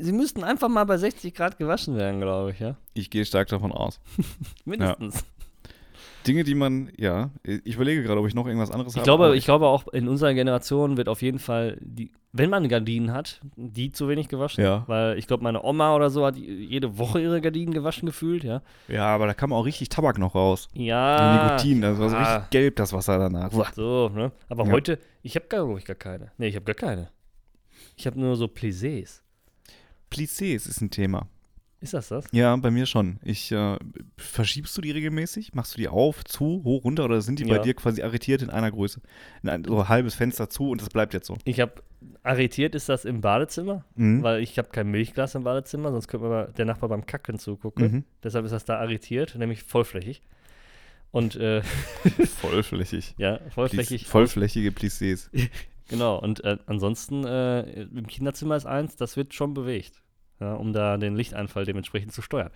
sie 0.00 0.12
müssten 0.12 0.44
einfach 0.44 0.68
mal 0.68 0.84
bei 0.84 0.96
60 0.98 1.34
Grad 1.34 1.58
gewaschen 1.58 1.96
werden, 1.96 2.20
glaube 2.20 2.50
ich, 2.52 2.60
ja. 2.60 2.76
Ich 2.94 3.10
gehe 3.10 3.24
stark 3.24 3.48
davon 3.48 3.72
aus. 3.72 4.00
Mindestens. 4.64 5.24
Dinge, 6.26 6.44
die 6.44 6.54
man, 6.54 6.90
ja, 6.96 7.30
ich 7.42 7.74
überlege 7.74 8.02
gerade, 8.02 8.20
ob 8.20 8.26
ich 8.26 8.34
noch 8.34 8.46
irgendwas 8.46 8.70
anderes 8.70 8.94
Ich 8.94 8.98
habe. 8.98 9.04
glaube, 9.04 9.36
ich 9.36 9.44
glaube 9.44 9.66
auch 9.66 9.86
in 9.88 10.08
unserer 10.08 10.34
Generation 10.34 10.96
wird 10.96 11.08
auf 11.08 11.22
jeden 11.22 11.38
Fall, 11.38 11.78
die, 11.80 12.10
wenn 12.32 12.50
man 12.50 12.68
Gardinen 12.68 13.12
hat, 13.12 13.40
die 13.56 13.92
zu 13.92 14.08
wenig 14.08 14.28
gewaschen. 14.28 14.62
Ja. 14.62 14.84
Weil 14.86 15.18
ich 15.18 15.26
glaube, 15.26 15.42
meine 15.44 15.62
Oma 15.62 15.94
oder 15.94 16.10
so 16.10 16.24
hat 16.26 16.36
jede 16.36 16.98
Woche 16.98 17.20
ihre 17.20 17.40
Gardinen 17.40 17.72
gewaschen 17.72 18.06
gefühlt, 18.06 18.44
ja. 18.44 18.62
Ja, 18.88 19.06
aber 19.06 19.26
da 19.26 19.34
kam 19.34 19.52
auch 19.52 19.64
richtig 19.64 19.88
Tabak 19.88 20.18
noch 20.18 20.34
raus. 20.34 20.68
Ja. 20.74 21.44
Nikotin, 21.44 21.80
das 21.82 21.98
war 21.98 22.10
so 22.10 22.16
ah. 22.16 22.34
richtig 22.36 22.50
gelb, 22.50 22.76
das 22.76 22.92
Wasser 22.92 23.18
danach. 23.18 23.52
Uah. 23.52 23.68
So, 23.74 24.10
ne? 24.14 24.32
Aber 24.48 24.66
Ja. 24.66 24.72
heute, 24.72 24.98
ich 25.22 25.36
habe 25.36 25.76
ich 25.78 25.84
gar 25.84 25.96
keine. 25.96 26.32
Nee, 26.38 26.48
ich 26.48 26.56
habe 26.56 26.64
gar 26.64 26.74
keine. 26.74 27.08
Ich 27.96 28.06
habe 28.06 28.18
nur 28.18 28.36
so 28.36 28.46
Plissés. 28.46 29.22
Plissés 30.10 30.68
ist 30.68 30.80
ein 30.80 30.90
Thema. 30.90 31.28
Ist 31.86 31.94
das 31.94 32.08
das? 32.08 32.24
Ja, 32.32 32.54
bei 32.56 32.70
mir 32.70 32.84
schon. 32.86 33.18
Ich, 33.22 33.52
äh, 33.52 33.76
verschiebst 34.16 34.76
du 34.76 34.80
die 34.80 34.90
regelmäßig? 34.90 35.54
Machst 35.54 35.74
du 35.74 35.78
die 35.78 35.88
auf, 35.88 36.24
zu, 36.24 36.62
hoch, 36.64 36.84
runter 36.84 37.04
oder 37.04 37.20
sind 37.20 37.38
die 37.38 37.44
bei 37.44 37.56
Ja. 37.56 37.62
dir 37.62 37.74
quasi 37.74 38.02
arretiert 38.02 38.42
in 38.42 38.50
einer 38.50 38.70
Größe? 38.70 39.00
In 39.42 39.48
ein 39.48 39.64
so 39.64 39.78
ein 39.80 39.88
halbes 39.88 40.14
Fenster 40.14 40.48
zu 40.50 40.70
und 40.70 40.80
das 40.82 40.88
bleibt 40.88 41.14
jetzt 41.14 41.26
so. 41.28 41.36
Ich 41.44 41.60
habe 41.60 41.74
arretiert 42.22 42.74
ist 42.74 42.88
das 42.88 43.04
im 43.04 43.20
Badezimmer, 43.20 43.84
Mhm. 43.94 44.22
weil 44.22 44.42
ich 44.42 44.58
habe 44.58 44.68
kein 44.70 44.90
Milchglas 44.90 45.34
im 45.34 45.44
Badezimmer, 45.44 45.92
sonst 45.92 46.08
könnte 46.08 46.26
man 46.26 46.52
der 46.54 46.64
Nachbar 46.64 46.88
beim 46.88 47.06
Kacken 47.06 47.38
zugucken. 47.38 47.90
Mhm. 47.92 48.04
Deshalb 48.22 48.44
ist 48.44 48.50
das 48.52 48.64
da 48.64 48.78
arretiert, 48.78 49.36
nämlich 49.36 49.62
vollflächig. 49.62 50.22
Und 51.12 51.36
äh, 51.36 51.62
Vollflächig. 52.40 53.14
ja, 53.18 53.38
vollflächig. 53.50 54.02
Pliss- 54.02 54.08
Vollflächige 54.08 54.70
Plissés. 54.70 55.28
Genau, 55.88 56.18
und 56.18 56.42
äh, 56.42 56.56
ansonsten 56.66 57.24
äh, 57.24 57.82
im 57.82 58.08
Kinderzimmer 58.08 58.56
ist 58.56 58.66
eins, 58.66 58.96
das 58.96 59.16
wird 59.16 59.34
schon 59.34 59.54
bewegt, 59.54 60.02
ja, 60.40 60.54
um 60.54 60.72
da 60.72 60.96
den 60.96 61.16
Lichteinfall 61.16 61.64
dementsprechend 61.64 62.12
zu 62.12 62.22
steuern. 62.22 62.50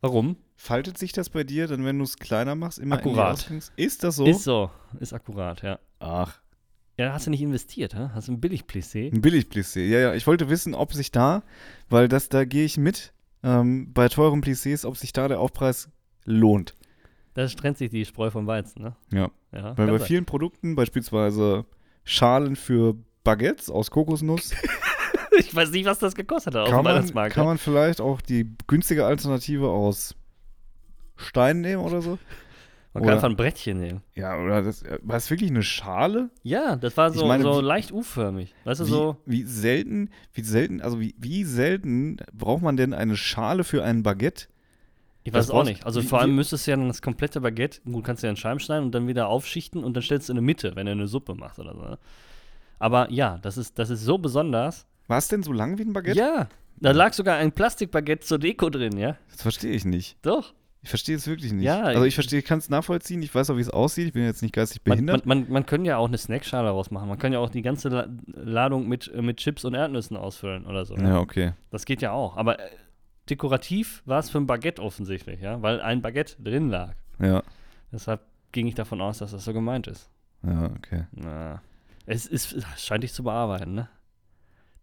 Warum? 0.00 0.36
Faltet 0.56 0.98
sich 0.98 1.12
das 1.12 1.30
bei 1.30 1.44
dir, 1.44 1.68
dann 1.68 1.84
wenn 1.84 1.98
du 1.98 2.04
es 2.04 2.16
kleiner 2.16 2.54
machst, 2.54 2.78
immer 2.78 2.96
Akkurat. 2.96 3.50
Ist 3.76 4.02
das 4.04 4.16
so? 4.16 4.26
Ist 4.26 4.42
so, 4.44 4.70
ist 5.00 5.12
akkurat, 5.12 5.62
ja. 5.62 5.78
Ach, 6.00 6.40
Ja, 6.98 7.06
da 7.06 7.12
hast 7.14 7.26
du 7.26 7.30
nicht 7.30 7.42
investiert, 7.42 7.94
hä? 7.94 8.08
hast 8.12 8.28
du 8.28 8.32
ein 8.32 8.40
Billig-Plissé. 8.40 9.12
ein 9.12 9.20
Billig-Plissé. 9.20 9.84
Ja, 9.86 9.98
ja, 10.00 10.14
ich 10.14 10.26
wollte 10.26 10.48
wissen, 10.48 10.74
ob 10.74 10.92
sich 10.92 11.12
da, 11.12 11.42
weil 11.88 12.08
das, 12.08 12.28
da 12.28 12.44
gehe 12.44 12.64
ich 12.64 12.76
mit, 12.78 13.12
ähm, 13.44 13.92
bei 13.92 14.08
teuren 14.08 14.42
Plissés, 14.42 14.84
ob 14.84 14.96
sich 14.96 15.12
da 15.12 15.28
der 15.28 15.38
Aufpreis 15.40 15.88
lohnt. 16.24 16.74
Da 17.34 17.46
trennt 17.46 17.78
sich 17.78 17.90
die 17.90 18.04
Spreu 18.04 18.30
vom 18.30 18.46
Weizen, 18.46 18.82
ne? 18.82 18.96
Ja. 19.12 19.30
Ja, 19.52 19.76
Weil 19.78 19.86
bei 19.86 19.98
vielen 20.00 20.24
Produkten, 20.24 20.74
beispielsweise 20.74 21.64
Schalen 22.04 22.56
für 22.56 22.96
Baguettes 23.24 23.70
aus 23.70 23.90
Kokosnuss, 23.90 24.52
Ich 25.38 25.54
weiß 25.54 25.70
nicht, 25.70 25.84
was 25.86 25.98
das 25.98 26.14
gekostet 26.14 26.54
hat 26.54 26.62
auf 26.62 26.70
kann, 26.70 26.84
dem 26.84 27.14
man, 27.14 27.30
kann 27.30 27.44
man 27.46 27.58
vielleicht 27.58 28.00
auch 28.00 28.20
die 28.20 28.50
günstige 28.66 29.04
Alternative 29.06 29.68
aus 29.68 30.14
Stein 31.16 31.60
nehmen 31.60 31.82
oder 31.82 32.02
so. 32.02 32.18
man 32.92 33.02
oder- 33.02 33.10
kann 33.10 33.14
einfach 33.14 33.28
ein 33.30 33.36
Brettchen 33.36 33.80
nehmen. 33.80 34.02
Ja, 34.14 34.38
oder 34.38 34.62
das, 34.62 34.82
äh, 34.82 34.98
war 35.02 35.16
es 35.16 35.30
wirklich 35.30 35.50
eine 35.50 35.62
Schale? 35.62 36.30
Ja, 36.42 36.76
das 36.76 36.96
war 36.96 37.10
so, 37.12 37.26
meine, 37.26 37.42
so 37.44 37.58
wie- 37.60 37.64
leicht 37.64 37.92
U-förmig. 37.92 38.54
Weißt 38.64 38.80
du, 38.80 38.86
Wie, 38.86 38.90
so. 38.90 39.16
wie 39.26 39.42
selten, 39.44 40.10
wie 40.34 40.42
selten, 40.42 40.80
also 40.82 41.00
wie, 41.00 41.14
wie 41.18 41.44
selten 41.44 42.18
braucht 42.32 42.62
man 42.62 42.76
denn 42.76 42.92
eine 42.94 43.16
Schale 43.16 43.64
für 43.64 43.82
ein 43.84 44.02
Baguette? 44.02 44.46
Ich 45.24 45.32
das 45.32 45.44
weiß 45.46 45.50
auch 45.50 45.54
brauchst- 45.58 45.68
nicht. 45.70 45.86
Also 45.86 46.02
wie- 46.02 46.06
vor 46.06 46.20
allem 46.20 46.34
müsstest 46.34 46.66
du 46.66 46.72
ja 46.72 46.76
dann 46.76 46.88
das 46.88 47.00
komplette 47.00 47.40
Baguette, 47.40 47.80
gut, 47.82 48.04
kannst 48.04 48.22
du 48.22 48.26
ja 48.26 48.30
in 48.32 48.36
Scheiben 48.36 48.58
schneiden 48.60 48.84
und 48.86 48.92
dann 48.94 49.06
wieder 49.06 49.28
aufschichten 49.28 49.84
und 49.84 49.94
dann 49.94 50.02
stellst 50.02 50.28
du 50.28 50.32
in 50.32 50.36
der 50.36 50.42
Mitte, 50.42 50.72
wenn 50.74 50.86
du 50.86 50.92
eine 50.92 51.06
Suppe 51.06 51.34
machst 51.34 51.58
oder 51.60 51.74
so. 51.74 51.80
Ne? 51.82 51.98
Aber 52.80 53.08
ja, 53.12 53.38
das 53.42 53.56
ist, 53.56 53.78
das 53.78 53.90
ist 53.90 54.02
so 54.04 54.18
besonders. 54.18 54.86
War 55.08 55.18
es 55.18 55.28
denn 55.28 55.42
so 55.42 55.52
lang 55.52 55.78
wie 55.78 55.82
ein 55.82 55.92
Baguette? 55.92 56.18
Ja, 56.18 56.48
da 56.80 56.92
lag 56.92 57.12
sogar 57.12 57.36
ein 57.36 57.52
Plastikbaguette 57.52 58.24
zur 58.26 58.38
Deko 58.38 58.70
drin, 58.70 58.96
ja? 58.96 59.16
Das 59.30 59.42
verstehe 59.42 59.72
ich 59.72 59.84
nicht. 59.84 60.16
Doch. 60.22 60.54
Ich 60.84 60.88
verstehe 60.88 61.14
es 61.14 61.28
wirklich 61.28 61.52
nicht. 61.52 61.64
Ja, 61.64 61.80
also 61.82 62.02
ich- 62.04 62.14
verstehe, 62.14 62.40
ich 62.40 62.44
kann 62.44 62.58
es 62.58 62.68
nachvollziehen. 62.68 63.22
Ich 63.22 63.32
weiß 63.32 63.50
auch, 63.50 63.56
wie 63.56 63.60
es 63.60 63.70
aussieht. 63.70 64.08
Ich 64.08 64.12
bin 64.14 64.24
jetzt 64.24 64.42
nicht 64.42 64.52
geistig 64.52 64.80
Man, 64.84 64.96
behindert. 64.96 65.26
man, 65.26 65.40
man, 65.42 65.52
man 65.52 65.66
kann 65.66 65.84
ja 65.84 65.96
auch 65.96 66.08
eine 66.08 66.18
Snackschale 66.18 66.66
daraus 66.66 66.90
machen. 66.90 67.08
Man 67.08 67.18
kann 67.20 67.32
ja 67.32 67.38
auch 67.38 67.50
die 67.50 67.62
ganze 67.62 67.88
La 67.88 68.06
Ladung 68.26 68.88
mit, 68.88 69.06
äh, 69.14 69.22
mit 69.22 69.36
Chips 69.36 69.64
und 69.64 69.74
Erdnüssen 69.74 70.16
ausfüllen 70.16 70.66
oder 70.66 70.84
so. 70.84 70.96
ja, 70.96 71.20
okay. 71.20 71.52
Das 71.70 71.84
geht 71.84 72.02
ja 72.02 72.10
auch. 72.10 72.36
Aber 72.36 72.58
äh, 72.58 72.68
dekorativ 73.30 74.02
war 74.06 74.18
es 74.18 74.30
für 74.30 74.38
ein 74.38 74.46
Baguette 74.48 74.82
offensichtlich, 74.82 75.40
ja? 75.40 75.62
Weil 75.62 75.80
ein 75.80 76.02
Baguette 76.02 76.34
drin 76.42 76.68
lag. 76.68 76.94
Ja, 77.20 77.42
Deshalb 77.92 78.22
ging 78.50 78.66
ich 78.66 78.74
davon 78.74 79.00
aus, 79.00 79.18
dass 79.18 79.30
das 79.30 79.44
so 79.44 79.52
gemeint 79.52 79.86
ist. 79.86 80.08
ja, 80.44 80.64
okay. 80.76 81.04
Na, 81.12 81.62
es, 82.06 82.26
ist, 82.26 82.52
es 82.54 82.64
scheint 82.84 83.04
dich 83.04 83.12
zu 83.12 83.22
bearbeiten, 83.22 83.74
ne? 83.74 83.88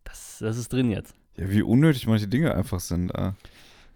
Das, 0.10 0.38
das 0.40 0.58
ist 0.58 0.74
drin 0.74 0.92
jetzt. 0.92 1.14
Ja, 1.38 1.50
wie 1.50 1.62
unnötig 1.62 2.06
manche 2.08 2.28
Dinge 2.28 2.54
einfach 2.54 2.80
sind. 2.80 3.14
Ah. 3.16 3.36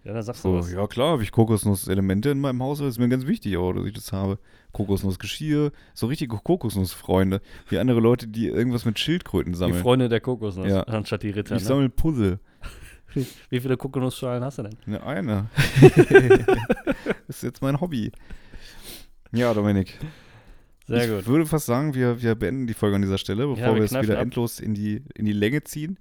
Ja, 0.04 0.12
da 0.12 0.22
sagst 0.22 0.44
du 0.44 0.48
So, 0.50 0.58
was. 0.58 0.72
ja 0.72 0.86
klar, 0.86 1.12
habe 1.12 1.22
ich 1.22 1.32
Kokosnusselemente 1.32 2.30
in 2.30 2.38
meinem 2.40 2.62
Haus, 2.62 2.78
das 2.78 2.88
ist 2.88 2.98
mir 2.98 3.08
ganz 3.08 3.26
wichtig, 3.26 3.56
auch, 3.56 3.72
dass 3.72 3.86
ich 3.86 3.92
das 3.94 4.12
habe. 4.12 4.38
Kokosnussgeschirr, 4.72 5.72
so 5.94 6.06
richtige 6.08 6.36
Kokosnussfreunde, 6.36 7.40
wie 7.68 7.78
andere 7.78 8.00
Leute, 8.00 8.26
die 8.28 8.48
irgendwas 8.48 8.84
mit 8.84 8.98
Schildkröten 8.98 9.52
Die 9.52 9.58
sammeln. 9.58 9.80
Freunde 9.80 10.08
der 10.08 10.20
Kokosnuss, 10.20 10.66
Ja. 10.68 10.82
anstatt 10.82 11.22
die 11.22 11.30
Ritter. 11.30 11.56
ich 11.56 11.62
Ne? 11.62 11.68
sammle 11.68 11.88
Puzzle. 11.90 12.38
Wie 13.48 13.60
viele 13.60 13.76
Kokosnussschalen 13.76 14.42
hast 14.42 14.58
du 14.58 14.62
denn? 14.64 14.76
Ne, 14.86 15.00
eine. 15.04 15.48
das 15.80 15.92
ist 17.28 17.42
jetzt 17.44 17.62
mein 17.62 17.80
Hobby. 17.80 18.10
Ja, 19.32 19.54
Dominik. 19.54 19.98
Sehr 20.86 21.04
ich 21.04 21.10
gut. 21.10 21.26
würde 21.28 21.46
fast 21.46 21.66
sagen, 21.66 21.94
wir, 21.94 22.20
wir 22.20 22.34
beenden 22.34 22.66
die 22.66 22.74
Folge 22.74 22.96
an 22.96 23.02
dieser 23.02 23.18
Stelle, 23.18 23.46
bevor 23.46 23.68
wir 23.68 23.74
wir 23.76 23.82
es 23.84 23.92
wieder 23.92 24.16
ab. 24.18 24.22
endlos 24.24 24.58
in 24.60 24.74
die, 24.74 25.02
in 25.14 25.24
die 25.24 25.32
Länge 25.32 25.62
ziehen. 25.62 25.98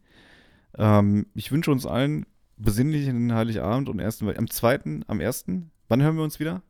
Ähm, 0.77 1.27
ich 1.33 1.51
wünsche 1.51 1.71
uns 1.71 1.85
allen 1.85 2.25
besinnlichen 2.57 3.33
Heiligabend 3.33 3.89
und 3.89 3.99
ersten, 3.99 4.29
am 4.35 4.49
zweiten, 4.49 5.03
am 5.07 5.19
ersten 5.19 5.71
Wann 5.89 6.01
hören 6.01 6.15
wir 6.15 6.23
uns 6.23 6.39
wieder? 6.39 6.61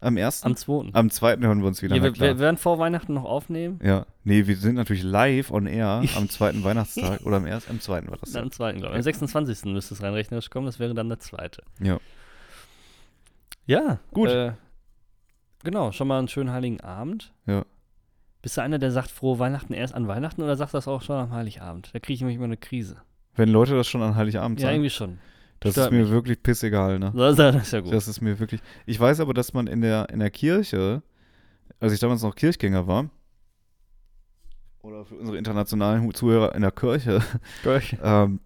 Am 0.00 0.16
1.? 0.16 0.42
Am 0.42 0.56
2. 0.56 0.90
Am 0.92 1.10
2. 1.10 1.38
hören 1.38 1.60
wir 1.60 1.66
uns 1.66 1.80
wieder, 1.80 1.96
Ja, 1.96 2.02
wir, 2.02 2.14
wir 2.18 2.38
werden 2.38 2.56
vor 2.58 2.78
Weihnachten 2.78 3.14
noch 3.14 3.24
aufnehmen. 3.24 3.78
Ja, 3.82 4.04
nee, 4.22 4.46
wir 4.46 4.56
sind 4.56 4.74
natürlich 4.74 5.02
live 5.02 5.50
on 5.50 5.66
air 5.66 6.02
am 6.16 6.28
zweiten 6.28 6.62
Weihnachtstag 6.64 7.22
oder 7.24 7.36
am 7.36 7.46
ersten, 7.46 7.70
am 7.72 7.80
zweiten 7.80 8.10
war 8.10 8.18
das. 8.18 8.32
Dann 8.32 8.44
am 8.44 8.50
2. 8.50 8.72
glaube 8.72 8.88
ich. 8.88 8.96
Am 8.96 9.02
26. 9.02 9.64
müsste 9.66 9.94
es 9.94 10.02
rein 10.02 10.12
rechnerisch 10.12 10.50
kommen. 10.50 10.66
Das 10.66 10.78
wäre 10.78 10.92
dann 10.94 11.08
der 11.08 11.20
zweite. 11.20 11.62
ja. 11.80 11.98
Ja, 13.66 13.98
Gut. 14.12 14.28
Äh, 14.28 14.52
genau, 15.62 15.90
schon 15.92 16.06
mal 16.06 16.18
einen 16.18 16.28
schönen 16.28 16.50
heiligen 16.50 16.82
Abend. 16.82 17.32
Ja. 17.46 17.64
Bist 18.42 18.58
du 18.58 18.60
einer, 18.60 18.78
der 18.78 18.90
sagt 18.90 19.10
frohe 19.10 19.38
Weihnachten 19.38 19.72
erst 19.72 19.94
an 19.94 20.06
Weihnachten 20.06 20.42
oder 20.42 20.54
sagt 20.56 20.74
das 20.74 20.86
auch 20.86 21.00
schon 21.00 21.16
am 21.16 21.30
Heiligabend? 21.32 21.88
Da 21.94 21.98
kriege 21.98 22.12
ich 22.14 22.20
nämlich 22.20 22.36
immer 22.36 22.44
eine 22.44 22.58
Krise. 22.58 22.96
Wenn 23.36 23.48
Leute 23.48 23.74
das 23.74 23.88
schon 23.88 24.02
an 24.02 24.14
Heiligabend 24.14 24.60
Ja, 24.60 24.66
sagen, 24.66 24.76
irgendwie 24.76 24.90
schon. 24.90 25.18
das 25.60 25.72
stört 25.72 25.86
ist 25.86 25.92
mir 25.92 26.02
mich. 26.04 26.10
wirklich 26.10 26.42
pissegal, 26.42 26.98
ne? 26.98 27.12
Das, 27.14 27.36
das 27.36 27.56
ist 27.56 27.72
ja 27.72 27.80
gut. 27.80 27.92
Das 27.92 28.08
ist 28.08 28.20
mir 28.20 28.38
wirklich. 28.38 28.60
Ich 28.86 28.98
weiß 28.98 29.20
aber, 29.20 29.34
dass 29.34 29.52
man 29.54 29.66
in 29.66 29.80
der, 29.80 30.08
in 30.10 30.20
der 30.20 30.30
Kirche, 30.30 31.02
als 31.80 31.92
ich 31.92 32.00
damals 32.00 32.22
noch 32.22 32.34
Kirchgänger 32.34 32.86
war, 32.86 33.10
oder 34.82 35.04
für 35.04 35.14
unsere 35.14 35.38
internationalen 35.38 36.12
Zuhörer 36.14 36.54
in 36.54 36.62
der 36.62 36.70
Kirche, 36.72 37.22
ähm, 38.02 38.40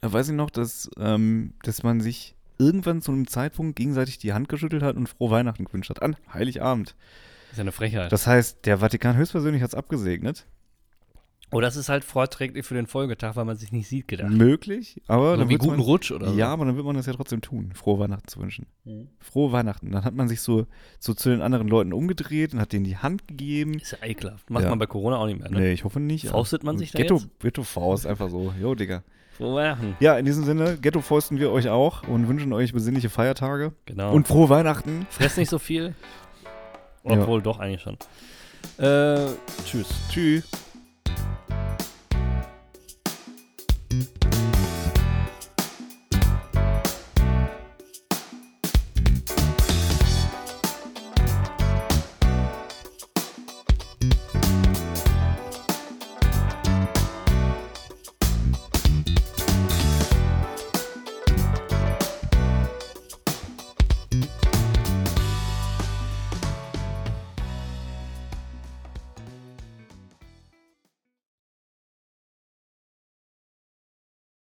da 0.00 0.12
weiß 0.12 0.28
ich 0.28 0.34
noch, 0.34 0.50
dass, 0.50 0.90
ähm, 0.98 1.54
dass 1.62 1.82
man 1.82 2.00
sich 2.00 2.34
irgendwann 2.58 3.00
zu 3.02 3.12
einem 3.12 3.26
Zeitpunkt 3.28 3.76
gegenseitig 3.76 4.18
die 4.18 4.32
Hand 4.32 4.48
geschüttelt 4.48 4.82
hat 4.82 4.96
und 4.96 5.08
frohe 5.08 5.30
Weihnachten 5.30 5.64
gewünscht 5.64 5.90
hat. 5.90 6.02
An 6.02 6.16
Heiligabend. 6.32 6.96
ist 7.52 7.56
ja 7.58 7.62
eine 7.62 7.72
Frechheit. 7.72 8.10
Das 8.10 8.26
heißt, 8.26 8.66
der 8.66 8.78
Vatikan 8.78 9.16
höchstpersönlich 9.16 9.62
hat 9.62 9.68
es 9.70 9.74
abgesegnet. 9.76 10.46
Oh, 11.50 11.60
das 11.60 11.76
ist 11.76 11.88
halt 11.88 12.04
vorträglich 12.04 12.64
für 12.66 12.74
den 12.74 12.86
Folgetag, 12.86 13.36
weil 13.36 13.44
man 13.44 13.56
sich 13.56 13.72
nicht 13.72 13.88
sieht, 13.88 14.08
gedacht. 14.08 14.30
Möglich, 14.30 15.00
aber 15.06 15.28
Oder 15.30 15.36
dann 15.38 15.48
wie 15.48 15.56
guten 15.56 15.72
man, 15.76 15.80
Rutsch 15.80 16.10
oder 16.12 16.28
Ja, 16.32 16.46
so. 16.46 16.52
aber 16.52 16.64
dann 16.66 16.76
wird 16.76 16.84
man 16.86 16.96
das 16.96 17.06
ja 17.06 17.12
trotzdem 17.12 17.40
tun, 17.40 17.72
frohe 17.74 17.98
Weihnachten 17.98 18.28
zu 18.28 18.40
wünschen. 18.40 18.66
Mhm. 18.84 19.08
Frohe 19.20 19.52
Weihnachten. 19.52 19.90
Dann 19.92 20.04
hat 20.04 20.14
man 20.14 20.28
sich 20.28 20.40
so, 20.40 20.66
so 20.98 21.14
zu 21.14 21.30
den 21.30 21.40
anderen 21.42 21.68
Leuten 21.68 21.92
umgedreht 21.92 22.52
und 22.54 22.60
hat 22.60 22.72
denen 22.72 22.84
die 22.84 22.96
Hand 22.96 23.26
gegeben. 23.28 23.74
Ist 23.74 23.92
ja 23.92 23.98
ekelhaft. 24.06 24.50
Macht 24.50 24.64
Ja. 24.64 24.70
man 24.70 24.78
bei 24.78 24.86
Corona 24.86 25.16
auch 25.18 25.26
nicht 25.26 25.38
mehr, 25.40 25.50
ne? 25.50 25.60
Nee, 25.60 25.72
ich 25.72 25.84
hoffe 25.84 26.00
nicht. 26.00 26.26
Faustet 26.28 26.62
man 26.64 26.78
sich 26.78 26.92
da 26.92 26.98
Ghetto, 26.98 27.16
jetzt? 27.16 27.40
Ghetto-Faust, 27.40 28.06
einfach 28.06 28.30
so. 28.30 28.52
Jo, 28.60 28.74
Digga. 28.74 29.02
Frohe 29.32 29.54
Weihnachten. 29.54 29.96
Ja, 30.00 30.18
in 30.18 30.24
diesem 30.24 30.44
Sinne, 30.44 30.76
Ghetto-Fausten 30.80 31.38
wir 31.38 31.52
euch 31.52 31.68
auch 31.68 32.06
und 32.08 32.26
wünschen 32.28 32.52
euch 32.52 32.72
besinnliche 32.72 33.08
Feiertage. 33.08 33.72
Genau. 33.86 34.12
Und 34.12 34.26
frohe 34.26 34.48
Weihnachten. 34.48 35.06
Fress 35.10 35.36
nicht 35.36 35.48
so 35.48 35.58
viel. 35.60 35.94
Ja. 37.04 37.12
Obwohl, 37.20 37.40
doch 37.40 37.58
eigentlich 37.60 37.80
schon. 37.82 37.96
Äh, 38.78 39.28
tschüss. 39.64 39.88
Tschüss. 40.10 40.50